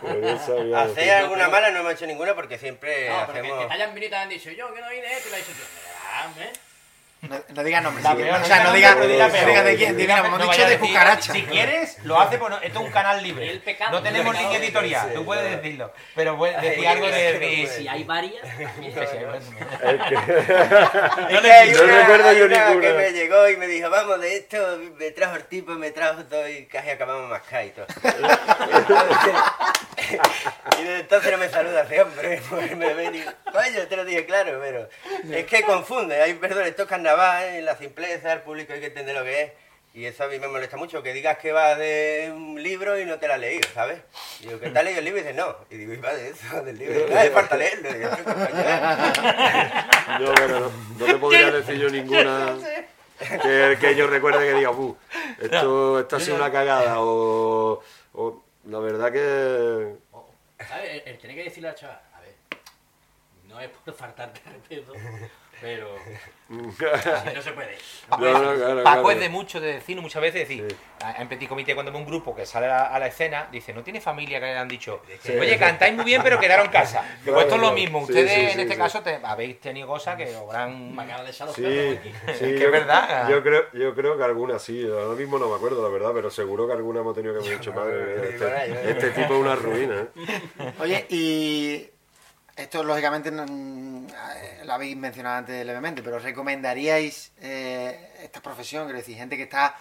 Pues 0.00 0.40
Hacer 0.40 1.10
alguna 1.10 1.48
mala 1.48 1.70
no 1.70 1.80
hemos 1.80 1.94
hecho 1.94 2.06
ninguna 2.06 2.34
porque 2.34 2.58
siempre 2.58 3.08
No, 3.08 3.26
pero 3.26 3.32
que, 3.32 3.38
hacemos... 3.40 3.66
que 3.66 3.72
hayan 3.72 3.94
venido 3.94 4.06
y 4.06 4.10
te 4.10 4.16
han 4.16 4.28
dicho, 4.28 4.50
yo 4.52 4.72
que 4.72 4.80
no 4.80 4.88
esto, 4.88 4.98
y 4.98 5.30
le 5.30 5.36
he 5.36 5.40
dicho, 5.40 5.52
tío, 5.52 5.64
dame. 6.12 6.67
No, 7.20 7.36
no 7.52 7.64
digas 7.64 7.82
nombres. 7.82 8.06
Sí, 8.06 8.12
o 8.12 8.44
sea, 8.44 8.62
no 8.62 8.72
diga 8.72 8.94
digas 8.94 8.96
nombre, 8.96 9.08
no 9.08 9.12
di 9.12 9.18
la 9.18 9.28
peor. 9.28 9.46
digas 9.48 9.64
de 9.64 9.76
quién. 9.76 9.96
Di 9.96 10.02
Diga, 10.02 10.18
hemos 10.18 10.40
dicho 10.40 10.68
de 10.68 10.78
cucaracha. 10.78 11.32
Si 11.32 11.42
quieres, 11.42 11.98
lo 12.04 12.20
hace, 12.20 12.38
pues 12.38 12.50
no- 12.50 12.60
esto 12.60 12.78
es 12.78 12.84
un 12.86 12.92
canal 12.92 13.20
libre. 13.22 13.46
Y 13.46 13.48
el 13.48 13.60
pecado. 13.60 13.90
No 13.90 14.02
tenemos 14.02 14.36
pecado. 14.36 14.54
editorial, 14.54 15.12
tú 15.14 15.24
puedes 15.24 15.50
decirlo. 15.56 15.92
Pero 16.14 16.36
decir 16.62 16.86
algo 16.86 17.06
de. 17.08 17.68
Si 17.76 17.88
hay 17.88 18.04
varias, 18.04 18.42
bueno. 18.56 18.70
Hay 19.84 19.98
No 21.72 21.82
recuerdo 21.86 22.32
yo 22.34 22.46
una 22.46 22.68
ninguna. 22.68 22.86
que 22.86 22.92
me 22.94 23.12
llegó 23.12 23.48
y 23.48 23.56
me 23.56 23.66
dijo, 23.66 23.90
vamos 23.90 24.20
de 24.20 24.36
esto, 24.36 24.78
me 24.96 25.10
trajo 25.10 25.36
el 25.36 25.44
tipo, 25.44 25.72
me 25.72 25.90
trajo 25.90 26.22
todo 26.24 26.48
y 26.48 26.66
casi 26.66 26.90
acabamos 26.90 27.28
más 27.30 27.42
y 27.64 27.70
todo. 27.70 27.86
y 30.78 30.82
desde 30.82 31.00
entonces 31.00 31.32
no 31.32 31.38
me 31.38 31.48
saluda 31.48 31.86
hombre, 32.02 32.40
porque 32.50 32.76
me 32.76 32.94
ven 32.94 33.14
y, 33.14 33.22
coño, 33.22 33.86
te 33.88 33.96
lo 33.96 34.04
dije 34.04 34.26
claro, 34.26 34.58
pero 34.60 34.88
es 35.30 35.46
que 35.46 35.62
confunde, 35.62 36.20
hay, 36.22 36.34
perdón, 36.34 36.64
esto 36.64 36.82
es 36.82 36.88
carnaval, 36.88 37.44
en 37.44 37.64
la 37.64 37.76
simpleza, 37.76 38.32
el 38.32 38.40
público 38.42 38.72
hay 38.72 38.80
que 38.80 38.86
entender 38.86 39.14
lo 39.14 39.24
que 39.24 39.42
es. 39.42 39.52
Y 39.94 40.04
eso 40.04 40.22
a 40.22 40.28
mí 40.28 40.38
me 40.38 40.46
molesta 40.46 40.76
mucho, 40.76 41.02
que 41.02 41.12
digas 41.12 41.38
que 41.38 41.50
vas 41.50 41.76
de 41.76 42.30
un 42.32 42.62
libro 42.62 43.00
y 43.00 43.04
no 43.04 43.18
te 43.18 43.26
lo 43.26 43.34
has 43.34 43.40
leído, 43.40 43.68
¿sabes? 43.74 43.98
Y 44.38 44.46
digo, 44.46 44.60
¿qué 44.60 44.70
te 44.70 44.78
has 44.78 44.84
leído 44.84 44.98
el 45.00 45.04
libro? 45.06 45.18
Y 45.18 45.22
dices, 45.22 45.36
no. 45.36 45.56
Y 45.70 45.76
digo, 45.76 45.92
¿y 45.94 45.96
va 45.96 46.14
de 46.14 46.28
eso, 46.28 46.62
del 46.62 46.78
libro? 46.78 47.08
No 47.08 47.18
hace 47.18 47.30
falta 47.30 47.56
leerlo. 47.56 47.90
Y 47.90 47.94
digo, 47.94 48.10
"¿Qué 48.16 48.22
coño 48.22 48.36
es?". 48.38 50.20
No, 50.20 50.34
pero 50.34 50.60
no, 50.60 50.72
no 50.98 51.04
te 51.06 51.14
podría 51.14 51.50
decir 51.50 51.76
yo 51.78 51.88
ninguna 51.88 52.56
que, 53.18 53.78
que 53.80 53.96
yo 53.96 54.06
recuerde 54.06 54.46
que 54.46 54.54
diga, 54.54 54.70
"Uh, 54.70 54.96
esto, 55.40 56.00
esto 56.00 56.16
ha 56.16 56.20
sido 56.20 56.36
una 56.36 56.52
cagada, 56.52 57.00
o, 57.00 57.82
o 58.12 58.44
la 58.68 58.78
verdad 58.80 59.12
que... 59.12 59.96
¿Sabes? 60.66 61.02
El 61.06 61.18
tener 61.18 61.36
que 61.36 61.44
decirle 61.44 61.68
al 61.70 61.74
chaval, 61.74 62.00
no 63.48 63.60
es 63.60 63.68
por 63.70 63.94
faltarte 63.94 64.40
respeto, 64.50 64.92
pero 65.60 65.96
así 66.94 67.30
no 67.34 67.42
se 67.42 67.50
puede. 67.52 67.76
No, 68.10 68.16
no, 68.18 68.54
claro, 68.54 68.84
Paco 68.84 69.02
claro. 69.02 69.10
es 69.10 69.18
de 69.20 69.28
mucho 69.28 69.60
de 69.60 69.72
decir, 69.74 70.00
muchas 70.00 70.22
veces 70.22 70.46
decir, 70.48 70.64
Sí. 70.70 70.76
a- 71.02 71.20
en 71.20 71.28
Petit 71.28 71.48
Comité 71.48 71.74
cuando 71.74 71.90
ve 71.90 71.98
un 71.98 72.06
grupo 72.06 72.36
que 72.36 72.46
sale 72.46 72.66
a, 72.68 72.86
a 72.94 72.98
la 73.00 73.08
escena, 73.08 73.48
dice, 73.50 73.72
no 73.72 73.82
tiene 73.82 74.00
familia 74.00 74.38
que 74.38 74.46
le 74.46 74.56
han 74.56 74.68
dicho, 74.68 75.02
Sí. 75.22 75.32
oye, 75.32 75.58
cantáis 75.58 75.94
muy 75.94 76.04
bien 76.04 76.22
pero 76.22 76.38
quedaron 76.38 76.66
en 76.66 76.72
casa. 76.72 77.00
Claro, 77.24 77.24
pues 77.34 77.42
esto 77.46 77.54
es 77.56 77.60
lo 77.60 77.72
mismo, 77.72 77.98
Sí, 78.06 78.12
ustedes 78.12 78.30
sí, 78.32 78.40
en 78.40 78.60
este 78.60 78.74
sí. 78.74 78.78
caso 78.78 79.00
te, 79.02 79.18
habéis 79.22 79.60
tenido 79.60 79.88
cosas 79.88 80.16
que 80.16 80.32
habrán... 80.36 80.94
Me 80.94 81.02
acaba 81.02 81.24
de 81.24 81.30
echar 81.30 81.46
los 81.48 81.56
Sí, 81.56 81.62
sí, 81.64 82.44
que 82.44 82.58
yo- 82.60 82.66
es 82.66 82.70
verdad. 82.72 83.28
Yo 83.28 83.42
creo, 83.42 83.64
yo 83.72 83.94
creo 83.96 84.16
que 84.16 84.22
alguna 84.24 84.58
sí, 84.60 84.86
ahora 84.88 85.16
mismo 85.18 85.38
no 85.40 85.48
me 85.48 85.56
acuerdo 85.56 85.82
la 85.82 85.88
verdad, 85.88 86.10
pero 86.14 86.30
seguro 86.30 86.66
que 86.68 86.74
alguna 86.74 87.00
hemos 87.00 87.14
tenido 87.16 87.34
que 87.34 87.40
haber 87.40 87.58
dicho, 87.58 87.72
madre 87.72 88.28
este, 88.30 88.90
este 88.90 89.10
tipo 89.10 89.34
es 89.34 89.40
una 89.40 89.56
ruina. 89.56 90.06
¿eh? 90.16 90.72
Oye, 90.80 91.06
y 91.08 91.90
esto 92.58 92.82
lógicamente 92.82 93.30
no- 93.30 93.44
eh, 93.44 94.62
lo 94.64 94.72
habéis 94.72 94.96
mencionado 94.96 95.36
antes 95.38 95.64
levemente, 95.64 96.02
pero 96.02 96.18
¿recomendaríais 96.18 97.32
eh, 97.40 98.10
esta 98.22 98.40
profesión? 98.40 98.84
Quiero 98.84 98.98
decir, 98.98 99.16
gente 99.16 99.36
que 99.36 99.44
está, 99.44 99.74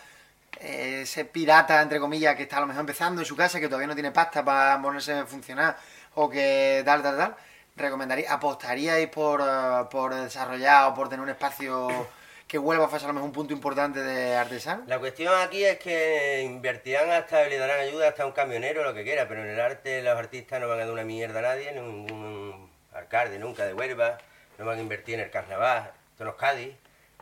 eh, 0.60 1.02
ese 1.04 1.26
pirata, 1.26 1.82
entre 1.82 2.00
comillas, 2.00 2.36
que 2.36 2.44
está 2.44 2.58
a 2.58 2.62
lo 2.62 2.68
mejor 2.68 2.82
empezando 2.82 3.22
en 3.22 3.26
su 3.26 3.36
casa, 3.36 3.60
que 3.60 3.68
todavía 3.68 3.88
no 3.88 3.94
tiene 3.96 4.12
pasta 4.12 4.44
para 4.46 4.82
ponerse 4.82 5.14
a 5.14 5.26
funcionar, 5.26 5.78
o 6.16 6.30
que 6.30 6.82
tal, 6.86 7.02
tal, 7.04 7.18
tal. 7.18 7.36
¿Recomendaríais, 7.76 8.32
apostaríais 8.32 9.08
por, 9.10 9.42
eh, 9.42 9.86
por 9.92 10.14
desarrollar 10.16 10.90
o 10.92 10.94
por 10.96 11.10
tener 11.10 11.22
un 11.22 11.30
espacio 11.30 12.08
que 12.48 12.58
vuelva 12.58 12.86
a 12.86 12.90
ser 12.90 13.04
a 13.04 13.08
lo 13.08 13.14
mejor 13.14 13.28
un 13.28 13.34
punto 13.34 13.54
importante 13.54 14.00
de 14.02 14.36
artesano? 14.36 14.84
La 14.88 14.98
cuestión 15.00 15.34
aquí 15.40 15.64
es 15.66 15.78
que 15.80 16.42
invertirán 16.44 17.12
hasta, 17.12 17.44
le 17.48 17.58
darán 17.58 17.82
ayuda 17.82 18.08
hasta 18.08 18.26
un 18.26 18.32
camionero, 18.32 18.84
lo 18.84 18.94
que 18.96 19.04
quiera, 19.04 19.28
pero 19.28 19.44
en 19.44 19.50
el 19.50 19.60
arte 19.60 20.02
los 20.02 20.18
artistas 20.18 20.60
no 20.62 20.68
van 20.70 20.80
a 20.80 20.86
dar 20.86 20.92
una 20.94 21.04
mierda 21.04 21.40
a 21.40 21.42
nadie, 21.42 21.72
ningún 21.74 22.67
alcalde 22.98 23.40
nunca 23.40 23.66
de 23.66 23.74
Huelva, 23.74 24.18
no 24.58 24.66
van 24.66 24.80
a 24.80 24.82
invertir 24.82 25.16
en 25.16 25.22
el 25.22 25.32
carnaval, 25.32 25.92
esto 26.12 26.24
no 26.24 26.32
es 26.32 26.36
Cádiz, 26.38 26.76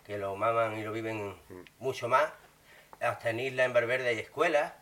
que 0.06 0.18
lo 0.18 0.36
maman 0.36 0.78
y 0.78 0.84
lo 0.84 0.92
viven 0.92 1.36
mucho 1.80 2.08
más, 2.08 2.30
hasta 3.00 3.30
en 3.30 3.40
Isla, 3.40 3.66
en 3.66 3.74
Valverde 3.74 4.10
hay 4.10 4.20
escuelas 4.20 4.74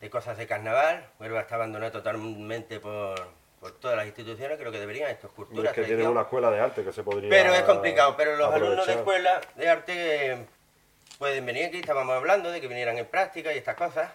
de 0.00 0.10
cosas 0.10 0.36
de 0.36 0.46
carnaval, 0.46 1.06
Huelva 1.18 1.40
está 1.40 1.54
abandonado 1.54 1.92
totalmente 1.92 2.80
por, 2.80 3.14
por 3.60 3.72
todas 3.72 3.96
las 3.96 4.06
instituciones, 4.06 4.58
creo 4.58 4.70
que 4.70 4.78
deberían, 4.78 5.10
esto 5.10 5.28
es 5.28 5.32
cultura, 5.32 5.70
es 5.70 5.74
que 5.74 5.82
tiene 5.82 5.88
tradición. 5.88 6.12
una 6.12 6.22
escuela 6.22 6.50
de 6.50 6.60
arte 6.60 6.84
que 6.84 6.92
se 6.92 7.02
podría 7.02 7.30
Pero 7.30 7.54
es 7.54 7.62
complicado, 7.62 8.16
pero 8.16 8.36
los 8.36 8.52
alumnos 8.52 8.86
de 8.86 8.92
escuela 8.92 9.40
de 9.54 9.68
arte 9.68 10.32
eh, 10.32 10.46
pueden 11.18 11.46
venir 11.46 11.66
aquí, 11.66 11.78
estábamos 11.78 12.14
hablando 12.14 12.50
de 12.50 12.60
que 12.60 12.68
vinieran 12.68 12.98
en 12.98 13.06
práctica 13.06 13.52
y 13.52 13.58
estas 13.58 13.76
cosas. 13.76 14.10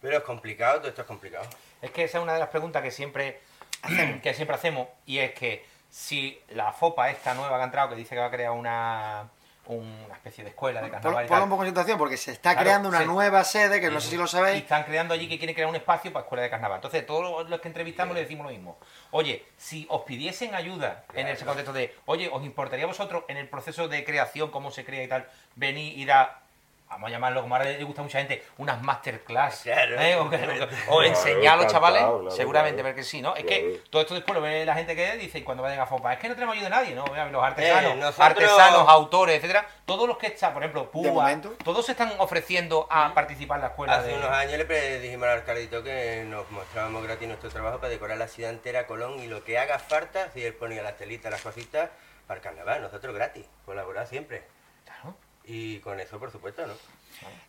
Pero 0.00 0.16
es 0.16 0.22
complicado, 0.24 0.78
todo 0.78 0.88
esto 0.88 1.02
es 1.02 1.06
complicado. 1.06 1.46
Es 1.80 1.90
que 1.90 2.04
esa 2.04 2.18
es 2.18 2.24
una 2.24 2.34
de 2.34 2.40
las 2.40 2.48
preguntas 2.48 2.82
que 2.82 2.90
siempre, 2.90 3.40
que 4.22 4.34
siempre 4.34 4.56
hacemos 4.56 4.88
y 5.06 5.18
es 5.18 5.32
que 5.32 5.64
si 5.90 6.38
la 6.50 6.72
FOPA, 6.72 7.10
esta 7.10 7.34
nueva 7.34 7.56
que 7.56 7.62
ha 7.62 7.64
entrado, 7.66 7.88
que 7.90 7.96
dice 7.96 8.14
que 8.14 8.20
va 8.20 8.26
a 8.26 8.30
crear 8.30 8.50
una, 8.52 9.28
una 9.66 10.14
especie 10.14 10.44
de 10.44 10.50
escuela 10.50 10.82
de 10.82 10.90
carnaval 10.90 11.24
y 11.24 11.28
Ponlo 11.28 11.44
un 11.44 11.50
poco 11.50 11.62
en 11.64 11.70
situación, 11.70 11.96
porque 11.98 12.16
se 12.16 12.32
está 12.32 12.50
Claro, 12.52 12.64
creando 12.64 12.88
una 12.90 13.00
sí. 13.00 13.06
nueva 13.06 13.42
sede, 13.44 13.80
que 13.80 13.90
no 13.90 14.00
sé 14.00 14.10
si 14.10 14.16
lo 14.16 14.24
y 14.24 14.28
sabéis, 14.28 14.62
están 14.62 14.84
creando 14.84 15.14
allí 15.14 15.28
que 15.28 15.38
quieren 15.38 15.54
crear 15.54 15.68
un 15.70 15.76
espacio 15.76 16.12
para 16.12 16.24
escuela 16.24 16.42
de 16.42 16.50
carnaval. 16.50 16.76
Entonces, 16.78 17.06
todos 17.06 17.48
los- 17.48 17.60
que 17.60 17.68
entrevistamos 17.68 18.14
le 18.14 18.20
decimos 18.22 18.44
lo 18.46 18.52
mismo. 18.52 18.76
Oye, 19.10 19.44
si 19.56 19.86
os 19.88 20.02
pidiesen 20.02 20.54
ayuda 20.54 21.04
en 21.14 21.28
ese 21.28 21.44
contexto 21.46 21.72
de, 21.72 21.94
oye, 22.04 22.28
¿os 22.32 22.44
importaría 22.44 22.84
a 22.84 22.88
vosotros 22.88 23.24
en 23.28 23.38
el 23.38 23.48
proceso 23.48 23.88
de 23.88 24.04
creación, 24.04 24.50
cómo 24.50 24.70
se 24.70 24.84
crea 24.84 25.02
y 25.02 25.08
tal, 25.08 25.26
venir 25.54 25.98
y 25.98 26.04
dar, 26.04 26.40
vamos 26.88 27.08
a 27.08 27.10
llamarlo 27.10 27.42
como 27.42 27.56
ahora 27.56 27.70
le 27.70 27.82
gusta 27.84 28.00
a 28.00 28.04
mucha 28.04 28.18
gente, 28.18 28.42
unas 28.58 28.80
masterclass? 28.82 29.62
Claro. 29.62 30.00
¿eh? 30.00 30.16
O, 30.16 30.22
o- 30.24 30.96
o 30.96 31.02
enseñar 31.02 31.54
a 31.58 31.62
los 31.62 31.66
chavales, 31.72 32.00
claro, 32.00 32.30
seguramente, 32.30 32.76
claro. 32.82 32.86
ver 32.88 32.94
que 32.94 33.02
sí, 33.02 33.20
¿no? 33.20 33.34
Es 33.34 33.44
Claro. 33.44 33.62
que 33.62 33.82
todo 33.90 34.02
esto 34.02 34.14
después 34.14 34.34
lo 34.34 34.40
ve 34.40 34.64
la 34.64 34.74
gente 34.74 34.94
que 34.96 35.16
dice 35.16 35.38
y 35.38 35.42
cuando 35.42 35.62
vayan 35.62 35.80
a 35.80 35.86
FOPA, 35.86 36.14
es 36.14 36.18
que 36.20 36.28
no 36.28 36.34
tenemos 36.34 36.54
ayuda 36.54 36.68
de 36.68 36.74
nadie, 36.76 36.94
¿no? 36.94 37.04
Los 37.30 37.42
artesanos, 37.44 37.92
Eh, 37.92 37.96
nosotros- 37.96 38.26
artesanos, 38.26 38.88
autores, 38.88 39.36
etcétera, 39.36 39.66
todos 39.84 40.08
los 40.08 40.16
que 40.18 40.28
están, 40.28 40.52
por 40.52 40.62
ejemplo, 40.62 40.90
Púa, 40.90 41.40
todos 41.64 41.84
se 41.86 41.92
están 41.92 42.12
ofreciendo 42.18 42.86
a 42.90 43.12
participar 43.14 43.56
en 43.58 43.62
la 43.62 43.68
escuela 43.68 43.96
Hace 43.96 44.08
de... 44.08 44.14
unos 44.14 44.30
años 44.30 44.58
le 44.58 44.98
dijimos 45.00 45.26
al 45.28 45.38
alcaldito 45.38 45.82
que 45.82 46.24
nos 46.26 46.50
mostrábamos 46.50 47.02
gratis 47.02 47.28
nuestro 47.28 47.50
trabajo 47.50 47.78
para 47.78 47.88
decorar 47.90 48.16
la 48.16 48.28
ciudad 48.28 48.50
entera, 48.50 48.86
Colón, 48.86 49.18
y 49.20 49.26
lo 49.26 49.44
que 49.44 49.58
haga 49.58 49.78
falta, 49.78 50.30
si 50.32 50.44
él 50.44 50.54
ponía 50.54 50.82
las 50.82 50.96
telitas, 50.96 51.30
las 51.30 51.40
cositas, 51.42 51.90
para 52.26 52.38
el 52.38 52.42
carnaval, 52.44 52.82
nosotros 52.82 53.14
gratis, 53.14 53.46
colaborar 53.64 54.06
siempre. 54.06 54.44
Claro. 54.84 55.16
Y 55.46 55.78
con 55.80 55.98
eso, 56.00 56.18
por 56.18 56.30
supuesto, 56.32 56.66
¿no? 56.66 56.74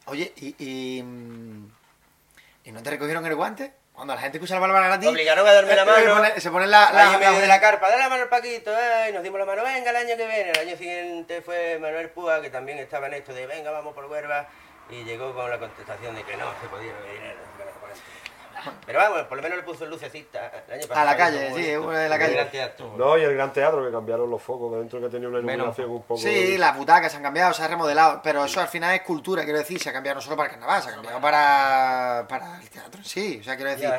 Oye, 0.06 0.32
¿y, 0.38 0.56
y, 0.60 1.02
mm, 1.04 1.68
¿y 2.66 2.72
no 2.72 2.84
te 2.84 2.90
recogieron 2.92 3.26
el 3.26 3.36
guante? 3.36 3.74
Cuando 3.94 4.14
la 4.14 4.22
gente 4.22 4.38
escucha 4.38 4.54
la 4.54 4.62
palabra 4.62 4.86
gratis... 4.88 5.10
Obligaron 5.10 5.48
a 5.48 5.52
darme 5.54 5.76
la 5.76 5.82
eh, 5.82 5.86
mano. 5.86 5.98
Se 5.98 6.10
ponen 6.14 6.42
se 6.42 6.52
ponen 6.52 6.70
la... 6.72 6.92
La- 6.92 7.18
la- 7.18 7.32
de 7.32 7.48
la 7.48 7.60
carpa, 7.60 7.90
dale 7.90 8.04
la 8.04 8.10
mano 8.10 8.24
al 8.24 8.30
Paquito, 8.30 8.72
ay, 8.76 9.12
nos 9.12 9.24
dimos 9.24 9.40
la 9.40 9.46
mano, 9.48 9.64
venga 9.64 9.90
el 9.90 9.96
año 9.96 10.16
que 10.16 10.28
viene. 10.28 10.52
El 10.52 10.60
año 10.60 10.78
siguiente 10.78 11.42
fue 11.42 11.80
Manuel 11.80 12.12
Púa, 12.12 12.40
que 12.42 12.52
también 12.52 12.78
estaba 12.78 13.08
en 13.08 13.16
esto 13.16 13.34
de 13.34 13.48
venga, 13.48 13.72
vamos 13.72 13.96
por 13.96 14.06
Huerva, 14.06 14.48
y 14.92 15.04
llegó 15.04 15.34
con 15.34 15.50
la 15.50 15.58
contestación 15.58 16.14
de 16.16 16.22
que 16.24 16.38
no 16.38 16.46
se 16.62 16.68
podía 16.68 16.94
venir. 16.94 17.36
Pero 18.86 19.00
vamos, 19.00 19.22
por 19.24 19.38
lo 19.38 19.44
menos 19.44 19.58
le 19.58 19.64
puso 19.64 19.86
lucecita 19.86 20.64
el 20.68 20.74
año 20.74 20.88
pasado. 20.88 21.00
A 21.00 21.06
la 21.12 21.18
calle, 21.18 21.48
sí, 21.54 21.76
bonito. 21.76 22.00
en 22.00 22.10
la 22.10 22.20
calle. 22.20 22.72
No, 22.98 23.18
y 23.18 23.24
el 23.24 23.34
gran 23.34 23.54
teatro 23.54 23.86
que 23.86 23.92
cambiaron 23.92 24.30
los 24.30 24.42
focos, 24.42 24.72
que 24.74 24.80
dentro 24.80 25.00
que 25.02 25.10
tenía 25.10 25.28
una 25.28 25.38
Menos. 25.40 25.54
iluminación 25.54 25.90
un 25.90 26.02
poco. 26.04 26.20
Sí, 26.22 26.58
las 26.58 26.76
butacas 26.78 27.12
se 27.12 27.18
han 27.18 27.24
cambiado, 27.24 27.54
se 27.54 27.64
ha 27.64 27.68
remodelado, 27.68 28.22
pero 28.24 28.46
eso 28.46 28.62
al 28.62 28.68
final 28.68 28.96
es 28.96 29.02
cultura, 29.02 29.44
quiero 29.44 29.60
decir, 29.60 29.80
se 29.82 29.90
ha 29.90 29.94
cambiado 29.94 30.16
no 30.16 30.22
solo 30.22 30.36
para 30.36 30.48
el 30.50 30.52
carnaval, 30.56 30.82
se 30.82 30.90
ha 30.90 30.94
cambiado 30.94 31.22
para, 31.22 32.26
para 32.28 32.60
el 32.62 32.70
teatro 32.70 33.00
en 33.00 33.06
sí, 33.06 33.38
o 33.42 33.44
sea, 33.44 33.56
quiero 33.56 33.72
decir, 33.72 33.90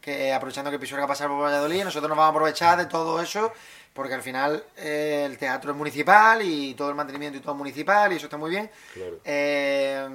que 0.00 0.32
aprovechando 0.32 0.70
que 0.70 0.78
Pisuerga 0.78 1.06
pasa 1.06 1.28
por 1.28 1.40
Valladolid, 1.42 1.84
nosotros 1.84 2.08
nos 2.08 2.18
vamos 2.18 2.30
a 2.30 2.34
aprovechar 2.34 2.76
de 2.78 2.86
todo 2.86 3.20
eso, 3.22 3.52
porque 3.92 4.14
al 4.14 4.22
final 4.22 4.64
eh, 4.76 5.22
el 5.26 5.38
teatro 5.38 5.70
es 5.70 5.76
municipal 5.76 6.40
y 6.42 6.74
todo 6.74 6.88
el 6.88 6.94
mantenimiento 6.94 7.38
y 7.38 7.40
todo 7.40 7.52
es 7.52 7.58
municipal 7.58 8.12
y 8.12 8.16
eso 8.16 8.26
está 8.26 8.36
muy 8.36 8.50
bien. 8.50 8.70
Claro. 8.94 9.18
Eh, 9.24 10.08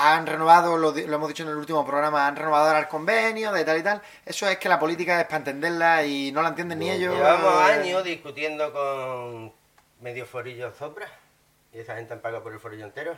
han 0.00 0.28
renovado, 0.28 0.76
lo, 0.76 0.96
hemos 0.96 1.28
dicho 1.28 1.42
en 1.42 1.48
el 1.48 1.56
último 1.56 1.84
programa, 1.84 2.28
han 2.28 2.36
renovado 2.36 2.68
ahora 2.68 2.78
el 2.78 2.86
convenio 2.86 3.50
de 3.52 3.64
tal 3.64 3.78
y 3.78 3.82
tal. 3.82 4.00
Eso 4.24 4.48
es 4.48 4.56
que 4.56 4.68
la 4.68 4.78
política 4.78 5.20
es 5.20 5.26
para 5.26 5.38
entenderla 5.38 6.04
y 6.04 6.30
no 6.30 6.40
la 6.40 6.50
entienden 6.50 6.78
ni 6.78 6.88
ellos. 6.88 7.12
Llevamos 7.12 7.62
años 7.62 8.04
discutiendo 8.04 8.72
con 8.72 9.52
medio 10.00 10.24
forillo 10.24 10.70
Zopra, 10.70 11.08
y 11.72 11.80
esa 11.80 11.96
gente 11.96 12.14
han 12.14 12.20
pagado 12.20 12.44
por 12.44 12.52
el 12.52 12.60
forillo 12.60 12.84
entero. 12.84 13.16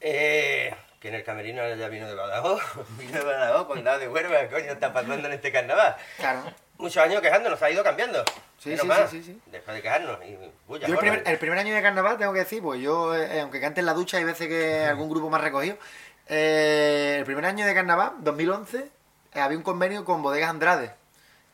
Eh, 0.00 0.74
que 0.98 1.08
en 1.08 1.14
el 1.14 1.22
camerino 1.22 1.72
ya 1.76 1.88
vino 1.88 2.08
de 2.08 2.16
Badajoz, 2.16 2.60
vino 2.98 3.12
de 3.12 3.24
Badajoz, 3.24 3.68
condado 3.68 4.00
de 4.00 4.08
Huerva, 4.08 4.48
coño, 4.48 4.72
está 4.72 4.92
pasando 4.92 5.28
en 5.28 5.34
este 5.34 5.52
carnaval. 5.52 5.94
Claro. 6.16 6.42
Muchos 6.78 7.02
años 7.02 7.20
quejándonos, 7.22 7.60
ha 7.62 7.70
ido 7.70 7.82
cambiando. 7.84 8.24
Sí, 8.58 8.76
sí, 8.76 8.88
sí, 8.88 9.02
sí, 9.10 9.22
sí. 9.22 9.40
Después 9.46 9.76
de 9.76 9.82
quejarnos. 9.82 10.18
Y, 10.24 10.36
bulla, 10.66 10.86
Yo 10.86 10.94
el 10.94 10.98
primer, 11.00 11.22
el 11.26 11.38
primer 11.38 11.58
año 11.58 11.74
de 11.74 11.82
carnaval, 11.82 12.18
tengo 12.18 12.32
que 12.32 12.40
decir, 12.40 12.62
pues 12.62 12.80
yo, 12.80 13.14
eh, 13.14 13.40
aunque 13.40 13.60
cante 13.60 13.80
en 13.80 13.86
la 13.86 13.94
ducha, 13.94 14.16
hay 14.16 14.24
veces 14.24 14.48
que 14.48 14.84
algún 14.84 15.08
grupo 15.10 15.30
me 15.30 15.36
ha 15.36 15.40
recogido. 15.40 15.76
eh, 16.26 17.16
el 17.18 17.24
primer 17.26 17.44
año 17.44 17.66
de 17.66 17.74
carnaval, 17.74 18.12
2011, 18.20 18.88
eh, 19.34 19.40
había 19.40 19.58
un 19.58 19.62
convenio 19.62 20.04
con 20.06 20.22
Bodegas 20.22 20.48
Andrade, 20.50 20.90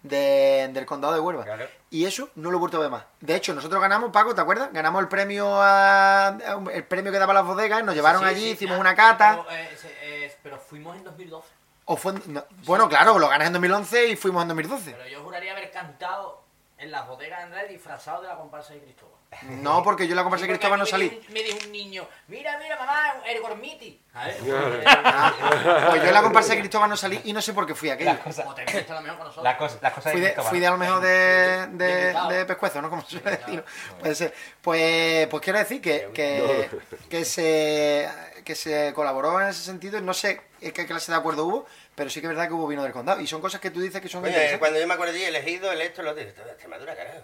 de- 0.04 0.70
del 0.72 0.86
condado 0.86 1.12
de 1.12 1.20
Huelva. 1.20 1.44
Claro. 1.44 1.66
Y 1.90 2.04
eso 2.06 2.30
no 2.36 2.50
lo 2.52 2.56
he 2.56 2.60
vuelto 2.60 2.76
a 2.76 2.80
ver 2.80 2.90
más. 2.90 3.04
De 3.20 3.34
hecho, 3.34 3.52
nosotros 3.52 3.80
ganamos, 3.82 4.12
Paco, 4.12 4.32
¿te 4.34 4.40
acuerdas? 4.40 4.72
Ganamos 4.72 5.02
el 5.02 5.08
premio 5.08 5.60
a, 5.60 6.28
a- 6.28 6.62
el 6.72 6.84
premio 6.84 7.10
que 7.10 7.18
daban 7.18 7.34
las 7.34 7.44
bodegas, 7.44 7.82
nos 7.84 7.96
llevaron 7.96 8.22
Sí, 8.22 8.28
allí, 8.28 8.40
sí, 8.42 8.50
hicimos 8.50 8.76
ya, 8.76 8.80
una 8.80 8.94
cata. 8.94 9.42
Pero, 9.48 9.58
eh, 9.58 9.68
eh, 10.02 10.36
pero 10.42 10.58
fuimos 10.58 10.96
en 10.96 11.02
2012. 11.04 11.48
O 11.92 11.96
fue, 11.96 12.12
en- 12.12 12.22
no, 12.34 12.44
bueno, 12.64 12.88
claro, 12.88 13.18
lo 13.18 13.28
ganas 13.28 13.48
en 13.48 13.52
2011 13.54 14.06
y 14.08 14.16
fuimos 14.16 14.42
en 14.42 14.48
2012. 14.48 14.92
Pero 14.92 15.08
yo 15.08 15.22
juraría 15.24 15.50
haber 15.52 15.70
cantado 15.72 16.40
en 16.78 16.90
las 16.92 17.06
bodegas 17.08 17.38
de 17.40 17.44
Andrés 17.46 17.68
disfrazado 17.68 18.22
de 18.22 18.28
la 18.28 18.36
comparsa 18.36 18.72
de 18.74 18.80
Cristóbal. 18.80 19.16
No, 19.42 19.82
porque 19.82 20.06
yo 20.06 20.12
en 20.12 20.16
la 20.16 20.22
comparsa 20.22 20.46
de 20.46 20.52
Cristóbal 20.52 20.78
no 20.78 20.86
salí. 20.86 21.06
Me 21.08 21.14
dijo, 21.16 21.32
me 21.32 21.42
dijo 21.42 21.58
un 21.66 21.72
niño, 21.72 22.08
mira, 22.28 22.58
mira, 22.58 22.76
mamá, 22.78 23.22
el 23.26 23.40
gormiti. 23.40 24.00
A 24.14 24.26
ver, 24.26 24.36
Pues 25.90 26.02
yo 26.02 26.08
en 26.08 26.14
la 26.14 26.22
comparsa 26.22 26.52
de 26.54 26.60
Cristóbal 26.60 26.90
no 26.90 26.96
salí 26.96 27.20
y 27.24 27.32
no 27.32 27.40
sé 27.42 27.52
por 27.52 27.66
qué 27.66 27.74
fui 27.74 27.90
a 27.90 27.94
aquello. 27.94 28.10
Las 28.12 28.20
cosas, 28.20 28.44
como 28.44 28.54
te 28.54 28.64
viste 28.64 28.90
a 28.90 28.94
lo 28.94 29.00
mejor 29.02 29.18
con 29.18 29.26
nosotros. 29.26 29.44
las 29.44 29.56
cosas, 29.56 29.82
las 29.82 29.92
cosas 29.92 30.12
Fui 30.12 30.20
de, 30.20 30.26
Cristóbal. 30.28 30.50
fui 30.50 30.60
de 30.60 30.66
a 30.66 30.70
lo 30.70 30.76
mejor 30.78 31.00
de, 31.00 31.08
De 31.08 31.66
de, 31.86 32.00
invitado. 32.02 32.28
de 32.30 32.44
pescuezo, 32.46 32.82
¿no? 32.82 32.90
Como 32.90 33.02
se 33.02 33.18
suele 33.20 33.36
decir. 33.36 33.64
Puede 34.00 34.14
ser. 34.14 34.34
Pues, 34.62 35.26
pues 35.28 35.42
quiero 35.42 35.58
decir 35.58 35.80
que, 35.82 36.10
que, 36.14 36.70
que 37.08 37.24
se, 37.24 38.08
que 38.44 38.54
se 38.54 38.92
colaboró 38.94 39.40
en 39.40 39.48
ese 39.48 39.62
sentido. 39.62 40.00
No 40.00 40.14
sé 40.14 40.40
qué 40.60 40.86
clase 40.86 41.12
de 41.12 41.18
acuerdo 41.18 41.44
hubo, 41.46 41.66
pero 41.94 42.08
sí 42.10 42.20
que 42.20 42.26
es 42.26 42.30
verdad 42.30 42.48
que 42.48 42.54
hubo 42.54 42.66
vino 42.66 42.82
del 42.82 42.92
condado. 42.92 43.20
Y 43.20 43.26
son 43.26 43.40
cosas 43.40 43.60
que 43.60 43.70
tú 43.70 43.80
dices 43.80 44.00
que 44.00 44.08
son 44.08 44.20
interesantes. 44.24 44.58
cuando 44.58 44.78
yo 44.80 44.86
me 44.86 44.94
acuerdo 44.94 45.12
de 45.12 45.28
elegido, 45.28 45.70
el 45.72 45.80
esto, 45.80 46.02
lo 46.02 46.14
de 46.14 46.22
Extremadura, 46.22 46.94
carajo. 46.96 47.18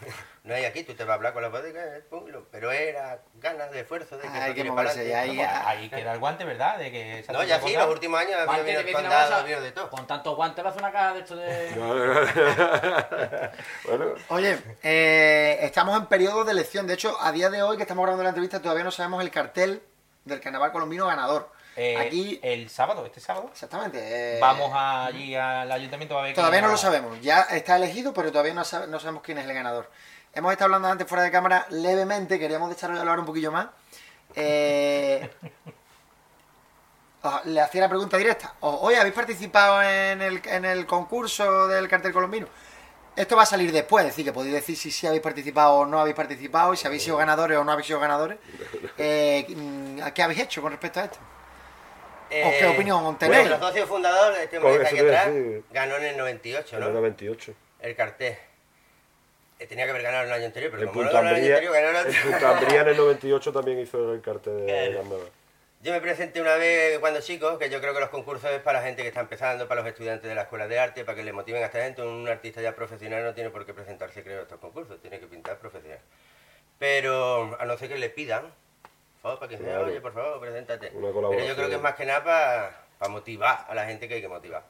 No 0.42 0.54
hay 0.54 0.64
aquí, 0.64 0.84
tú 0.84 0.94
te 0.94 1.04
vas 1.04 1.10
a 1.10 1.14
hablar 1.16 1.34
con 1.34 1.42
la 1.42 1.48
bodega, 1.50 1.82
eh, 1.84 2.02
pero 2.50 2.72
era 2.72 3.18
ganas 3.34 3.70
de 3.72 3.80
esfuerzo 3.80 4.16
de 4.16 4.22
que 4.22 4.28
Hay 4.28 4.50
esto 4.52 4.54
que 4.54 4.64
moverse, 4.64 5.06
y 5.06 5.12
ahí- 5.12 5.38
ahí 5.38 5.90
queda 5.90 6.14
el 6.14 6.18
guante, 6.18 6.44
¿verdad? 6.46 6.78
De 6.78 6.90
que 6.90 7.22
se 7.26 7.30
No, 7.30 7.44
ya 7.44 7.60
sí, 7.60 7.74
los 7.74 7.90
últimos 7.90 8.18
años 8.18 8.36
había 8.40 8.62
vino 8.62 8.64
te 8.64 8.70
el 8.70 8.74
voy 8.74 8.74
a 8.74 8.78
decir 8.78 8.94
una 8.94 9.02
condado, 9.02 9.30
cosa, 9.32 9.42
vino 9.46 9.60
de 9.60 9.72
todo. 9.72 9.90
Con 9.90 10.06
tantos 10.06 10.34
guantes 10.34 10.64
va 10.64 10.70
a 10.70 10.72
una 10.72 10.92
caja 10.92 11.12
de 11.12 11.20
esto 11.20 11.36
de... 11.36 11.70
bueno, 13.84 14.14
Oye, 14.28 14.58
eh, 14.82 15.58
estamos 15.62 15.98
en 15.98 16.06
periodo 16.06 16.44
de 16.44 16.52
elección. 16.52 16.86
De 16.86 16.94
hecho, 16.94 17.16
a 17.20 17.32
día 17.32 17.50
de 17.50 17.62
hoy 17.62 17.76
que 17.76 17.82
estamos 17.82 18.02
grabando 18.02 18.22
la 18.22 18.30
entrevista, 18.30 18.62
todavía 18.62 18.84
no 18.84 18.90
sabemos 18.90 19.22
el 19.22 19.30
cartel 19.30 19.82
del 20.24 20.40
carnaval 20.40 20.72
colombino 20.72 21.06
ganador. 21.06 21.50
Eh, 21.76 21.96
Aquí, 21.96 22.38
El 22.42 22.68
sábado, 22.68 23.06
este 23.06 23.20
sábado, 23.20 23.48
exactamente. 23.52 23.98
eh, 24.36 24.38
vamos 24.40 24.70
allí 24.74 25.34
al 25.34 25.70
ayuntamiento 25.70 26.18
a 26.18 26.22
ver 26.22 26.34
Todavía 26.34 26.58
quién 26.60 26.66
no 26.66 26.72
lo 26.72 26.76
sabemos. 26.78 27.20
Ya 27.20 27.42
está 27.42 27.76
elegido, 27.76 28.12
pero 28.12 28.30
todavía 28.32 28.54
no, 28.54 28.64
sabe- 28.64 28.86
no 28.88 28.98
sabemos 29.00 29.22
quién 29.22 29.38
es 29.38 29.46
el 29.46 29.54
ganador. 29.54 29.88
Hemos 30.34 30.52
estado 30.52 30.66
hablando 30.66 30.88
antes 30.88 31.06
fuera 31.08 31.22
de 31.24 31.30
cámara 31.30 31.66
levemente, 31.70 32.38
queríamos 32.38 32.68
desarrollarlo 32.70 33.10
ahora 33.10 33.20
un 33.20 33.26
poquillo 33.26 33.50
más. 33.52 33.68
Eh, 34.34 35.28
os- 37.22 37.44
le 37.46 37.60
hacía 37.60 37.82
la 37.82 37.88
pregunta 37.88 38.16
directa. 38.16 38.54
Os- 38.60 38.78
Oye, 38.82 38.98
¿habéis 38.98 39.14
participado 39.14 39.82
en 39.82 40.22
el, 40.22 40.40
en 40.46 40.64
el 40.64 40.86
concurso 40.86 41.68
del 41.68 41.88
cartel 41.88 42.12
colombino? 42.12 42.46
Esto 43.16 43.36
va 43.36 43.42
a 43.42 43.46
salir 43.46 43.72
después, 43.72 44.04
es 44.04 44.12
decir, 44.12 44.24
que 44.24 44.32
podéis 44.32 44.54
decir 44.54 44.76
si 44.76 44.90
sí 44.90 45.06
habéis 45.06 45.22
participado 45.22 45.74
o 45.74 45.86
no 45.86 46.00
habéis 46.00 46.16
participado, 46.16 46.72
y 46.72 46.76
si 46.76 46.86
habéis 46.86 47.02
sido 47.02 47.16
ganadores 47.16 47.58
o 47.58 47.64
no 47.64 47.72
habéis 47.72 47.86
sido 47.86 48.00
ganadores. 48.00 48.38
Eh, 48.98 49.46
mm, 49.48 50.00
¿Qué 50.14 50.22
habéis 50.22 50.40
hecho 50.40 50.62
con 50.62 50.70
respecto 50.72 51.00
a 51.00 51.04
esto? 51.04 51.18
¿O 52.30 52.50
qué 52.58 52.66
opinión 52.66 53.18
tenéis? 53.18 53.40
Bueno, 53.42 53.56
los 53.56 53.66
socios 53.68 53.88
fundadores, 53.88 54.38
este 54.40 54.58
hombre 54.58 54.72
que 54.78 54.82
está 54.84 54.88
aquí 54.88 54.98
atrás, 55.06 55.28
ganó 55.72 55.96
en 55.96 56.04
el 56.04 56.16
98, 56.16 56.76
en 56.76 56.82
el 56.82 56.88
¿no? 56.88 56.94
98. 57.00 57.54
El 57.80 57.96
cartel. 57.96 58.36
Eh, 59.58 59.66
Tenía 59.66 59.84
que 59.84 59.90
haber 59.90 60.02
ganado 60.02 60.24
el 60.24 60.32
año 60.32 60.46
anterior, 60.46 60.70
pero 60.70 60.82
En 60.84 60.88
como 60.88 61.04
no 61.04 61.12
ganó 61.12 61.28
el 61.30 61.34
año 61.36 61.46
anterior, 61.46 61.72
ganó 61.74 61.88
el 61.90 61.96
en 61.96 62.06
otro. 62.16 62.30
Punta 62.30 62.58
Ambría 62.58 62.80
en 62.82 62.88
el 62.88 62.96
98 62.98 63.52
también 63.52 63.78
hizo 63.80 64.14
el 64.14 64.20
cartel 64.22 64.66
de 64.66 64.92
carnaval. 64.94 65.28
Yo 65.82 65.92
me 65.92 66.00
presenté 66.02 66.40
una 66.42 66.56
vez 66.56 66.98
cuando 66.98 67.20
chico, 67.22 67.58
que 67.58 67.70
yo 67.70 67.80
creo 67.80 67.94
que 67.94 68.00
los 68.00 68.10
concursos 68.10 68.50
es 68.50 68.60
para 68.60 68.80
la 68.80 68.86
gente 68.86 69.00
que 69.02 69.08
está 69.08 69.20
empezando, 69.20 69.66
para 69.66 69.80
los 69.80 69.88
estudiantes 69.90 70.28
de 70.28 70.34
la 70.34 70.42
escuela 70.42 70.68
de 70.68 70.78
arte, 70.78 71.04
para 71.06 71.16
que 71.16 71.24
le 71.24 71.32
motiven 71.32 71.62
a 71.62 71.66
esta 71.66 71.80
gente. 71.82 72.02
Un 72.02 72.28
artista 72.28 72.60
ya 72.60 72.74
profesional 72.74 73.24
no 73.24 73.32
tiene 73.34 73.48
por 73.50 73.64
qué 73.64 73.72
presentarse, 73.72 74.22
creo, 74.22 74.40
a 74.40 74.42
estos 74.42 74.58
concursos, 74.60 75.00
tiene 75.00 75.18
que 75.18 75.26
pintar 75.26 75.56
profesional. 75.58 75.98
Pero 76.78 77.56
a 77.58 77.64
no 77.64 77.76
ser 77.78 77.88
que 77.88 77.96
le 77.98 78.10
pidan, 78.10 78.52
favor, 79.22 79.38
para 79.38 79.48
que 79.50 79.56
me 79.58 79.64
Claro. 79.64 79.86
oye, 79.86 80.00
por 80.00 80.12
favor, 80.12 80.40
preséntate. 80.40 80.92
Una 80.94 81.08
Pero 81.30 81.44
yo 81.44 81.54
creo 81.56 81.68
que 81.68 81.74
es 81.76 81.82
más 81.82 81.94
que 81.94 82.06
nada 82.06 82.84
para 82.98 83.10
motivar 83.12 83.66
a 83.68 83.74
la 83.74 83.84
gente 83.86 84.08
que 84.08 84.14
hay 84.14 84.20
que 84.20 84.28
motivar. 84.28 84.62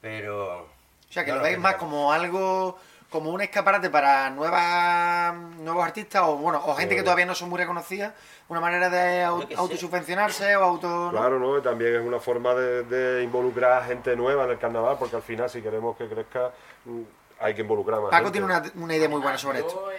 Pero. 0.00 0.62
O 0.62 1.12
sea, 1.12 1.24
que 1.24 1.30
no 1.30 1.38
lo 1.38 1.42
veis 1.44 1.58
más 1.58 1.76
como 1.76 2.12
algo, 2.12 2.78
como 3.10 3.30
un 3.30 3.40
escaparate 3.40 3.88
para 3.90 4.28
nuevas, 4.30 5.34
nuevos 5.58 5.84
artistas 5.84 6.22
o 6.24 6.36
bueno, 6.36 6.60
o 6.64 6.74
gente 6.74 6.96
que 6.96 7.02
todavía 7.02 7.26
no 7.26 7.34
son 7.34 7.48
muy 7.48 7.58
reconocidas, 7.58 8.12
una 8.48 8.60
manera 8.60 8.90
de 8.90 9.24
au- 9.24 9.40
Yo 9.42 9.48
qué 9.48 9.54
sé. 9.54 9.60
autosubvencionarse 9.60 10.56
o 10.56 10.64
auto... 10.64 10.88
¿no? 10.88 11.10
Claro, 11.12 11.38
¿no? 11.38 11.62
También 11.62 11.94
es 11.94 12.02
una 12.02 12.18
forma 12.18 12.54
de, 12.54 12.82
de 12.84 13.22
involucrar 13.22 13.82
a 13.82 13.84
gente 13.84 14.16
nueva 14.16 14.44
en 14.44 14.50
el 14.50 14.58
carnaval, 14.58 14.96
porque 14.98 15.16
al 15.16 15.22
final, 15.22 15.48
si 15.48 15.62
queremos 15.62 15.96
que 15.96 16.08
crezca, 16.08 16.50
mm, 16.84 17.00
hay 17.40 17.54
que 17.54 17.60
involucrar 17.62 18.00
más. 18.00 18.10
Paco 18.10 18.24
gente. 18.24 18.38
tiene 18.40 18.46
una, 18.46 18.62
una 18.74 18.96
idea 18.96 19.08
muy 19.08 19.20
buena 19.20 19.38
sobre 19.38 19.60
Yo, 19.60 19.66
esto. 19.66 19.90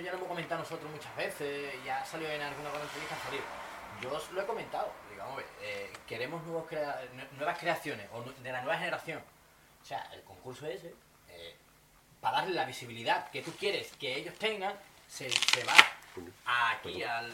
Esto 0.00 0.04
ya 0.06 0.12
lo 0.12 0.18
hemos 0.18 0.28
comentado 0.28 0.60
nosotros 0.62 0.90
muchas 0.90 1.14
veces, 1.16 1.74
ya 1.84 2.04
salió 2.04 2.28
en 2.30 2.40
alguna 2.40 2.68
entrevista, 2.70 3.14
ha 3.16 3.24
salido. 3.24 3.42
Yo 4.00 4.12
os 4.14 4.30
lo 4.32 4.40
he 4.42 4.46
comentado, 4.46 4.90
digamos, 5.10 5.42
eh, 5.62 5.92
queremos 6.06 6.42
nuevos 6.44 6.66
crea- 6.66 7.00
nuevas 7.36 7.58
creaciones, 7.58 8.08
o 8.12 8.22
de 8.22 8.52
la 8.52 8.62
nueva 8.62 8.78
generación. 8.78 9.22
O 9.82 9.84
sea, 9.84 10.08
el 10.12 10.22
concurso 10.22 10.66
ese, 10.66 10.94
eh, 11.28 11.56
para 12.20 12.38
darle 12.38 12.54
la 12.54 12.64
visibilidad 12.64 13.30
que 13.30 13.42
tú 13.42 13.52
quieres 13.56 13.92
que 13.96 14.16
ellos 14.16 14.34
tengan, 14.38 14.74
se, 15.06 15.28
se 15.30 15.64
va 15.64 15.74
aquí 16.72 17.02
al... 17.02 17.30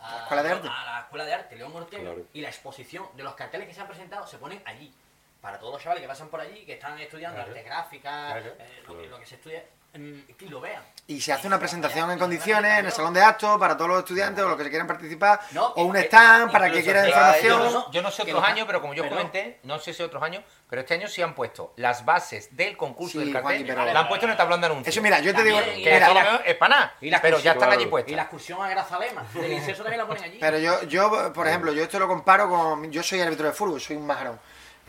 A 0.00 0.14
¿La 0.14 0.22
Escuela 0.22 0.42
de 0.44 0.50
Arte? 0.52 0.68
A 0.68 0.84
la 0.84 1.00
Escuela 1.00 1.24
de 1.24 1.34
Arte, 1.34 1.56
León 1.56 1.74
Ortega. 1.74 2.02
Claro. 2.04 2.24
Y 2.32 2.40
la 2.40 2.48
exposición 2.50 3.08
de 3.16 3.24
los 3.24 3.34
carteles 3.34 3.66
que 3.66 3.74
se 3.74 3.80
han 3.80 3.88
presentado 3.88 4.26
se 4.28 4.38
ponen 4.38 4.62
allí. 4.64 4.94
Para 5.40 5.58
todos 5.58 5.72
los 5.72 5.82
chavales 5.82 6.02
que 6.02 6.08
pasan 6.08 6.28
por 6.28 6.40
allí, 6.40 6.64
que 6.64 6.74
están 6.74 6.98
estudiando 7.00 7.36
Claro. 7.36 7.50
arte 7.50 7.62
gráfica, 7.64 8.10
Claro. 8.32 8.54
eh, 8.60 8.82
lo, 8.86 9.00
que, 9.00 9.06
lo 9.08 9.18
que 9.18 9.26
se 9.26 9.34
estudia, 9.36 9.64
que 9.92 10.46
lo 10.48 10.60
vean. 10.60 10.82
Y 11.06 11.22
se 11.22 11.32
hace 11.32 11.46
una 11.46 11.58
presentación 11.58 12.10
en 12.10 12.18
condiciones 12.18 12.78
en 12.80 12.84
el 12.84 12.92
salón 12.92 13.14
de 13.14 13.22
actos 13.22 13.58
para 13.58 13.74
todos 13.78 13.88
los 13.88 13.98
estudiantes 14.00 14.44
o 14.44 14.48
los 14.48 14.58
que 14.58 14.64
se 14.64 14.68
quieran 14.68 14.86
participar, 14.86 15.40
No, 15.52 15.68
o 15.68 15.84
un 15.84 15.96
stand 15.96 16.52
para 16.52 16.70
que 16.70 16.82
quieran 16.82 17.06
información. 17.08 17.62
Yo 17.62 17.70
no, 17.70 17.90
yo 17.90 18.02
no 18.02 18.10
sé 18.10 18.22
otros 18.22 18.44
años, 18.44 18.66
pero 18.66 18.82
como 18.82 18.92
yo 18.92 19.04
pero- 19.04 19.16
comenté, 19.16 19.58
no 19.62 19.78
sé 19.78 19.94
si 19.94 20.02
otros 20.02 20.22
años, 20.22 20.44
pero 20.68 20.82
este 20.82 20.92
año 20.94 21.08
sí 21.08 21.22
han 21.22 21.34
puesto 21.34 21.72
las 21.76 22.04
bases 22.04 22.54
del 22.54 22.76
concurso 22.76 23.12
Sí, 23.12 23.18
del 23.20 23.32
cartel, 23.32 23.42
Juanqui, 23.64 23.64
pero- 23.64 23.86
la 23.90 24.00
han 24.00 24.08
puesto 24.08 24.26
en 24.26 24.32
el 24.32 24.36
tablón 24.36 24.60
de 24.60 24.66
anuncios. 24.66 24.94
Eso 24.94 25.02
mira, 25.02 25.20
yo 25.20 25.34
te 25.34 25.42
digo, 25.42 25.58
que 25.64 25.76
mira, 25.76 26.08
eso 26.10 26.40
es 26.44 26.54
para 26.56 26.74
nada, 26.76 26.94
y 27.00 27.08
la 27.08 27.22
pero 27.22 27.38
ya 27.38 27.52
están 27.52 27.72
allí 27.72 27.86
puestas. 27.86 28.12
Y 28.12 28.14
la 28.16 28.22
excursión 28.22 28.62
a 28.62 28.68
Grazalema, 28.68 29.24
incenso 29.34 29.82
también 29.82 30.00
la 30.02 30.06
ponen 30.06 30.24
allí. 30.24 30.36
Pero 30.38 30.58
yo, 30.58 30.82
yo, 30.82 31.32
por 31.32 31.48
ejemplo, 31.48 31.72
yo 31.72 31.82
esto 31.82 31.98
lo 31.98 32.06
comparo 32.06 32.50
con. 32.50 32.92
Yo 32.92 33.02
soy 33.02 33.22
árbitro 33.22 33.46
de 33.46 33.54
fútbol, 33.54 33.80
soy 33.80 33.96
un 33.96 34.06
majarón. 34.06 34.38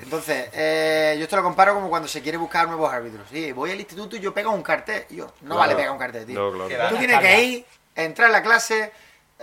Entonces, 0.01 0.49
eh, 0.53 1.15
yo 1.17 1.23
esto 1.23 1.35
lo 1.35 1.43
comparo 1.43 1.73
como 1.73 1.89
cuando 1.89 2.07
se 2.07 2.21
quiere 2.21 2.37
buscar 2.37 2.67
nuevos 2.67 2.91
árbitros. 2.91 3.27
Sí, 3.29 3.51
voy 3.51 3.71
al 3.71 3.79
instituto 3.79 4.15
y 4.15 4.19
yo 4.19 4.33
pego 4.33 4.51
un 4.51 4.63
cartel. 4.63 5.05
Y 5.09 5.17
yo, 5.17 5.25
no 5.41 5.55
Claro. 5.55 5.59
vale 5.59 5.75
pegar 5.75 5.91
un 5.91 5.97
cartel, 5.97 6.25
tío. 6.25 6.51
No, 6.51 6.67
claro. 6.67 6.89
Tú 6.89 6.97
tienes 6.97 7.19
que 7.19 7.43
ir 7.43 7.65
entrar 7.95 8.27
en 8.27 8.33
la 8.33 8.41
clase, 8.43 8.91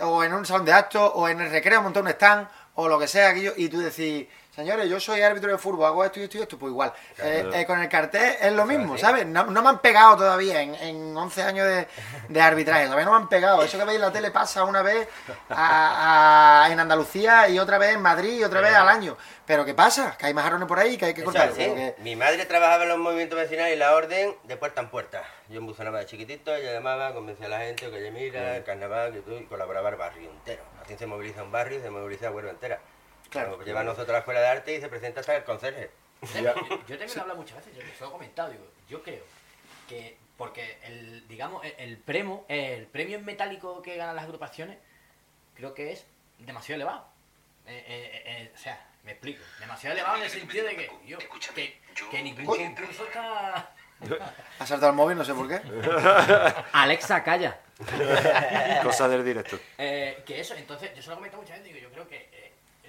o 0.01 0.25
en 0.25 0.33
un 0.33 0.47
salón 0.47 0.65
de 0.65 0.73
actos, 0.73 1.11
o 1.15 1.29
en 1.29 1.41
el 1.41 1.51
recreo 1.51 1.83
montar 1.83 2.03
un 2.03 2.09
stand, 2.09 2.49
o 2.75 2.89
lo 2.89 2.99
que 2.99 3.07
sea, 3.09 3.31
aquello, 3.31 3.53
y 3.57 3.69
tú 3.69 3.81
decís, 3.81 4.27
señores, 4.57 4.89
yo 4.91 4.99
soy 4.99 5.21
árbitro 5.23 5.53
de 5.53 5.59
fútbol, 5.59 5.85
hago 5.87 6.05
esto 6.05 6.19
y 6.19 6.25
esto 6.25 6.39
y 6.39 6.41
esto, 6.43 6.59
pues 6.59 6.71
igual. 6.73 6.93
Eh, 7.19 7.49
eh, 7.55 7.67
con 7.67 7.81
el 7.81 7.89
cartel 7.89 8.35
es 8.41 8.53
lo 8.53 8.65
mismo, 8.67 8.97
¿sabes? 8.99 9.25
No, 9.27 9.45
no 9.45 9.63
me 9.63 9.69
han 9.69 9.79
pegado 9.81 10.17
todavía 10.17 10.61
en, 10.63 10.75
en 10.77 11.17
11 11.17 11.43
años 11.43 11.67
de, 11.69 11.87
de 12.29 12.41
arbitraje, 12.41 12.85
todavía 12.87 13.05
no 13.05 13.13
me 13.13 13.17
han 13.19 13.29
pegado. 13.29 13.63
Eso 13.63 13.79
que 13.79 13.85
veis 13.85 13.97
en 13.97 14.03
la 14.03 14.13
tele 14.13 14.31
pasa 14.33 14.65
una 14.65 14.83
vez 14.83 15.07
a- 15.51 16.65
a- 16.65 16.73
en 16.73 16.81
Andalucía 16.81 17.49
y 17.49 17.59
otra 17.59 17.79
vez 17.79 17.95
en 17.95 18.03
Madrid 18.03 18.41
y 18.41 18.45
otra 18.45 18.61
vez 18.61 18.75
al 18.75 18.89
año. 18.89 19.17
Pero 19.47 19.65
¿qué 19.65 19.75
pasa? 19.75 20.17
Que 20.19 20.27
hay 20.27 20.35
majarones 20.35 20.67
por 20.67 20.79
ahí 20.79 20.97
que 20.97 21.05
hay 21.05 21.15
que 21.15 21.23
cortar. 21.23 21.51
Mi 21.99 22.17
madre 22.17 22.45
trabajaba 22.47 22.83
en 22.83 22.89
los 22.89 22.99
movimientos 22.99 23.39
vecinales 23.39 23.75
y 23.77 23.79
la 23.79 23.95
orden 23.95 24.35
de 24.45 24.57
puerta 24.57 24.81
en 24.81 24.89
puerta. 24.89 25.23
Yo 25.49 25.59
embuzonaba 25.61 26.01
de 26.01 26.07
chiquitito, 26.07 26.53
ella 26.55 26.73
llamaba, 26.73 27.13
convencía 27.15 27.47
a 27.47 27.51
la 27.51 27.59
gente 27.61 27.89
que 27.89 27.97
oye, 27.97 28.11
mira, 28.11 28.57
el 28.57 28.65
carnaval, 28.65 29.13
que 29.13 29.21
tú, 29.21 29.33
y 29.37 29.45
colaboraba 29.45 29.91
el 29.91 29.97
barrio 29.97 30.31
entero. 30.31 30.65
Así 30.83 30.97
se 30.97 31.07
moviliza 31.07 31.43
un 31.45 31.53
barrio 31.53 31.79
y 31.79 31.83
se 31.83 31.91
moviliza 31.91 32.31
Huelva 32.33 32.51
entera. 32.51 32.81
Claro. 33.45 33.63
Lleva 33.65 33.81
a 33.81 33.85
nosotros 33.85 34.09
a 34.11 34.13
la 34.13 34.19
escuela 34.21 34.41
de 34.41 34.47
arte 34.49 34.75
y 34.77 34.81
se 34.81 34.89
presenta 34.89 35.21
hasta 35.21 35.37
el 35.37 35.45
conserje. 35.45 35.91
Yo, 36.35 36.43
yo 36.43 36.53
también 36.55 36.87
lo 36.89 36.97
he 36.97 37.21
hablado 37.21 37.37
muchas 37.37 37.59
veces, 37.59 37.75
yo 37.75 37.83
se 37.83 38.01
lo 38.01 38.09
he 38.09 38.13
comentado, 38.13 38.51
digo, 38.51 38.65
yo 38.89 39.03
creo 39.03 39.23
que 39.87 40.17
porque 40.37 40.79
el, 40.85 41.27
digamos, 41.29 41.65
el, 41.65 41.75
el 41.79 41.99
premio, 41.99 42.45
el 42.49 42.87
premio 42.87 43.19
en 43.19 43.25
metálico 43.25 43.83
que 43.83 43.97
ganan 43.97 44.17
las 44.17 44.25
agrupaciones, 44.25 44.79
creo 45.55 45.75
que 45.75 45.93
es 45.93 46.07
demasiado 46.39 46.77
elevado. 46.77 47.07
Eh, 47.67 47.85
eh, 47.87 48.23
eh, 48.27 48.53
o 48.55 48.59
sea, 48.59 48.87
me 49.03 49.13
explico, 49.13 49.43
demasiado 49.61 49.95
elevado 49.95 50.17
en 50.19 50.23
el 50.25 50.31
sentido 50.31 50.67
de 50.67 50.77
que, 50.77 50.91
yo, 51.07 51.19
que, 51.55 51.81
que 52.11 52.23
ningún 52.23 52.45
concurso 52.45 53.05
está... 53.05 53.73
Ha 54.59 54.67
saltado 54.67 54.91
el 54.91 54.97
móvil, 54.97 55.17
no 55.17 55.25
sé 55.25 55.33
por 55.33 55.49
qué. 55.49 55.59
Alexa, 56.73 57.25
calla. 57.25 57.59
Cosas 58.83 59.11
del 59.11 59.25
directo. 59.25 59.59
Eh, 59.79 60.23
que 60.27 60.41
eso, 60.41 60.55
entonces, 60.55 60.95
yo 60.95 61.03
se 61.03 61.09
lo 61.09 61.15
he 61.15 61.17
comentado 61.17 61.43
muchas 61.43 61.59
veces, 61.59 61.73
digo, 61.73 61.89
yo 61.89 61.93
creo 61.93 62.07
que 62.07 62.29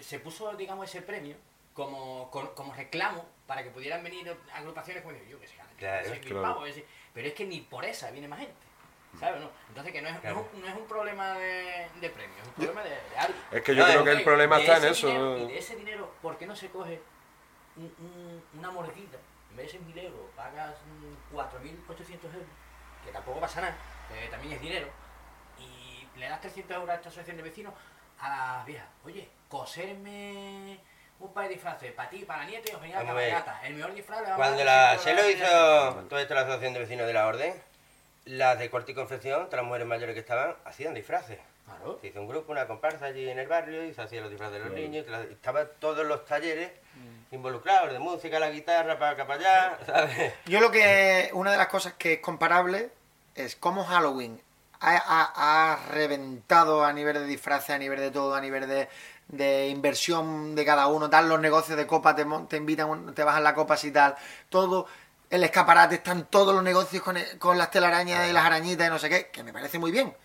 se 0.07 0.19
puso, 0.19 0.53
digamos, 0.55 0.87
ese 0.87 1.01
premio 1.01 1.35
como, 1.73 2.31
con- 2.31 2.47
como 2.55 2.73
reclamo 2.73 3.25
para 3.45 3.61
que 3.61 3.69
pudieran 3.71 4.01
venir 4.03 4.33
agrupaciones 4.53 5.03
como 5.03 5.17
yo, 5.29 5.37
que 5.39 5.47
se 5.47 5.57
ganan 5.57 5.75
Claro, 5.75 6.41
pavos, 6.41 6.69
pero 7.13 7.27
es 7.27 7.33
que 7.33 7.45
ni 7.45 7.59
por 7.59 7.83
esa 7.83 8.09
viene 8.11 8.27
más 8.29 8.39
gente, 8.39 8.55
¿sabes? 9.19 9.41
No? 9.41 9.49
Entonces 9.67 9.91
que 9.91 10.01
no 10.01 10.07
es, 10.07 10.17
Claro. 10.19 10.47
un, 10.53 10.61
no 10.61 10.67
es 10.67 10.75
un 10.75 10.87
problema 10.87 11.33
de, 11.33 11.89
de 11.99 12.09
premio, 12.09 12.37
es 12.41 12.47
un 12.47 12.53
problema 12.53 12.83
de, 12.83 12.89
de 12.91 13.17
algo. 13.17 13.37
Es 13.51 13.61
que 13.63 13.75
yo 13.75 13.83
creo 13.85 14.03
que 14.05 14.11
el 14.11 14.23
problema 14.23 14.59
está 14.59 14.77
en 14.77 14.85
eso. 14.85 15.07
dinero- 15.07 15.37
y 15.39 15.47
de 15.47 15.57
ese 15.59 15.75
dinero, 15.75 16.13
¿por 16.21 16.37
qué 16.37 16.47
no 16.47 16.55
se 16.55 16.69
coge 16.69 17.01
un- 17.75 17.93
un- 17.99 18.59
una 18.59 18.71
mordida? 18.71 19.19
En 19.51 19.57
vez 19.57 19.71
de 19.73 19.79
6.000 19.79 19.97
euros, 20.05 20.21
pagas 20.37 20.75
mm, 20.85 21.35
4.800 21.35 22.33
euros, 22.33 22.47
que 23.03 23.11
tampoco 23.11 23.39
pasa 23.41 23.59
nada, 23.61 23.75
también 24.31 24.53
es 24.53 24.61
dinero, 24.61 24.87
y 25.59 26.07
le 26.17 26.29
das 26.29 26.39
300 26.41 26.75
euros 26.77 26.89
a 26.91 26.95
esta 26.95 27.09
asociación 27.09 27.37
de 27.37 27.43
vecinos 27.43 27.73
a 28.19 28.29
las 28.57 28.65
viejas. 28.65 28.87
Oye, 29.05 29.27
coserme 29.49 30.79
un 31.19 31.33
par 31.33 31.47
de 31.47 31.55
disfraces 31.55 31.91
para 31.93 32.09
ti, 32.09 32.19
para 32.25 32.43
la 32.43 32.49
nieta 32.49 32.71
y 32.71 32.75
os 32.75 32.81
venía 32.81 32.99
la 33.01 33.05
cabalgata. 33.05 33.59
El 33.63 33.75
mejor 33.75 33.93
disfraz 33.93 34.27
a 34.27 34.35
Cuando 34.35 34.63
la, 34.63 34.97
300 34.97 35.03
se 35.03 35.13
lo 35.13 35.21
euros 35.21 35.41
a 35.41 35.53
la 35.53 35.91
hizo 35.91 36.07
toda 36.09 36.21
esta 36.21 36.33
la 36.35 36.41
asociación 36.41 36.73
de 36.73 36.79
vecinos 36.79 37.07
de 37.07 37.13
la 37.13 37.27
orden, 37.27 37.53
las 38.25 38.59
de 38.59 38.69
corte 38.69 38.91
y 38.91 38.95
confección, 38.95 39.45
todas 39.45 39.55
las 39.57 39.65
mujeres 39.65 39.87
mayores 39.87 40.13
que 40.13 40.19
estaban, 40.19 40.55
hacían 40.65 40.93
disfraces. 40.93 41.39
Claro. 41.65 41.97
Se 42.01 42.07
hizo 42.07 42.21
un 42.21 42.27
grupo, 42.29 42.51
una 42.51 42.65
comparsa 42.67 43.05
allí 43.05 43.29
en 43.29 43.39
el 43.39 43.47
barrio 43.47 43.83
y 43.83 43.93
se 43.93 44.01
hacían 44.01 44.21
los 44.23 44.29
disfraces 44.31 44.59
de 44.59 44.65
los 44.65 44.73
niños. 44.73 45.05
y 45.07 45.09
la- 45.11 45.23
y 45.23 45.33
Estaban 45.33 45.67
todos 45.79 46.05
los 46.05 46.25
talleres 46.25 46.71
Mm. 46.95 47.35
involucrados, 47.35 47.91
de 47.91 47.99
música, 47.99 48.39
la 48.39 48.49
guitarra, 48.49 48.97
para 48.97 49.11
acá, 49.11 49.27
para 49.27 49.39
allá, 49.39 49.77
¿sabes? 49.85 50.33
Yo 50.45 50.59
lo 50.61 50.71
que. 50.71 51.29
Una 51.33 51.51
de 51.51 51.57
las 51.57 51.67
cosas 51.67 51.93
que 51.93 52.13
es 52.13 52.19
comparable 52.19 52.89
es 53.35 53.55
cómo 53.55 53.83
Halloween 53.83 54.41
ha, 54.79 54.97
ha- 54.97 55.73
ha 55.73 55.75
reventado 55.91 56.83
a 56.85 56.93
nivel 56.93 57.15
de 57.15 57.25
disfraces, 57.25 57.71
a 57.71 57.77
nivel 57.77 57.99
de 57.99 58.11
todo, 58.11 58.35
a 58.35 58.41
nivel 58.41 58.67
de, 58.67 58.89
de 59.27 59.67
inversión 59.69 60.55
de 60.55 60.65
cada 60.65 60.87
uno, 60.87 61.09
tal, 61.09 61.29
los 61.29 61.39
negocios 61.39 61.77
de 61.77 61.87
copa 61.87 62.15
te, 62.15 62.25
te 62.47 62.57
invitan, 62.57 63.13
te 63.13 63.23
bajan 63.23 63.43
la 63.43 63.53
copa 63.55 63.75
y 63.81 63.91
tal, 63.91 64.15
todo. 64.49 64.87
El 65.29 65.43
escaparate, 65.43 65.95
están 65.95 66.25
todos 66.27 66.53
los 66.55 66.63
negocios 66.63 67.03
con, 67.03 67.17
con 67.37 67.57
las 67.57 67.69
telarañas 67.69 68.29
y 68.29 68.33
las 68.33 68.45
arañitas 68.45 68.87
y 68.87 68.89
no 68.89 68.97
sé 68.99 69.09
qué, 69.09 69.27
que 69.29 69.43
me 69.43 69.51
parece 69.53 69.77
muy 69.79 69.91
bien. 69.91 70.15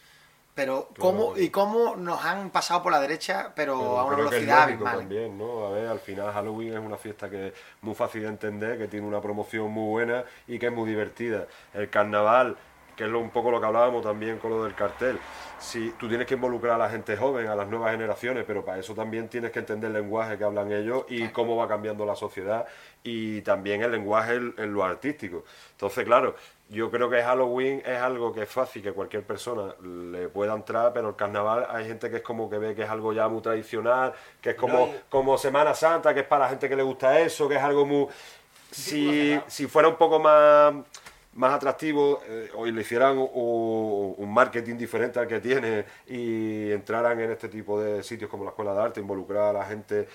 Pero 0.55 0.91
cómo 0.99 1.37
y 1.37 1.51
cómo 1.51 1.97
nos 1.97 2.25
han 2.25 2.51
pasado 2.51 2.83
por 2.83 2.93
la 2.93 3.01
derecha, 3.01 3.53
pero, 3.57 3.77
Pero 3.79 3.99
a 3.99 4.05
una 4.05 4.17
creo 4.17 4.29
que 4.29 4.37
es 4.37 4.51
velocidad 4.51 4.63
abismal. 4.65 5.09
también, 5.09 5.39
¿no? 5.39 5.67
A 5.67 5.71
ver, 5.71 5.87
al 5.89 5.99
final 6.01 6.33
Halloween 6.33 6.75
es 6.75 6.79
una 6.79 6.97
fiesta 6.99 7.31
que 7.31 7.49
es 7.49 7.55
muy 7.81 7.95
fácil 7.95 8.23
de 8.23 8.29
entender, 8.29 8.79
que 8.79 8.87
tiene 8.89 9.07
una 9.07 9.21
promoción 9.21 9.71
muy 9.71 9.89
buena 9.91 10.25
y 10.47 10.59
que 10.59 10.67
es 10.67 10.73
muy 10.73 10.89
divertida. 10.89 11.47
El 11.73 11.89
carnaval, 11.91 12.57
que 13.03 13.07
es 13.07 13.13
lo- 13.13 13.19
un 13.19 13.31
poco 13.31 13.51
lo 13.51 13.61
que 13.61 13.67
hablábamos 13.67 14.03
también 14.05 14.39
con 14.39 14.51
lo 14.51 14.63
del 14.63 14.75
cartel. 14.77 15.19
Si 15.59 15.91
tú 15.99 16.09
tienes 16.09 16.27
que 16.27 16.35
involucrar 16.35 16.75
a 16.75 16.79
la 16.79 16.89
gente 16.89 17.17
joven, 17.17 17.49
a 17.49 17.55
las 17.57 17.67
nuevas 17.69 17.91
generaciones, 17.91 18.45
pero 18.47 18.65
para 18.65 18.79
eso 18.79 18.95
también 18.95 19.29
tienes 19.29 19.51
que 19.51 19.59
entender 19.59 19.89
el 19.89 19.95
lenguaje 19.95 20.39
que 20.39 20.45
hablan 20.45 20.71
ellos 20.73 21.05
y 21.09 21.29
cómo 21.29 21.57
va 21.57 21.67
cambiando 21.67 22.07
la 22.07 22.15
sociedad 22.15 22.65
y 23.03 23.41
también 23.43 23.83
el 23.83 23.91
lenguaje 23.91 24.35
en, 24.35 24.55
en 24.57 24.73
lo 24.73 24.85
artístico. 24.85 25.45
Entonces, 25.73 26.05
claro, 26.05 26.37
yo 26.69 26.91
creo 26.91 27.11
que 27.11 27.23
Halloween 27.23 27.83
es 27.85 27.99
algo 27.99 28.33
que 28.33 28.43
es 28.43 28.49
fácil 28.49 28.83
que 28.83 28.93
cualquier 28.93 29.25
persona 29.25 29.75
le 29.83 30.29
pueda 30.29 30.55
entrar, 30.55 30.93
pero 30.93 31.09
el 31.11 31.17
carnaval 31.17 31.67
hay 31.71 31.87
gente 31.87 32.09
que 32.09 32.17
es 32.17 32.23
como 32.23 32.49
que 32.49 32.59
ve 32.59 32.75
que 32.75 32.83
es 32.83 32.91
algo 32.91 33.13
ya 33.13 33.27
muy 33.29 33.43
tradicional, 33.43 34.13
que 34.41 34.51
es 34.51 34.57
como, 34.57 34.87
No, 34.87 34.93
como 35.09 35.37
Semana 35.39 35.75
Santa, 35.75 36.15
que 36.15 36.21
es 36.21 36.27
para 36.27 36.45
la 36.45 36.51
gente 36.51 36.69
que 36.69 36.77
le 36.77 36.83
gusta 36.85 37.19
eso, 37.21 37.49
que 37.49 37.57
es 37.57 37.63
algo 37.63 37.85
muy... 37.85 38.07
Si, 38.71 39.39
si 39.49 39.67
fuera 39.67 39.89
un 39.89 39.97
poco 39.97 40.19
más, 40.19 40.73
más 41.35 41.55
atractivo 41.55 42.21
eh, 42.29 42.51
o 42.55 42.67
le 42.67 42.81
hicieran 42.81 43.17
un 43.19 44.33
marketing 44.35 44.77
diferente 44.77 45.19
al 45.19 45.27
que 45.27 45.41
tiene 45.41 45.85
y 46.07 46.71
entraran 46.73 47.19
en 47.21 47.31
este 47.33 47.49
tipo 47.49 47.81
de 47.81 48.03
sitios 48.03 48.31
como 48.31 48.45
la 48.45 48.51
Escuela 48.51 48.75
de 48.75 48.83
Arte, 48.83 49.01
involucrar 49.01 49.45
a 49.45 49.53
la 49.61 49.65
gente 49.65 50.09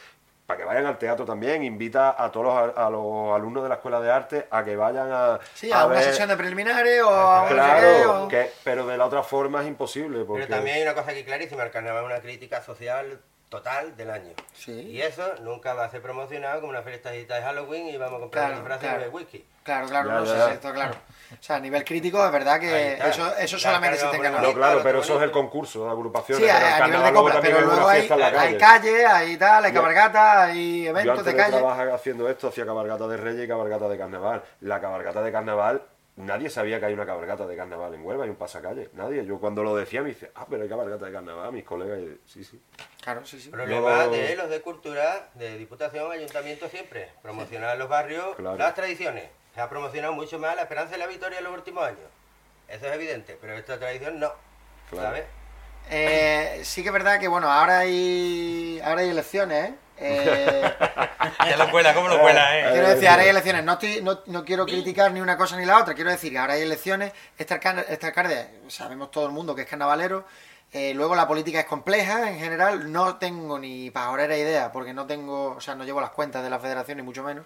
para 0.46 0.60
que 0.60 0.64
vayan 0.66 0.86
al 0.86 0.98
teatro 0.98 1.26
también, 1.26 1.62
invita 1.64 2.16
a 2.24 2.32
todos 2.32 2.46
los, 2.68 2.78
a, 2.78 2.90
los 2.90 3.36
alumnos 3.36 3.64
de 3.64 3.70
la 3.70 3.76
Escuela 3.76 4.00
de 4.00 4.10
Arte 4.10 4.48
a 4.50 4.64
que 4.64 4.78
vayan 4.78 5.10
a... 5.12 5.40
Sí, 5.54 5.70
a, 5.74 5.86
una 5.86 5.96
ver- 5.96 6.04
sesión 6.06 6.30
de 6.30 6.38
preliminares 6.38 7.02
o 7.04 7.10
a 7.10 7.42
un 7.44 7.48
Claro, 7.50 8.24
o- 8.24 8.28
que, 8.30 8.52
pero 8.64 8.88
de 8.88 8.98
la 8.98 9.06
otra 9.08 9.24
forma 9.24 9.62
es 9.62 9.68
imposible. 9.68 10.24
Porque... 10.24 10.44
Pero 10.46 10.56
también 10.56 10.78
hay 10.78 10.84
una 10.84 10.94
cosa 10.94 11.12
aquí 11.12 11.24
clarísima, 11.26 11.64
el 11.64 11.72
carnaval 11.72 12.06
es 12.06 12.12
una 12.12 12.22
crítica 12.22 12.62
social 12.62 13.20
total 13.50 13.96
del 13.96 14.12
año. 14.12 14.34
Sí. 14.54 14.72
Y 14.74 15.02
eso 15.02 15.24
nunca 15.42 15.74
va 15.74 15.86
a 15.86 15.90
ser 15.90 16.02
promocionado 16.02 16.60
como 16.60 16.72
una 16.72 16.82
fiestecita 16.82 17.36
de 17.36 17.42
Halloween 17.44 17.88
y 17.88 17.98
vamos 17.98 18.18
a 18.18 18.20
comprar 18.22 18.46
Claro, 18.46 18.56
disfraces 18.60 18.88
claro. 18.90 19.04
de 19.04 19.10
whisky. 19.10 19.46
Claro, 19.64 19.88
claro, 19.88 20.10
Ya, 20.10 20.16
no 20.16 20.26
ya, 20.26 20.32
sé, 20.32 20.38
ya. 20.38 20.54
esto 20.54 20.74
claro. 20.74 20.94
O 21.40 21.44
sea, 21.44 21.56
a 21.58 21.60
nivel 21.60 21.84
crítico 21.84 22.26
es 22.26 22.32
verdad 22.32 22.60
que 22.60 22.94
eso, 22.94 23.36
eso 23.38 23.56
La 23.58 23.62
solamente 23.62 23.96
existe 23.96 24.16
en. 24.16 24.22
Canadá. 24.24 24.42
No, 24.42 24.54
claro, 24.54 24.72
Claro, 24.74 24.80
pero 24.84 25.00
eso 25.02 25.18
es 25.18 25.24
el 25.24 25.32
concurso 25.32 25.84
de 25.86 25.92
agrupaciones. 25.92 26.46
Sí, 26.46 26.52
pero 26.54 26.66
a, 26.66 26.78
a 26.78 26.88
nivel 26.88 27.04
de 27.04 27.32
también 27.32 27.56
pero 27.56 27.66
luego 27.68 27.88
hay, 27.88 28.02
fiesta 28.08 28.16
hay 28.40 28.58
calle. 28.58 29.06
hay 29.06 29.38
tal, 29.38 29.66
hay 29.66 29.72
Yo- 29.74 29.80
cabalgata, 29.82 30.44
hay 30.44 30.84
Yo 30.86 30.90
eventos 30.92 31.20
antes 31.20 31.34
de 31.34 31.36
calle. 31.38 31.58
trabajar 31.58 31.90
haciendo 31.90 32.30
esto, 32.30 32.48
hacía 32.48 32.66
cabalgata 32.66 33.08
de 33.08 33.18
Reyes 33.18 33.44
y 33.44 33.48
cabalgata 33.48 33.90
de 33.90 33.98
Carnaval. 33.98 34.44
La 34.62 34.80
cabalgata 34.80 35.22
de 35.22 35.32
Carnaval, 35.34 35.82
nadie 36.18 36.50
sabía 36.50 36.80
que 36.80 36.88
hay 36.88 36.94
una 36.94 37.06
cabalgata 37.06 37.48
de 37.48 37.56
Carnaval 37.56 37.94
en 37.94 38.06
Huelva, 38.06 38.26
hay 38.26 38.30
un 38.30 38.36
pasacalle. 38.36 38.90
Nadie. 38.94 39.26
Yo 39.26 39.40
cuando 39.40 39.64
lo 39.64 39.76
decía 39.76 40.02
me 40.02 40.10
dice, 40.10 40.32
ah, 40.36 40.46
pero 40.50 40.64
hay 40.64 40.70
cabalgata 40.70 41.06
de 41.06 41.12
Carnaval, 41.14 41.52
mis 41.54 41.64
colegas. 41.64 42.00
Y, 42.00 42.20
sí, 42.30 42.44
sí. 42.44 42.62
Claro, 43.02 43.26
sí, 43.26 43.40
sí. 43.40 43.50
Problema 43.50 44.06
No- 44.06 44.12
de 44.12 44.36
los 44.36 44.50
de 44.50 44.62
cultura, 44.62 45.30
de 45.36 45.58
diputación, 45.58 46.12
ayuntamiento 46.12 46.68
siempre. 46.68 47.10
Promocionar 47.22 47.78
los 47.78 47.88
barrios 47.90 48.36
Claro. 48.36 48.58
las 48.58 48.76
tradiciones. 48.76 49.30
Se 49.56 49.62
ha 49.62 49.70
promocionado 49.70 50.14
mucho 50.14 50.38
más 50.38 50.56
la 50.56 50.64
esperanza 50.64 50.96
y 50.96 51.00
la 51.00 51.08
victoria 51.08 51.38
en 51.40 51.46
los 51.46 51.54
últimos 51.54 51.84
años. 51.84 52.10
Eso 52.68 52.86
es 52.86 52.94
evidente, 52.94 53.38
pero 53.40 53.54
esta 53.56 53.80
tradición 53.80 54.20
no. 54.20 54.32
Claro. 54.90 55.08
¿Sabes? 55.08 55.26
Eh, 55.90 56.60
sí 56.64 56.82
que 56.84 56.90
es 56.90 56.94
verdad 56.94 57.20
que, 57.20 57.28
bueno, 57.30 57.50
ahora 57.50 57.80
hay, 57.80 58.82
ahora 58.84 59.02
hay 59.02 59.10
elecciones, 59.10 59.70
¿eh? 59.70 59.76
Eh, 60.00 60.74
Ya 61.50 61.58
lo 61.58 61.70
cuela, 61.72 61.94
¿cómo 61.94 62.08
lo 62.08 62.20
cuela, 62.20 62.58
eh? 62.60 62.70
Quiero 62.72 62.90
decir, 62.90 63.08
ahora 63.08 63.24
hay 63.24 63.30
elecciones. 63.30 63.64
No, 63.64 63.74
estoy, 63.74 64.02
no, 64.02 64.20
no 64.28 64.44
quiero 64.46 64.66
criticar 64.66 65.12
ni 65.12 65.22
una 65.22 65.38
cosa 65.38 65.58
ni 65.58 65.66
la 65.66 65.78
otra. 65.78 65.94
Quiero 65.94 66.10
decir 66.12 66.32
que 66.32 66.38
ahora 66.38 66.54
hay 66.54 66.62
elecciones. 66.62 67.12
Este 67.38 67.54
alcalde, 67.54 67.86
este 67.90 68.08
alcalde, 68.08 68.60
sabemos 68.68 69.12
todo 69.12 69.26
el 69.26 69.32
mundo 69.32 69.56
que 69.56 69.62
es 69.64 69.68
carnavalero. 69.68 70.26
Eh, 70.74 70.94
luego 70.94 71.16
la 71.16 71.28
política 71.28 71.60
es 71.62 71.66
compleja 71.66 72.30
en 72.30 72.40
general. 72.40 72.92
No 72.92 73.16
tengo 73.16 73.58
ni 73.58 73.90
pajorera 73.90 74.36
idea 74.38 74.72
porque 74.72 74.94
no 74.94 75.06
tengo, 75.08 75.52
o 75.56 75.62
sea, 75.62 75.76
no 75.76 75.84
llevo 75.84 76.02
las 76.02 76.12
cuentas 76.12 76.44
de 76.44 76.50
la 76.50 76.60
federación 76.60 76.98
ni 76.98 77.04
mucho 77.04 77.24
menos. 77.24 77.46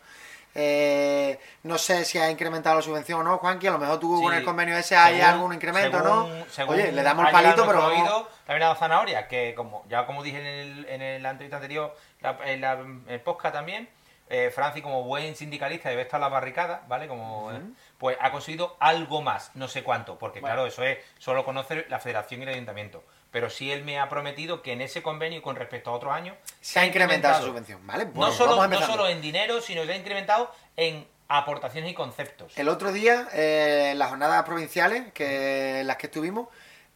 Eh, 0.54 1.40
no 1.64 1.78
sé 1.78 2.04
si 2.04 2.18
ha 2.18 2.30
incrementado 2.30 2.76
la 2.76 2.82
subvención 2.82 3.22
o 3.22 3.24
no, 3.24 3.38
Juanqui. 3.38 3.68
A 3.68 3.72
lo 3.72 3.78
mejor 3.80 4.00
tú 4.00 4.18
Sí. 4.18 4.24
con 4.24 4.34
el 4.34 4.44
convenio 4.44 4.76
ese 4.78 4.98
hay 4.98 5.16
Según- 5.18 5.30
algún 5.30 5.54
incremento, 5.54 5.98
según- 6.04 6.40
¿no? 6.40 6.46
según 6.52 6.76
Oye, 6.76 6.92
le 6.92 7.04
damos 7.04 7.26
el 7.28 7.32
palito, 7.32 7.66
pero 7.66 8.28
también 8.52 8.64
ha 8.64 8.68
dado 8.68 8.80
zanahoria, 8.80 9.28
que 9.30 9.56
como 9.56 9.86
ya 9.88 10.06
como 10.06 10.24
dije 10.24 10.40
en 10.40 10.46
el, 10.46 10.86
en 10.90 11.02
el 11.02 11.26
entrevista 11.26 11.56
anterior, 11.58 11.96
la- 12.20 12.38
en, 12.46 12.60
la, 12.62 12.74
en 12.74 13.06
el 13.08 13.22
podcast 13.22 13.54
también, 13.56 13.88
eh, 14.30 14.52
Franci 14.54 14.82
como 14.82 15.04
buen 15.04 15.36
sindicalista 15.38 15.90
debe 15.90 16.02
estar 16.02 16.18
en 16.18 16.22
la 16.24 16.28
barricada, 16.30 16.84
¿vale? 16.90 17.08
Como 17.08 17.52
eh, 17.54 17.62
pues 17.98 18.18
ha 18.20 18.30
conseguido 18.32 18.76
algo 18.80 19.22
más, 19.22 19.52
no 19.56 19.68
sé 19.70 19.84
cuánto, 19.84 20.18
porque 20.20 20.42
claro, 20.42 20.66
eso 20.66 20.84
es, 20.84 20.98
solo 21.18 21.46
conoce 21.46 21.86
la 21.88 22.00
federación 22.00 22.42
y 22.42 22.44
el 22.44 22.50
ayuntamiento. 22.50 23.04
Pero 23.32 23.50
sí 23.50 23.72
él 23.72 23.86
me 23.86 23.98
ha 23.98 24.10
prometido 24.10 24.62
que 24.62 24.74
en 24.74 24.82
ese 24.82 25.02
convenio 25.02 25.42
con 25.42 25.56
respecto 25.56 25.90
a 25.90 25.94
otros 25.94 26.12
años 26.14 26.36
Se 26.60 26.80
ha 26.82 26.86
incrementado 26.86 27.40
su 27.42 27.48
subvención, 27.48 27.86
¿vale? 27.88 28.06
no, 28.14 28.32
solo, 28.34 28.68
no 28.68 28.82
solo 28.82 29.08
en 29.08 29.22
dinero, 29.22 29.62
sino 29.62 29.86
se 29.86 29.94
ha 29.94 29.96
incrementado 29.96 30.52
en 30.76 31.08
aportaciones 31.30 31.92
y 31.92 31.94
conceptos. 31.94 32.58
El 32.58 32.68
otro 32.68 32.92
día, 32.92 33.30
eh, 33.32 33.94
las 33.96 34.10
jornadas 34.10 34.44
provinciales 34.44 35.14
que, 35.14 35.82
las 35.86 35.96
que 35.96 36.08
estuvimos, 36.08 36.50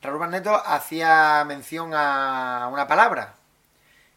Raúl 0.05 0.19
Barneto 0.19 0.55
hacía 0.55 1.43
mención 1.45 1.91
a 1.93 2.69
una 2.71 2.87
palabra, 2.87 3.35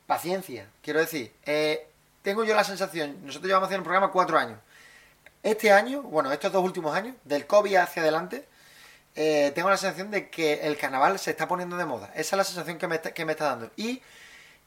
paciencia. 0.07 0.69
Quiero 0.83 1.01
decir, 1.01 1.33
eh, 1.45 1.87
tengo 2.23 2.45
yo 2.45 2.55
la 2.55 2.65
sensación, 2.65 3.19
nosotros 3.25 3.47
llevamos 3.47 3.67
haciendo 3.69 3.83
el 3.83 3.85
programa 3.85 4.13
cuatro 4.13 4.39
años. 4.39 4.59
Este 5.43 5.73
año, 5.73 6.03
bueno, 6.03 6.33
estos 6.33 6.53
dos 6.53 6.65
últimos 6.65 6.95
años, 6.95 7.15
del 7.25 7.47
COVID 7.47 7.77
hacia 7.77 8.03
adelante, 8.03 8.47
eh, 9.15 9.53
tengo 9.55 9.71
la 9.71 9.77
sensación 9.77 10.11
de 10.11 10.29
que 10.29 10.67
el 10.67 10.77
carnaval 10.77 11.19
se 11.19 11.31
está 11.31 11.49
poniendo 11.49 11.77
de 11.77 11.85
moda. 11.85 12.11
Esa 12.15 12.37
es 12.37 12.39
la 12.39 12.45
sensación 12.45 12.79
que 12.79 12.87
me 12.87 12.97
está, 12.97 13.13
que 13.13 13.25
me 13.25 13.33
está 13.33 13.47
dando. 13.47 13.71
Y, 13.77 14.03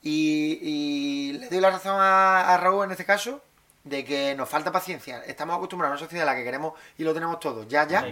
y, 0.02 0.60
y 0.62 1.34
le 1.34 1.50
doy 1.50 1.60
la 1.60 1.72
razón 1.72 1.98
a, 2.00 2.54
a 2.54 2.58
Raúl 2.58 2.86
en 2.86 2.92
este 2.92 3.06
caso 3.06 3.42
de 3.84 4.06
que 4.06 4.36
nos 4.36 4.48
falta 4.48 4.72
paciencia. 4.72 5.24
Estamos 5.26 5.56
acostumbrados 5.58 5.94
a 5.94 5.98
una 5.98 6.06
sociedad 6.06 6.28
en 6.28 6.34
la 6.34 6.38
que 6.38 6.44
queremos 6.44 6.74
y 6.98 7.04
lo 7.04 7.14
tenemos 7.14 7.40
todo. 7.40 7.68
Ya, 7.68 7.88
ya. 7.88 8.06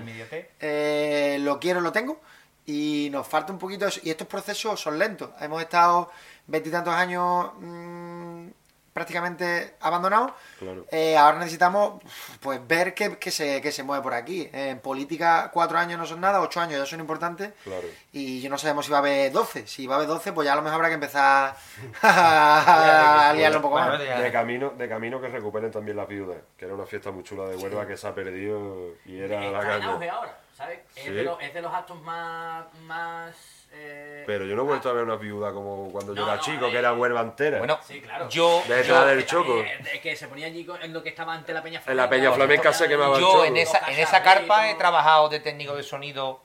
Eh, 0.59 1.37
lo 1.41 1.59
quiero, 1.59 1.81
lo 1.81 1.91
tengo. 1.91 2.21
Y 2.69 3.09
nos 3.09 3.27
falta 3.27 3.51
un 3.51 3.57
poquito 3.57 3.87
eso. 3.87 3.99
Y 4.03 4.11
estos 4.11 4.27
procesos 4.27 4.79
son 4.79 4.99
lentos. 4.99 5.31
Hemos 5.41 5.59
estado 5.59 6.11
veintitantos 6.45 6.93
años 6.93 7.49
mm, 7.59 8.47
prácticamente 8.93 9.73
abandonados. 9.79 10.33
Claro. 10.59 10.85
Eh, 10.91 11.17
ahora 11.17 11.39
necesitamos 11.39 11.99
pues 12.39 12.59
ver 12.67 12.93
qué, 12.93 13.17
qué 13.17 13.31
se, 13.31 13.59
qué 13.59 13.71
se 13.71 13.81
mueve 13.81 14.03
por 14.03 14.13
aquí. 14.13 14.47
En 14.53 14.77
política, 14.81 15.49
cuatro 15.51 15.79
años 15.79 15.97
no 15.97 16.05
son 16.05 16.21
nada, 16.21 16.41
ocho 16.41 16.61
años 16.61 16.77
ya 16.77 16.85
son 16.85 16.99
importantes. 16.99 17.53
Claro. 17.63 17.87
Y 18.11 18.39
yo 18.39 18.51
no 18.51 18.57
sabemos 18.59 18.85
si 18.85 18.91
va 18.91 18.99
a 18.99 19.01
haber 19.01 19.31
12. 19.31 19.65
Si 19.65 19.87
va 19.87 19.95
a 19.95 19.97
haber 19.97 20.07
12, 20.07 20.31
pues 20.33 20.45
ya 20.45 20.53
a 20.53 20.55
lo 20.55 20.61
mejor 20.61 20.75
habrá 20.75 20.89
que 20.89 20.93
empezar 20.93 21.55
a 22.03 23.33
liarlo 23.35 23.57
un 23.57 23.63
poco 23.63 23.79
Bueno, 23.79 23.93
más. 23.93 23.99
De 23.99 24.31
camino, 24.31 24.73
de 24.77 24.87
camino 24.87 25.19
que 25.19 25.29
recuperen 25.29 25.71
también 25.71 25.97
las 25.97 26.07
viudas, 26.07 26.37
que 26.55 26.65
era 26.65 26.75
una 26.75 26.85
fiesta 26.85 27.09
muy 27.09 27.23
chula 27.23 27.47
de 27.47 27.55
Huelva 27.55 27.87
que 27.87 27.97
se 27.97 28.07
ha 28.07 28.13
perdido 28.13 28.93
y 29.07 29.17
era 29.17 29.41
la 29.49 29.59
Está 29.59 30.48
¿sabes? 30.59 30.79
Es, 30.95 31.03
Sí. 31.05 31.09
de 31.11 31.23
los, 31.23 31.41
es 31.41 31.53
de 31.53 31.61
los 31.63 31.73
actos 31.73 31.99
más... 32.01 32.65
más 32.83 33.35
eh, 33.71 34.23
Pero 34.27 34.45
yo 34.45 34.55
no 34.55 34.63
he 34.63 34.65
vuelto 34.65 34.89
a 34.89 34.93
ver 34.93 35.03
una 35.03 35.15
viuda 35.15 35.51
como 35.53 35.91
cuando 35.91 36.13
yo 36.13 36.21
No, 36.21 36.27
era 36.27 36.35
no, 36.37 36.41
chico, 36.41 36.65
eh, 36.67 36.71
que 36.71 36.77
era 36.77 36.93
Huelva 36.93 37.21
entera. 37.21 37.59
Bueno, 37.59 37.79
Sí, 37.83 38.01
claro. 38.01 38.27
yo, 38.29 38.61
Detrás 38.67 38.87
yo, 38.87 39.05
del 39.05 39.19
que 39.19 39.25
choco. 39.25 39.59
eh, 39.61 39.99
que 40.03 40.15
se 40.15 40.27
ponía 40.27 40.47
allí 40.47 40.67
en 40.81 40.91
lo 40.93 41.01
que 41.01 41.09
estaba 41.09 41.33
ante 41.33 41.53
la 41.53 41.63
peña 41.63 41.81
En 41.85 41.95
la 41.97 42.09
peña 42.09 42.31
flamenca, 42.33 42.71
flamenca 42.71 42.73
se 42.73 42.87
quemaba 42.87 43.15
el 43.15 43.21
yo 43.21 43.31
choco. 43.31 43.45
en 43.45 43.57
esa, 43.57 43.79
en 43.91 43.99
esa 43.99 44.21
carpa 44.21 44.69
he 44.69 44.75
trabajado 44.75 45.29
de 45.29 45.39
técnico 45.39 45.75
de 45.75 45.83
sonido 45.83 46.41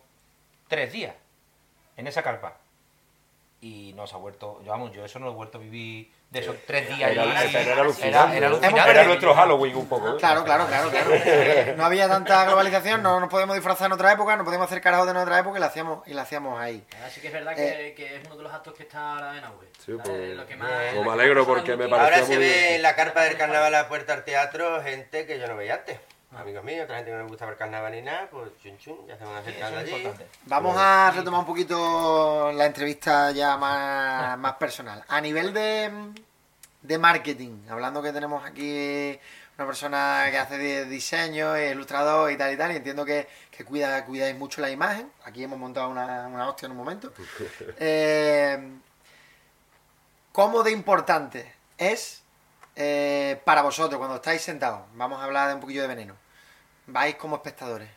tres 0.68 0.92
días. 0.92 1.14
En 1.96 2.06
esa 2.06 2.22
carpa. 2.22 2.56
Y 3.66 3.94
no 3.94 4.06
se 4.06 4.14
ha 4.14 4.18
vuelto, 4.18 4.60
yo, 4.62 4.72
vamos, 4.72 4.92
yo 4.92 5.02
eso 5.06 5.18
no 5.18 5.24
lo 5.24 5.32
he 5.32 5.34
vuelto 5.36 5.56
a 5.56 5.60
vivir 5.62 6.12
de 6.28 6.40
esos 6.40 6.54
tres 6.66 6.86
días. 6.86 7.10
Era, 7.12 7.22
allí. 7.22 7.56
era, 7.56 7.62
era 7.72 7.80
alucinante. 7.80 8.36
Era- 8.36 8.36
era 8.36 8.46
alucinante. 8.48 8.90
Era 8.90 9.04
nuestro 9.04 9.34
Halloween 9.34 9.74
un 9.76 9.88
poco. 9.88 10.10
¿eh? 10.10 10.16
Claro, 10.18 10.44
claro, 10.44 10.66
claro, 10.66 10.90
claro. 10.90 11.10
No 11.78 11.84
había 11.86 12.06
tanta 12.06 12.44
globalización, 12.44 13.02
no 13.02 13.20
nos 13.20 13.30
podemos 13.30 13.54
disfrazar 13.54 13.86
en 13.86 13.92
otra 13.92 14.12
época, 14.12 14.36
no 14.36 14.44
podemos 14.44 14.66
hacer 14.66 14.82
carajo 14.82 15.06
de 15.06 15.18
otra 15.18 15.38
época 15.38 15.56
y 15.56 15.60
la 15.60 15.66
hacíamos, 15.68 16.06
y 16.06 16.12
la 16.12 16.22
hacíamos 16.22 16.60
ahí. 16.60 16.84
Así 17.06 17.22
que 17.22 17.28
es 17.28 17.32
verdad 17.32 17.54
que, 17.56 17.94
que 17.96 18.16
es 18.16 18.26
uno 18.26 18.36
de 18.36 18.42
los 18.42 18.52
actos 18.52 18.74
que 18.74 18.82
está 18.82 19.14
ahora 19.14 19.38
en 19.38 19.44
auge. 19.44 19.68
Sí, 19.82 19.92
pues, 20.04 20.36
Lo 20.36 20.46
que 20.46 20.56
más- 20.56 20.70
pues 20.92 21.06
me 21.06 21.12
alegro 21.12 21.46
porque 21.46 21.74
me 21.74 21.88
parece- 21.88 22.04
Ahora 22.04 22.16
se 22.26 22.36
muy 22.36 22.44
ve 22.44 22.52
bien. 22.60 22.74
en 22.74 22.82
la 22.82 22.94
carpa 22.94 23.22
del 23.22 23.38
carnaval 23.38 23.74
a 23.74 23.82
la 23.82 23.88
puerta 23.88 24.12
al 24.12 24.24
teatro 24.24 24.82
gente 24.82 25.24
que 25.24 25.38
yo 25.38 25.46
no 25.46 25.56
veía 25.56 25.76
antes. 25.76 25.98
Amigos 26.36 26.64
míos, 26.64 26.84
otra 26.84 26.96
gente 26.96 27.10
que 27.10 27.16
no 27.16 27.22
les 27.22 27.30
gusta 27.30 27.46
ver 27.46 27.56
carnaval 27.56 27.92
ni 27.92 28.02
nada, 28.02 28.28
pues 28.30 28.50
chun 28.62 28.76
chun, 28.78 29.06
ya 29.06 29.16
se 29.16 29.24
van 29.24 29.36
acercando 29.36 29.78
allí. 29.78 29.90
importante. 29.92 30.26
Vamos 30.46 30.76
a 30.76 31.12
retomar 31.14 31.40
un 31.40 31.46
poquito 31.46 32.50
la 32.52 32.66
entrevista 32.66 33.30
ya 33.30 33.56
más, 33.56 34.36
más 34.38 34.54
personal. 34.54 35.04
A 35.08 35.20
nivel 35.20 35.52
de, 35.52 35.90
de 36.82 36.98
marketing, 36.98 37.62
hablando 37.70 38.02
que 38.02 38.12
tenemos 38.12 38.44
aquí 38.44 39.18
una 39.56 39.66
persona 39.66 40.26
que 40.30 40.38
hace 40.38 40.84
diseño, 40.86 41.54
es 41.54 41.72
ilustrador 41.72 42.32
y 42.32 42.36
tal 42.36 42.52
y 42.52 42.56
tal, 42.56 42.72
y 42.72 42.76
entiendo 42.76 43.04
que, 43.04 43.28
que 43.50 43.64
cuida, 43.64 44.04
cuidáis 44.04 44.36
mucho 44.36 44.60
la 44.60 44.70
imagen. 44.70 45.10
Aquí 45.24 45.44
hemos 45.44 45.58
montado 45.58 45.88
una, 45.88 46.26
una 46.26 46.48
hostia 46.48 46.66
en 46.66 46.72
un 46.72 46.78
momento. 46.78 47.12
Eh, 47.78 48.78
¿Cómo 50.32 50.64
de 50.64 50.72
importante 50.72 51.54
es 51.78 52.24
eh, 52.74 53.40
para 53.44 53.62
vosotros 53.62 53.98
cuando 53.98 54.16
estáis 54.16 54.42
sentados? 54.42 54.80
Vamos 54.94 55.20
a 55.20 55.24
hablar 55.24 55.46
de 55.48 55.54
un 55.54 55.60
poquillo 55.60 55.82
de 55.82 55.88
veneno. 55.88 56.23
Vais 56.86 57.14
como 57.16 57.36
espectadores. 57.36 57.88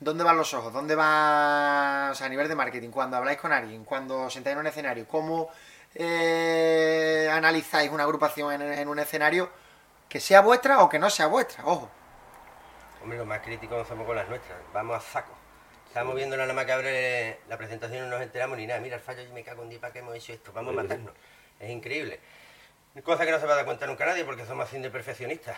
¿Dónde 0.00 0.22
van 0.22 0.36
los 0.36 0.52
ojos? 0.54 0.72
¿Dónde 0.72 0.94
va, 0.94 2.10
o 2.12 2.14
sea, 2.14 2.26
a 2.26 2.30
nivel 2.30 2.46
de 2.46 2.54
marketing? 2.54 2.90
Cuando 2.90 3.16
habláis 3.16 3.38
con 3.38 3.52
alguien, 3.52 3.84
cuando 3.84 4.30
sentáis 4.30 4.54
en 4.54 4.60
un 4.60 4.66
escenario, 4.66 5.08
¿cómo 5.08 5.50
eh, 5.94 7.28
analizáis 7.32 7.90
una 7.90 8.04
agrupación 8.04 8.62
en, 8.62 8.88
un 8.88 8.98
escenario 8.98 9.50
que 10.08 10.20
sea 10.20 10.40
vuestra 10.40 10.82
o 10.82 10.88
que 10.88 10.98
no 10.98 11.10
sea 11.10 11.26
vuestra? 11.26 11.64
Ojo. 11.64 11.90
Hombre, 13.02 13.18
los 13.18 13.26
más 13.26 13.40
críticos 13.40 13.88
somos 13.88 14.06
con 14.06 14.14
las 14.14 14.28
nuestras, 14.28 14.58
vamos 14.72 14.96
a 14.96 15.00
saco. 15.00 15.32
Estamos 15.88 16.14
viendo 16.14 16.36
nada 16.36 16.52
más 16.52 16.64
que 16.64 16.72
abre 16.72 17.40
la 17.48 17.56
presentación 17.56 17.98
y 17.98 18.00
no 18.02 18.10
nos 18.10 18.22
enteramos 18.22 18.56
ni 18.56 18.66
nada. 18.66 18.80
Mira 18.80 18.96
el 18.96 19.02
fallo 19.02 19.22
y 19.22 19.32
me 19.32 19.42
cago 19.42 19.62
en 19.62 19.70
Dios, 19.70 19.80
¿para 19.80 19.92
qué 19.92 20.00
hemos 20.00 20.14
hecho 20.14 20.32
esto? 20.32 20.52
Vamos 20.52 20.74
a 20.74 20.82
matarnos. 20.82 21.14
Es 21.58 21.70
increíble. 21.70 22.20
Cosa 23.02 23.24
que 23.24 23.32
no 23.32 23.40
se 23.40 23.46
va 23.46 23.54
a 23.54 23.56
dar 23.56 23.64
cuenta 23.64 23.86
nunca 23.86 24.06
nadie 24.06 24.24
porque 24.24 24.44
somos 24.44 24.68
así 24.68 24.78
de 24.78 24.90
perfeccionistas. 24.90 25.56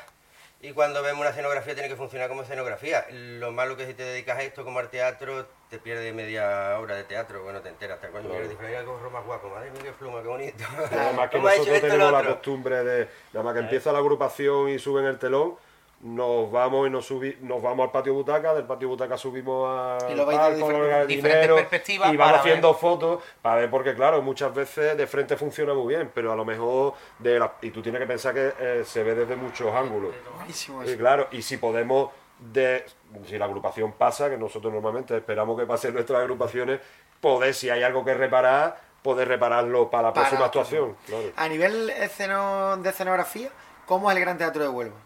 Y 0.62 0.72
cuando 0.72 1.02
vemos 1.02 1.20
una 1.22 1.30
escenografía 1.30 1.72
tiene 1.74 1.88
que 1.88 1.96
funcionar 1.96 2.28
como 2.28 2.42
escenografía. 2.42 3.06
Lo 3.10 3.50
malo 3.50 3.78
que 3.78 3.86
si 3.86 3.94
te 3.94 4.02
dedicas 4.02 4.36
a 4.38 4.42
esto 4.42 4.62
como 4.62 4.78
al 4.78 4.90
teatro, 4.90 5.46
te 5.70 5.78
pierdes 5.78 6.14
media 6.14 6.78
hora 6.78 6.96
de 6.96 7.04
teatro, 7.04 7.42
bueno, 7.42 7.62
te 7.62 7.70
enteras 7.70 7.94
hasta 7.96 8.08
cuando 8.08 8.28
Claro. 8.28 8.44
mira, 8.46 8.60
dices, 8.60 8.76
"Ay, 8.78 8.84
gorro 8.84 9.10
más 9.10 9.24
guapo, 9.24 9.48
madre 9.48 9.70
mía, 9.70 9.80
qué 9.84 9.92
pluma, 9.92 10.20
qué 10.20 10.28
bonito. 10.28 10.64
Además 10.92 11.30
que 11.30 11.36
¿Cómo 11.38 11.48
ha 11.48 11.52
hecho 11.54 11.62
nosotros 11.64 11.80
tenemos 11.90 12.12
la 12.12 12.24
costumbre 12.24 12.84
de, 12.84 13.08
nada 13.32 13.42
más 13.44 13.54
que 13.54 13.60
empieza 13.60 13.90
la 13.92 13.98
agrupación 14.00 14.68
y 14.68 14.78
suben 14.78 15.06
el 15.06 15.18
telón, 15.18 15.56
nos 16.02 16.50
vamos 16.50 16.86
y 16.86 16.90
nos 16.90 17.04
subi, 17.04 17.36
nos 17.42 17.60
vamos 17.60 17.84
al 17.84 17.92
patio 17.92 18.14
butaca, 18.14 18.54
del 18.54 18.64
patio 18.64 18.88
butaca 18.88 19.18
subimos 19.18 19.68
a 19.68 20.10
Y 20.10 20.14
lo 20.14 20.24
de 20.24 21.06
diferentes- 21.06 21.54
perspectivas 21.54 22.12
y 22.12 22.16
vamos 22.16 22.38
haciendo 22.40 22.72
fotos 22.72 23.22
para 23.42 23.56
ver 23.56 23.70
porque 23.70 23.94
claro, 23.94 24.22
muchas 24.22 24.54
veces 24.54 24.96
de 24.96 25.06
frente 25.06 25.36
funciona 25.36 25.74
muy 25.74 25.94
bien, 25.94 26.10
pero 26.14 26.32
a 26.32 26.36
lo 26.36 26.44
mejor 26.46 26.94
de 27.18 27.38
la- 27.38 27.52
y 27.60 27.70
tú 27.70 27.82
tienes 27.82 28.00
que 28.00 28.06
pensar 28.06 28.32
que 28.32 28.52
eh, 28.58 28.82
se 28.86 29.02
ve 29.02 29.14
desde 29.14 29.36
muchos 29.36 29.74
ángulos. 29.74 30.14
Buenísimo 30.36 30.82
Y 30.84 30.96
claro, 30.96 31.28
y 31.32 31.42
si 31.42 31.58
podemos, 31.58 32.10
de, 32.38 32.86
si 33.26 33.36
la 33.36 33.44
agrupación 33.44 33.92
pasa, 33.92 34.30
que 34.30 34.38
nosotros 34.38 34.72
normalmente 34.72 35.14
esperamos 35.18 35.58
que 35.60 35.66
pasen 35.66 35.92
nuestras 35.92 36.20
agrupaciones, 36.20 36.80
poder, 37.20 37.52
si 37.52 37.68
hay 37.68 37.82
algo 37.82 38.02
que 38.06 38.14
reparar, 38.14 38.80
poder 39.02 39.28
repararlo 39.28 39.90
para 39.90 40.04
la 40.08 40.12
Para 40.14 40.26
próxima 40.28 40.46
actuación. 40.46 40.96
Claro. 41.06 41.24
A 41.36 41.46
nivel 41.48 41.90
esceno- 41.90 42.78
de 42.78 42.88
escenografía, 42.88 43.50
¿cómo 43.84 44.10
es 44.10 44.16
el 44.16 44.22
Gran 44.22 44.38
Teatro 44.38 44.62
de 44.62 44.68
Huelva? 44.70 44.96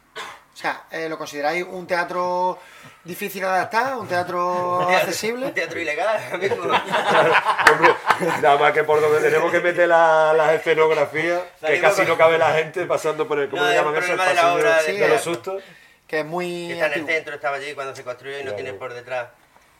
O 0.54 0.56
sea, 0.56 0.84
eh, 0.92 1.08
¿lo 1.08 1.18
consideráis 1.18 1.64
un 1.68 1.84
teatro 1.84 2.58
difícil 3.02 3.40
de 3.42 3.48
adaptar? 3.48 3.96
¿Un 3.96 4.06
teatro 4.06 4.82
accesible? 4.88 5.46
Un 5.46 5.52
teatro 5.54 5.80
ilegal. 5.80 6.16
Hombre, 6.32 7.94
nada 8.40 8.56
más 8.58 8.72
que 8.72 8.84
por 8.84 9.00
donde 9.00 9.18
tenemos 9.20 9.50
que 9.50 9.58
meter 9.60 9.88
la- 9.88 10.32
las 10.32 10.52
escenografías, 10.52 11.40
que 11.60 11.80
casi 11.80 12.02
no 12.02 12.16
cabe 12.16 12.38
la 12.38 12.52
gente 12.54 12.86
pasando 12.86 13.26
por 13.26 13.38
el, 13.40 13.48
¿cómo 13.50 13.62
No, 13.62 13.68
le 13.68 13.74
llaman 13.74 13.96
eso? 13.96 14.12
El 14.12 14.18
problema 14.18 14.28
de 14.28 14.34
la 14.34 14.42
pasillo 14.42 14.60
obra 14.60 14.82
de 14.82 14.92
de 14.92 15.08
los 15.08 15.20
sustos. 15.22 15.62
Que 16.06 16.20
es 16.20 16.26
muy 16.26 16.68
Que 16.68 16.74
está 16.74 16.86
en 16.86 16.92
el 17.00 17.06
centro, 17.06 17.34
estaba 17.34 17.56
allí 17.56 17.74
cuando 17.74 17.96
se 17.96 18.04
construyó 18.04 18.36
y 18.36 18.40
no 18.40 18.50
Claro. 18.50 18.56
tienes 18.56 18.74
por 18.74 18.94
detrás. 18.94 19.28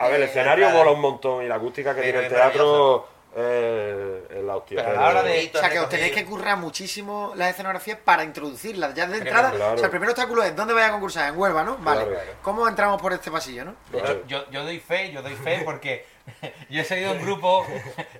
A 0.00 0.06
ver, 0.08 0.16
el 0.16 0.22
Eh, 0.22 0.26
escenario 0.26 0.70
mola 0.70 0.90
un 0.90 1.00
montón 1.00 1.44
y 1.44 1.48
la 1.48 1.54
acústica 1.54 1.94
que 1.94 2.00
Pero 2.00 2.18
tiene 2.20 2.26
el 2.26 2.32
teatro 2.34 3.08
eh, 3.36 4.42
la 4.44 4.56
hostia. 4.56 4.76
Pero 4.84 4.88
a 4.88 4.92
la 4.92 4.98
pero- 5.08 5.10
hora 5.20 5.22
de- 5.22 5.50
O 5.54 5.58
sea, 5.58 5.70
que 5.70 5.78
os 5.80 5.88
tenéis 5.88 6.12
que 6.12 6.24
currar 6.24 6.56
muchísimo 6.56 7.32
las 7.36 7.50
escenografías 7.50 7.98
para 8.04 8.24
introducirlas. 8.24 8.94
Ya 8.94 9.06
de 9.06 9.18
entrada, 9.18 9.50
claro. 9.52 9.74
o 9.74 9.76
sea, 9.76 9.86
el 9.86 9.90
primer 9.90 10.08
obstáculo 10.10 10.42
es 10.42 10.54
¿dónde 10.54 10.74
vais 10.74 10.88
a 10.88 10.92
concursar? 10.92 11.28
En 11.32 11.38
Huelva, 11.38 11.64
¿no? 11.64 11.76
Vale. 11.78 12.04
Claro. 12.06 12.30
¿Cómo 12.42 12.68
entramos 12.68 13.00
por 13.00 13.12
este 13.12 13.30
pasillo, 13.30 13.64
no? 13.64 13.74
De 13.90 13.98
hecho, 13.98 14.22
yo, 14.26 14.50
yo 14.50 14.64
doy 14.64 14.78
fe, 14.80 15.10
yo 15.12 15.22
doy 15.22 15.34
fe 15.34 15.62
porque 15.64 16.06
yo 16.70 16.80
he 16.80 16.84
salido 16.84 17.12
de 17.12 17.18
un 17.18 17.24
grupo 17.24 17.66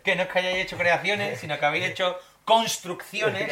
que 0.02 0.16
no 0.16 0.22
es 0.24 0.28
que 0.28 0.38
hayáis 0.40 0.64
hecho 0.64 0.76
creaciones, 0.76 1.38
sino 1.40 1.58
que 1.58 1.64
habéis 1.66 1.86
hecho 1.86 2.18
construcciones, 2.44 3.50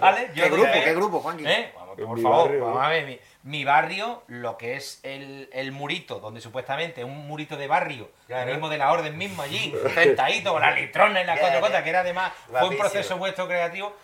¿vale? 0.00 0.30
Yo 0.34 0.44
¿Qué 0.44 0.50
grupo? 0.50 0.72
fe. 0.72 0.82
¿Qué 0.84 0.94
grupo, 0.94 1.20
Juanqui? 1.20 1.44
¿Eh? 1.46 1.72
Vamos, 1.74 1.96
por 1.96 2.22
favor, 2.22 2.44
barrio, 2.46 2.64
vamos 2.64 2.82
a 2.82 2.88
ver, 2.88 3.06
mi, 3.06 3.20
mi 3.46 3.64
barrio, 3.64 4.24
lo 4.26 4.58
que 4.58 4.74
es 4.74 4.98
el, 5.04 5.48
el 5.52 5.70
murito, 5.70 6.18
donde 6.18 6.40
supuestamente 6.40 7.04
un 7.04 7.26
murito 7.28 7.56
de 7.56 7.68
barrio, 7.68 8.10
Claro. 8.26 8.42
el 8.48 8.56
mismo 8.56 8.68
de 8.68 8.76
la 8.78 8.90
orden 8.90 9.16
mismo 9.16 9.40
allí, 9.42 9.72
sentadito 9.94 10.52
con 10.52 10.60
las 10.62 10.74
litronas 10.74 11.22
y 11.22 11.26
las 11.26 11.38
cuatro 11.38 11.60
cosas, 11.60 11.82
que 11.84 11.90
era 11.90 12.00
además, 12.00 12.32
fue 12.50 12.68
un 12.68 12.76
proceso 12.76 13.16
vuestro 13.18 13.46
creativo, 13.46 13.94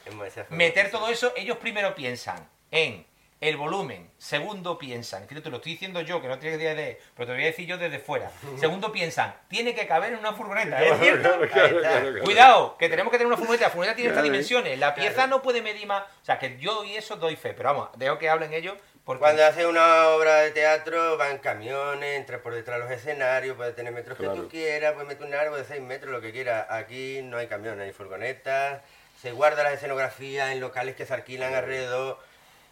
meter 0.51 0.91
todo 0.93 1.09
eso, 1.09 1.33
ellos 1.37 1.57
primero 1.59 1.95
piensan 1.95 2.49
en 2.71 3.05
el 3.41 3.57
volumen, 3.57 4.09
segundo 4.19 4.79
piensan, 4.79 5.23
fíjate, 5.27 5.41
te 5.43 5.51
lo 5.51 5.57
estoy 5.57 5.73
diciendo 5.73 6.01
yo, 6.03 6.23
que 6.23 6.29
no 6.29 6.39
tienes 6.39 6.61
idea 6.61 6.77
de, 6.77 7.01
pero 7.17 7.27
te 7.27 7.33
lo 7.33 7.37
voy 7.39 7.43
a 7.43 7.47
decir 7.49 7.67
yo 7.67 7.77
desde 7.77 7.99
fuera. 7.99 8.31
Segundo 8.57 8.93
piensan, 8.93 9.35
tiene 9.49 9.75
que 9.75 9.85
caber 9.89 10.13
en 10.13 10.21
una 10.21 10.33
furgoneta, 10.33 10.81
¿es 10.81 11.01
cierto? 11.01 11.29
Claro, 11.29 11.49
claro, 11.51 11.81
claro, 11.81 12.01
claro. 12.13 12.23
Cuidado, 12.25 12.77
que 12.79 12.89
tenemos 12.89 13.11
que 13.11 13.19
tener 13.19 13.27
una 13.27 13.37
furgoneta, 13.37 13.65
la 13.65 13.71
furgoneta 13.71 13.97
tiene 13.97 14.11
estas 14.11 14.23
Claro. 14.23 14.33
dimensiones, 14.33 14.79
la 14.79 14.95
pieza 14.95 15.27
no 15.27 15.43
puede 15.43 15.61
medir 15.61 15.89
más, 15.89 16.05
o 16.05 16.25
sea, 16.25 16.39
que 16.39 16.57
yo 16.61 16.85
y 16.85 16.95
eso 16.95 17.17
doy 17.17 17.35
fe, 17.35 17.53
pero 17.53 17.71
vamos, 17.75 17.89
dejo 17.97 18.17
que 18.17 18.31
hablen 18.31 18.53
ellos, 18.55 18.77
porque 19.05 19.21
Cuando 19.21 19.45
haces 19.45 19.67
una 19.67 20.09
obra 20.09 20.37
de 20.37 20.53
teatro, 20.53 21.17
van 21.17 21.39
camiones, 21.39 22.19
entras 22.19 22.41
por 22.41 22.55
detrás 22.55 22.79
de 22.79 22.85
los 22.85 22.93
escenarios, 22.93 23.57
puedes 23.57 23.75
tener 23.75 23.93
metros 23.93 24.17
que 24.17 24.29
tú 24.29 24.49
quieras, 24.49 24.93
puedes 24.93 25.09
meter 25.09 25.27
un 25.27 25.35
árbol 25.35 25.59
de 25.59 25.65
6 25.65 25.83
metros, 25.83 26.13
lo 26.13 26.21
que 26.21 26.31
quieras. 26.31 26.67
Aquí 26.71 27.21
no 27.23 27.37
hay 27.39 27.49
camiones, 27.49 27.87
hay 27.87 27.93
furgonetas, 27.93 28.81
se 29.21 29.33
guarda 29.33 29.65
la 29.65 29.73
escenografía 29.73 30.53
en 30.53 30.61
locales 30.61 30.95
que 30.95 31.05
se 31.05 31.15
alquilan 31.15 31.55
alrededor 31.55 32.19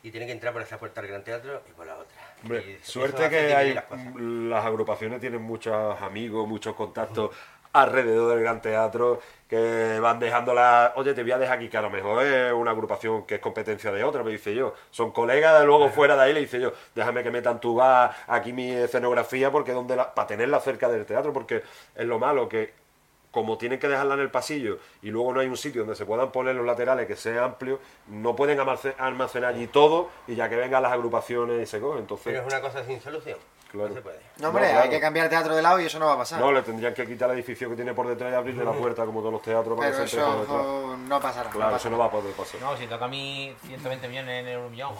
y 0.02 0.10
tienen 0.10 0.28
que 0.28 0.32
entrar 0.32 0.52
por 0.52 0.62
esa 0.62 0.78
puerta 0.78 1.00
del 1.00 1.10
Gran 1.10 1.24
Teatro 1.24 1.62
y 1.68 1.72
por 1.72 1.86
la 1.86 1.94
otra. 1.94 2.16
Hombre, 2.42 2.78
suerte 2.82 3.24
hace 3.24 3.46
que 3.46 3.54
hay 3.54 3.74
las 3.74 3.84
las 3.90 4.64
agrupaciones 4.64 5.20
tienen 5.20 5.42
muchos 5.42 6.00
amigos, 6.00 6.48
muchos 6.48 6.74
contactos 6.74 7.30
alrededor 7.72 8.30
del 8.30 8.40
gran 8.40 8.60
teatro 8.60 9.20
que 9.48 9.98
van 10.00 10.18
dejando 10.20 10.54
la... 10.54 10.92
Oye, 10.96 11.12
te 11.12 11.22
voy 11.22 11.32
a 11.32 11.38
dejar 11.38 11.58
aquí, 11.58 11.68
que 11.68 11.76
a 11.76 11.82
lo 11.82 11.90
mejor 11.90 12.24
es 12.24 12.52
una 12.52 12.70
agrupación 12.70 13.26
que 13.26 13.36
es 13.36 13.40
competencia 13.40 13.90
de 13.90 14.04
otra, 14.04 14.22
me 14.22 14.30
dice 14.30 14.54
yo. 14.54 14.74
Son 14.90 15.10
colegas, 15.10 15.58
de 15.58 15.66
luego 15.66 15.88
fuera 15.88 16.14
de 16.14 16.22
ahí 16.22 16.32
le 16.32 16.40
dice 16.40 16.60
yo, 16.60 16.72
déjame 16.94 17.22
que 17.24 17.30
metan 17.30 17.60
tu 17.60 17.74
va 17.74 18.14
aquí 18.28 18.52
mi 18.52 18.70
escenografía, 18.70 19.50
porque 19.50 19.72
donde 19.72 19.96
la... 19.96 20.14
para 20.14 20.28
tenerla 20.28 20.60
cerca 20.60 20.88
del 20.88 21.04
teatro, 21.04 21.32
porque 21.32 21.62
es 21.96 22.06
lo 22.06 22.18
malo 22.18 22.48
que 22.48 22.79
como 23.30 23.56
tienen 23.58 23.78
que 23.78 23.86
dejarla 23.88 24.14
en 24.14 24.20
el 24.20 24.30
pasillo 24.30 24.78
y 25.02 25.10
luego 25.10 25.32
no 25.32 25.40
hay 25.40 25.46
un 25.46 25.56
sitio 25.56 25.82
donde 25.82 25.94
se 25.96 26.04
puedan 26.04 26.32
poner 26.32 26.54
los 26.56 26.66
laterales 26.66 27.06
que 27.06 27.16
sea 27.16 27.44
amplio, 27.44 27.78
no 28.08 28.34
pueden 28.34 28.58
almace- 28.58 28.94
almacenar 28.98 29.54
allí 29.54 29.66
todo 29.68 30.08
y 30.26 30.34
ya 30.34 30.48
que 30.48 30.56
vengan 30.56 30.82
las 30.82 30.92
agrupaciones 30.92 31.62
y 31.62 31.66
se 31.66 31.80
cogen. 31.80 32.00
Entonces, 32.00 32.24
Pero 32.26 32.40
es 32.40 32.46
una 32.46 32.60
cosa 32.60 32.84
sin 32.84 33.00
solución. 33.00 33.38
Claro. 33.70 33.90
No 33.90 33.94
se 33.94 34.00
puede. 34.02 34.18
No, 34.38 34.48
hombre, 34.48 34.64
No, 34.64 34.68
claro. 34.70 34.82
hay 34.82 34.90
que 34.90 34.98
cambiar 35.00 35.26
el 35.26 35.30
teatro 35.30 35.54
de 35.54 35.62
lado 35.62 35.78
y 35.78 35.84
eso 35.86 36.00
no 36.00 36.06
va 36.06 36.14
a 36.14 36.18
pasar. 36.18 36.40
no, 36.40 36.50
le 36.50 36.60
tendrían 36.62 36.92
que 36.92 37.06
quitar 37.06 37.30
el 37.30 37.36
edificio 37.36 37.70
que 37.70 37.76
tiene 37.76 37.94
por 37.94 38.08
detrás 38.08 38.32
y 38.32 38.34
abrirle 38.34 38.64
la 38.64 38.72
puerta 38.72 39.04
como 39.06 39.20
todos 39.20 39.32
los 39.34 39.42
teatros 39.42 39.78
para 39.78 39.90
pero 39.92 40.02
que 40.02 40.08
se 40.10 40.16
entre 40.16 40.26
por 40.34 40.42
eso 40.42 40.52
detrás. 40.52 40.66
oh, 40.66 40.96
no 40.96 41.20
pasará. 41.20 41.50
Claro, 41.50 41.70
no 41.70 41.76
eso 41.76 41.88
no 41.90 41.98
va 41.98 42.06
a 42.06 42.10
poder 42.10 42.32
pasar. 42.34 42.60
No, 42.60 42.76
si 42.76 42.88
toca 42.88 43.04
a 43.04 43.08
mí 43.08 43.54
120 43.68 44.08
millones 44.08 44.40
en 44.44 44.48
el 44.48 44.70
millón, 44.70 44.92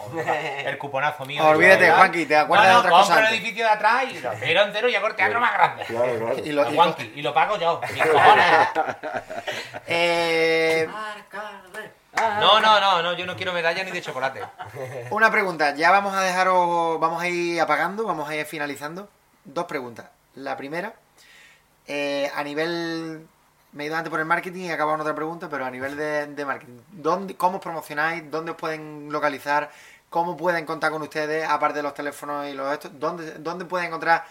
el 0.65 0.77
cuponazo 0.77 1.25
mío. 1.25 1.45
Olvídate, 1.45 1.81
¿verdad? 1.81 1.97
Juanqui, 1.97 2.25
te 2.25 2.37
acuerdas 2.37 2.67
no, 2.67 2.69
de 2.69 2.73
no, 2.75 2.79
otras 2.79 2.93
compro 2.93 3.15
cosas 3.17 3.29
el 3.29 3.35
edificio 3.37 3.65
de 3.65 3.71
atrás 3.71 4.03
y 4.09 4.53
lo 4.53 4.61
entero 4.61 4.87
y 4.87 4.95
hago 4.95 5.07
el 5.07 5.15
teatro 5.15 5.39
más 5.41 5.53
grande. 5.53 5.83
Claro, 5.87 6.17
claro. 6.17 6.35
Y 6.41 6.51
lo- 6.53 6.61
A 6.63 6.71
y- 6.71 6.75
Juanqui, 6.75 7.11
y 7.15 7.21
lo 7.21 7.33
pago 7.33 7.57
yo. 7.57 7.81
Eh, 9.87 10.87
No, 12.39 12.59
no, 12.59 12.79
no, 12.79 13.01
no, 13.01 13.13
yo 13.13 13.25
no 13.25 13.35
quiero 13.35 13.51
medalla 13.53 13.83
ni 13.83 13.91
de 13.91 14.01
chocolate. 14.01 14.41
una 15.09 15.31
pregunta, 15.31 15.73
ya 15.75 15.91
vamos 15.91 16.13
a 16.13 16.21
dejaros, 16.21 16.99
vamos 16.99 17.21
a 17.21 17.27
ir 17.27 17.59
apagando, 17.59 18.05
vamos 18.05 18.29
a 18.29 18.35
ir 18.35 18.45
finalizando. 18.45 19.09
Dos 19.43 19.65
preguntas. 19.65 20.05
La 20.35 20.55
primera, 20.55 20.93
eh, 21.87 22.31
a 22.35 22.43
nivel, 22.43 23.27
me 23.73 23.83
he 23.83 23.87
ido 23.87 23.95
antes 23.97 24.09
por 24.11 24.19
el 24.19 24.25
marketing 24.25 24.61
y 24.61 24.69
he 24.69 24.73
acabado 24.73 24.97
con 24.97 25.01
otra 25.01 25.15
pregunta, 25.15 25.49
pero 25.49 25.65
a 25.65 25.71
nivel 25.71 25.97
de, 25.97 26.27
de 26.27 26.45
marketing, 26.45 26.79
¿dónde, 26.91 27.35
¿cómo 27.35 27.57
os 27.57 27.63
promocionáis? 27.63 28.29
¿Dónde 28.29 28.51
os 28.51 28.57
pueden 28.57 29.11
localizar? 29.11 29.71
¿Cómo 30.09 30.37
pueden 30.37 30.65
contar 30.65 30.91
con 30.91 31.01
ustedes, 31.01 31.47
aparte 31.47 31.77
de 31.79 31.83
los 31.83 31.93
teléfonos 31.93 32.47
y 32.47 32.53
los 32.53 32.71
estos? 32.71 32.91
¿Dónde, 32.99 33.31
dónde 33.39 33.65
pueden 33.65 33.87
encontrar 33.87 34.25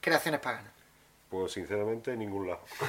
creaciones 0.00 0.40
paganas? 0.40 0.71
Pues 1.32 1.50
sinceramente 1.52 2.12
en 2.12 2.18
ningún 2.18 2.46
lado. 2.46 2.60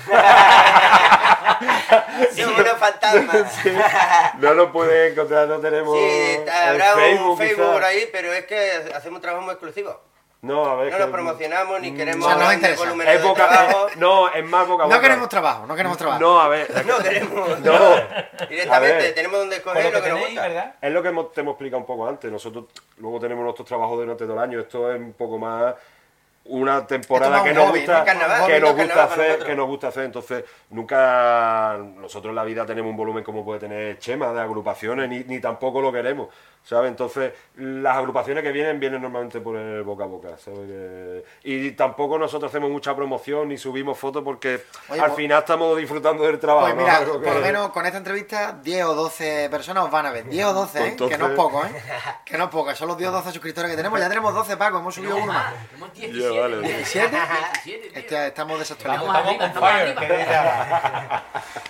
Unos 2.46 2.78
fantasmas. 2.78 3.58
No 4.40 4.54
lo 4.54 4.70
pueden 4.74 5.14
encontrar, 5.14 5.48
no 5.48 5.60
tenemos 5.60 5.98
Sí, 5.98 6.04
en 6.04 6.50
habrá 6.50 6.94
Facebook, 6.96 7.30
un 7.32 7.38
Facebook 7.38 7.56
quizás. 7.62 7.74
por 7.74 7.84
ahí, 7.86 8.10
pero 8.12 8.34
es 8.34 8.46
que 8.46 8.72
hacemos 8.94 9.16
un 9.18 9.22
trabajo 9.22 9.46
muy 9.46 9.54
exclusivo. 9.54 9.98
No, 10.42 10.66
a 10.66 10.76
ver. 10.76 10.92
No 10.92 10.98
que- 10.98 11.04
nos 11.04 11.12
promocionamos 11.12 11.80
ni 11.80 11.92
Mm, 11.92 11.96
queremos 11.96 12.26
O 12.26 12.30
sea, 12.30 12.38
no 12.38 12.52
Es 12.52 12.62
de 12.62 12.76
boca, 13.26 13.48
trabajo. 13.48 13.88
eh, 13.88 13.92
no, 13.96 14.28
es 14.34 14.44
más 14.44 14.68
boca 14.68 14.84
a 14.84 14.88
No 14.88 15.00
queremos 15.00 15.30
trabajo, 15.30 15.66
no 15.66 15.74
queremos 15.74 15.98
trabajo. 15.98 16.20
No, 16.20 16.42
a 16.42 16.50
ver. 16.50 16.70
No 16.86 16.98
queremos. 16.98 17.60
No. 17.62 17.80
Directamente, 18.50 19.14
tenemos 19.14 19.40
donde 19.40 19.56
escoger 19.56 19.86
lo 19.86 19.92
lo 19.92 19.98
que 20.00 20.04
que 20.04 20.10
nos 20.10 20.20
gusta. 20.20 20.42
¿verdad? 20.42 20.76
Es 20.82 20.92
lo 20.92 21.02
que 21.02 21.08
hemos- 21.10 21.32
te 21.32 21.40
hemos 21.42 21.54
explicado 21.54 21.80
un 21.80 21.86
poco 21.86 22.10
antes. 22.10 22.30
Nosotros 22.30 22.66
luego 22.98 23.22
tenemos 23.22 23.42
nuestros 23.46 23.66
trabajos 23.66 23.98
durante 24.00 24.26
todo 24.26 24.34
el 24.34 24.40
año. 24.44 24.60
Esto 24.60 24.92
es 24.92 25.00
un 25.00 25.14
poco 25.14 25.38
más 25.38 25.76
una 26.46 26.86
temporada 26.86 27.44
que 27.44 27.54
nos 27.54 27.70
hobby, 27.70 27.80
gusta, 27.80 28.04
que 28.04 28.60
no 28.60 28.68
nos 28.68 28.76
gusta 28.76 29.04
hacer, 29.04 29.44
que 29.44 29.56
nos 29.56 29.68
gusta 29.68 29.88
hacer. 29.88 30.06
Entonces 30.06 30.44
nunca 30.70 31.78
nosotros 31.98 32.32
en 32.32 32.36
la 32.36 32.44
vida 32.44 32.66
tenemos 32.66 32.90
un 32.90 32.98
volumen 32.98 33.24
como 33.24 33.46
puede 33.46 33.62
tener 33.62 33.98
Chema 34.00 34.34
de 34.34 34.42
agrupaciones 34.42 35.10
ni, 35.10 35.24
ni 35.24 35.40
tampoco 35.40 35.82
lo 35.82 35.92
queremos, 35.92 36.30
¿sabes? 36.64 36.90
Entonces 36.90 37.34
las 37.58 37.98
agrupaciones 37.98 38.44
que 38.44 38.52
vienen 38.52 38.80
vienen 38.80 39.02
normalmente 39.02 39.40
por 39.42 39.56
el 39.58 39.84
boca 39.84 40.06
a 40.06 40.08
boca, 40.08 40.30
¿sabes? 40.38 41.24
Y 41.44 41.72
tampoco 41.72 42.18
nosotros 42.18 42.50
hacemos 42.52 42.70
mucha 42.72 42.96
promoción 42.96 43.50
ni 43.50 43.58
subimos 43.58 43.98
fotos 43.98 44.24
porque 44.24 44.64
Oye, 44.90 45.00
al 45.02 45.08
pues- 45.08 45.18
final 45.18 45.40
estamos 45.40 45.78
disfrutando 45.78 46.24
del 46.24 46.40
trabajo. 46.40 46.66
Pues 46.68 46.76
¿no? 46.76 46.82
mira, 46.84 47.00
que- 47.00 47.06
por 47.06 47.36
lo 47.36 47.42
menos 47.42 47.70
con 47.72 47.86
esta 47.86 47.98
entrevista 47.98 48.58
10 48.64 48.86
o 48.86 48.96
12 48.96 49.50
personas 49.52 49.84
os 49.86 49.92
van 49.92 50.06
a 50.06 50.12
ver. 50.12 50.28
10 50.30 50.46
o 50.46 50.54
12, 50.54 50.80
¿eh? 50.80 50.88
Entonces- 50.90 51.18
Que 51.18 51.24
no 51.24 51.30
es 51.30 51.36
poco, 51.36 51.64
¿eh? 51.66 51.82
Que 52.26 52.38
no 52.38 52.46
es 52.46 52.50
poco. 52.50 52.74
Son 52.76 52.88
los 52.88 52.98
10 52.98 53.10
o 53.10 53.14
12 53.14 53.32
suscriptores 53.32 53.70
que 53.70 53.78
tenemos. 53.78 54.00
Ya 54.00 54.10
tenemos 54.10 54.34
12, 54.34 54.58
Paco. 54.58 54.80
Hemos 54.80 54.96
subido 54.96 55.18
uno 55.18 55.28
más. 55.34 55.54
Tenemos 55.70 55.94
Ya, 55.94 56.08
17. 56.08 56.40
vale. 56.40 56.60
17. 56.62 57.10
17, 57.66 57.90
tío. 57.90 58.00
Este, 58.00 58.28
estamos 58.28 58.60
desactualizados. 58.60 59.14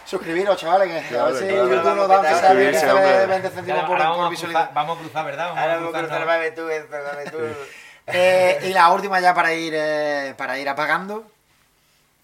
Suscribiros, 0.05 0.57
chavales, 0.57 1.07
que 1.07 1.17
a 1.17 1.23
ver 1.25 1.35
si. 1.35 1.47
YouTube 1.47 1.95
nos 1.95 2.07
da 2.07 2.15
aunque 2.15 2.29
sea 2.29 2.37
Suscribirse, 2.39 2.85
20 2.85 2.91
hombre. 2.91 3.25
20 3.27 3.49
céntimos 3.49 3.83
por, 3.85 3.97
cruzar, 4.29 4.73
vamos 4.83 4.97
a 4.97 5.01
cruzar, 5.01 5.25
¿verdad? 5.25 5.45
Vamos 5.47 5.59
Ahora 5.61 5.73
a 5.73 5.77
vamos 5.77 5.95
a 5.95 5.99
cruzar, 5.99 6.55
tú 6.55 6.69
esto, 6.69 7.03
dame 7.03 7.25
tú. 7.29 7.37
Eh, 8.05 8.59
y 8.63 8.73
la 8.73 8.91
última 8.91 9.21
ya 9.21 9.33
para 9.33 9.53
ir 9.53 9.73
eh, 9.73 10.33
para 10.37 10.59
ir 10.59 10.67
apagando. 10.67 11.25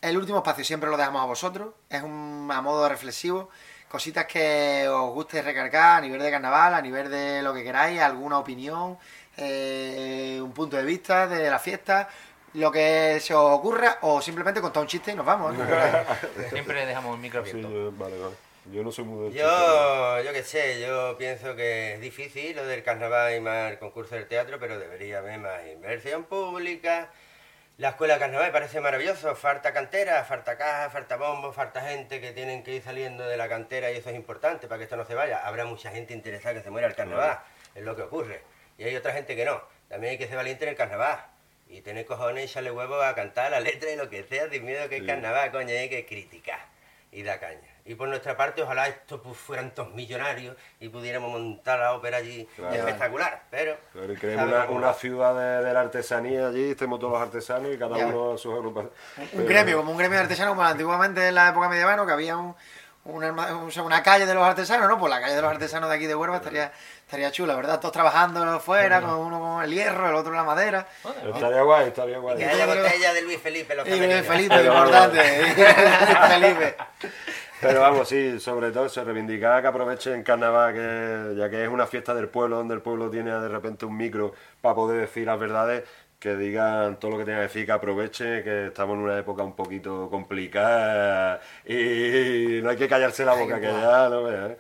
El 0.02 0.18
último 0.18 0.40
espacio 0.40 0.66
siempre 0.66 0.90
lo 0.90 0.98
dejamos 0.98 1.22
a 1.22 1.26
vosotros. 1.26 1.74
Es 1.90 2.02
un 2.04 2.50
a 2.52 2.62
modo 2.62 2.90
reflexivo. 2.90 3.50
Cositas 3.88 4.26
que 4.26 4.90
os 4.90 5.14
guste 5.14 5.42
recargar 5.42 6.00
a 6.00 6.02
nivel 6.02 6.22
de 6.22 6.32
carnaval, 6.32 6.74
a 6.74 6.82
nivel 6.82 7.10
de 7.10 7.42
lo 7.42 7.54
que 7.54 7.64
queráis, 7.64 8.02
alguna 8.02 8.40
opinión, 8.40 8.98
eh, 9.38 10.40
un 10.44 10.52
punto 10.52 10.76
de 10.76 10.84
vista 10.84 11.28
de 11.28 11.50
la 11.50 11.60
fiesta, 11.60 12.10
lo 12.56 12.72
que 12.74 13.18
se 13.22 13.34
os 13.34 13.58
ocurra, 13.58 14.00
o 14.02 14.22
simplemente 14.22 14.60
contar 14.60 14.82
un 14.82 14.88
chiste 14.88 15.12
y 15.12 15.16
nos 15.16 15.26
vamos. 15.26 15.54
¿no? 15.54 15.66
Siempre 16.50 16.86
dejamos 16.86 17.16
el 17.16 17.22
micro 17.22 17.44
Sí, 17.46 17.52
abierto. 17.52 17.72
yo, 17.72 17.92
vale, 17.94 18.20
vale. 18.20 18.49
Yo 18.72 18.84
no 18.84 18.92
soy 18.92 19.06
muy 19.06 19.30
de 19.30 19.40
Yo, 19.40 20.22
yo 20.22 20.34
qué 20.34 20.44
sé, 20.44 20.80
yo 20.80 21.18
pienso 21.18 21.56
que 21.56 21.94
es 21.96 22.02
difícil 22.02 22.56
lo 22.56 22.66
del 22.68 22.84
carnaval 22.84 23.36
y 23.36 23.40
más 23.40 23.72
el 23.72 23.80
concurso 23.80 24.16
del 24.16 24.28
teatro, 24.28 24.60
pero 24.60 24.78
debería 24.78 25.20
haber 25.20 25.40
más 25.40 25.66
inversión 25.68 26.26
pública. 26.26 27.10
La 27.78 27.90
escuela 27.90 28.16
de 28.16 28.20
carnaval 28.20 28.48
me 28.48 28.52
parece 28.54 28.82
maravilloso, 28.82 29.36
falta 29.36 29.74
cantera, 29.74 30.24
falta 30.26 30.58
caja, 30.58 30.90
falta 30.90 31.16
bombo, 31.16 31.54
falta 31.54 31.82
gente 31.82 32.20
que 32.20 32.32
tienen 32.34 32.62
que 32.62 32.76
ir 32.76 32.82
saliendo 32.84 33.26
de 33.26 33.38
la 33.38 33.48
cantera 33.48 33.90
y 33.90 33.96
eso 33.96 34.10
es 34.10 34.16
importante 34.16 34.68
para 34.68 34.78
que 34.80 34.84
esto 34.84 34.98
no 34.98 35.06
se 35.06 35.16
vaya. 35.16 35.48
Habrá 35.48 35.66
mucha 35.66 35.90
gente 35.90 36.14
interesada 36.14 36.54
que 36.54 36.62
se 36.62 36.70
muera 36.70 36.88
el 36.88 36.96
carnaval, 36.96 37.40
es 37.74 37.84
lo 37.84 37.96
que 37.96 38.02
ocurre. 38.04 38.42
Y 38.78 38.84
hay 38.84 38.96
otra 38.96 39.14
gente 39.14 39.36
que 39.36 39.46
no. 39.46 39.62
También 39.88 40.12
hay 40.12 40.18
que 40.18 40.28
ser 40.28 40.36
valiente 40.36 40.66
en 40.66 40.72
el 40.72 40.76
carnaval. 40.76 41.26
Y 41.70 41.82
tener 41.82 42.06
cojones 42.06 42.44
y 42.44 42.46
echarle 42.46 42.72
huevos 42.72 43.04
a 43.04 43.16
cantar 43.16 43.52
la 43.52 43.60
letra 43.62 43.90
y 43.92 43.96
lo 43.96 44.10
que 44.10 44.24
sea, 44.24 44.50
sin 44.50 44.66
miedo 44.66 44.90
que 44.90 45.00
Sí. 45.00 45.06
carnaval, 45.06 45.52
coño, 45.52 45.70
hay 45.70 45.88
que 45.90 46.06
criticar 46.06 46.60
y 47.12 47.24
da 47.24 47.40
caña. 47.40 47.69
Y 47.90 47.96
por 47.96 48.08
nuestra 48.08 48.38
parte, 48.38 48.62
ojalá 48.62 48.88
estos 48.88 49.20
pues, 49.20 49.36
fueran 49.36 49.72
todos 49.74 49.92
millonarios 49.96 50.56
y 50.80 50.90
pudiéramos 50.90 51.32
montar 51.32 51.80
la 51.80 51.94
ópera 51.94 52.18
allí 52.18 52.48
Claro. 52.56 52.76
espectacular, 52.76 53.42
pero... 53.50 53.78
Y 53.96 54.26
una, 54.36 54.66
una 54.70 54.94
ciudad 54.94 55.34
de, 55.34 55.66
de 55.68 55.74
la 55.74 55.82
artesanía 55.82 56.50
allí, 56.50 56.70
estemos 56.70 57.00
todos 57.00 57.14
los 57.14 57.22
artesanos 57.24 57.74
y 57.74 57.80
cada 57.80 57.98
Ya. 57.98 58.06
uno 58.06 58.34
a 58.34 58.38
sus 58.38 58.54
agrupaciones. 58.54 58.94
Un 59.34 59.46
gremio, 59.48 59.78
como 59.78 59.92
un 59.94 59.98
gremio 59.98 60.18
de 60.20 60.24
artesanos, 60.24 60.52
como 60.54 60.64
antiguamente 60.68 61.28
en 61.30 61.34
la 61.34 61.50
época 61.50 61.68
medieval, 61.68 61.98
¿no? 61.98 62.06
que 62.06 62.14
había 62.14 62.38
un, 62.38 62.56
un 63.06 63.24
arma- 63.24 63.56
o 63.66 63.72
sea, 63.72 63.82
una 63.82 64.04
calle 64.04 64.28
de 64.28 64.36
los 64.36 64.44
artesanos, 64.44 64.88
¿no? 64.88 65.00
Pues 65.00 65.10
la 65.10 65.20
calle 65.20 65.34
de 65.36 65.42
los 65.42 65.50
artesanos 65.52 65.90
de 65.90 65.96
aquí 65.96 66.06
de 66.06 66.14
Huelva 66.14 66.36
estaría, 66.36 66.72
estaría 67.06 67.32
chula, 67.32 67.56
¿verdad? 67.56 67.80
Todos 67.80 67.92
trabajando 67.94 68.60
fuera, 68.60 69.02
con 69.02 69.16
uno 69.16 69.40
con 69.40 69.64
el 69.64 69.74
hierro, 69.74 70.10
el 70.10 70.16
otro 70.16 70.32
la 70.32 70.44
madera. 70.44 70.86
Estaría 71.34 71.64
guay, 71.64 71.88
estaría 71.88 72.20
guay. 72.20 72.38
Que 72.38 72.46
haya 72.46 72.68
botella 72.68 73.14
de 73.14 73.22
Luis 73.24 73.40
Felipe, 73.42 73.74
los 73.74 73.88
Y 73.88 73.96
Luis. 74.00 74.28
Felipe, 74.28 74.64
importante. 74.64 75.42
Luis 75.42 75.56
Felipe. 76.30 76.76
Pero 77.62 77.82
vamos, 77.82 78.08
sí, 78.08 78.40
sobre 78.40 78.72
todo 78.72 78.88
se 78.90 79.04
reivindicar 79.04 79.62
que 79.62 79.68
aprovechen 79.68 80.24
carnaval, 80.24 80.74
que 80.74 81.36
ya 81.38 81.50
que 81.50 81.64
es 81.64 81.70
una 81.70 81.86
fiesta 81.88 82.14
del 82.14 82.30
pueblo, 82.30 82.58
donde 82.58 82.74
el 82.76 82.82
pueblo 82.82 83.10
tiene 83.10 83.32
de 83.32 83.50
repente 83.50 83.86
un 83.86 83.98
micro 83.98 84.34
para 84.62 84.76
poder 84.76 85.02
decir 85.02 85.26
las 85.28 85.40
verdades, 85.40 85.84
que 86.20 86.36
digan 86.36 86.98
todo 87.00 87.12
lo 87.12 87.18
que 87.18 87.24
tengan 87.26 87.40
que 87.42 87.48
decir, 87.48 87.66
que 87.66 87.72
aprovechen, 87.72 88.44
que 88.44 88.68
estamos 88.68 88.96
en 88.96 89.04
una 89.04 89.18
época 89.18 89.44
un 89.44 89.56
poquito 89.56 90.10
complicada 90.10 91.40
y 91.66 92.60
no 92.62 92.70
hay 92.70 92.78
que 92.78 92.88
callarse 92.90 93.24
la 93.26 93.34
boca, 93.34 93.60
que 93.60 93.68
ya 93.68 94.10
no 94.10 94.24
veas. 94.24 94.52
¿eh? 94.52 94.58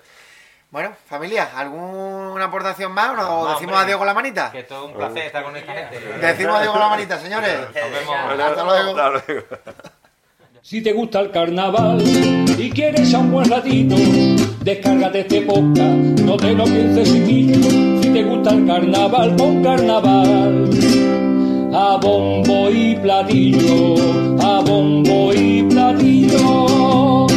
Bueno, 0.72 0.94
familia, 1.08 1.50
¿alguna 1.56 2.46
aportación 2.46 2.92
más 2.92 3.10
o 3.10 3.16
no? 3.16 3.40
¿O 3.42 3.46
No, 3.46 3.54
decimos 3.54 3.74
hombre. 3.74 3.86
adiós 3.86 3.98
con 3.98 4.08
la 4.08 4.14
manita? 4.14 4.52
Que 4.52 4.64
todo 4.64 4.86
un 4.86 4.94
placer 4.94 5.24
estar 5.24 5.44
con 5.44 5.56
esta 5.58 5.74
gente. 5.74 6.00
Decimos 6.20 6.56
adiós 6.60 6.72
con 6.72 6.82
la 6.82 6.90
manita, 6.90 7.18
señores. 7.18 7.60
Nos 7.60 7.74
vemos. 7.74 8.16
Bueno, 8.28 8.46
Hasta 8.46 8.64
luego. 8.64 9.00
hasta 9.00 9.10
luego. 9.34 9.46
Si 10.62 10.82
te 10.82 10.92
gusta 10.92 11.22
el 11.22 11.32
carnaval 11.32 12.04
y 12.58 12.70
quieres 12.70 13.14
a 13.14 13.20
un 13.20 13.32
buen 13.32 13.50
ratito, 13.50 13.96
descárgate 14.62 15.22
este 15.22 15.42
podcast, 15.42 16.20
no 16.20 16.36
te 16.36 16.54
lo 16.54 16.66
pienses 16.66 17.14
chiquillo. 17.14 18.02
Si 18.02 18.10
te 18.10 18.24
gusta 18.24 18.52
el 18.52 18.66
carnaval, 18.66 19.36
pon 19.38 19.64
carnaval. 19.64 20.70
A 21.74 21.98
bombo 22.02 22.70
y 22.70 22.96
platillo, 22.98 23.96
a 24.42 24.60
bombo 24.60 25.34
y 25.34 25.64
platillo. 25.64 27.29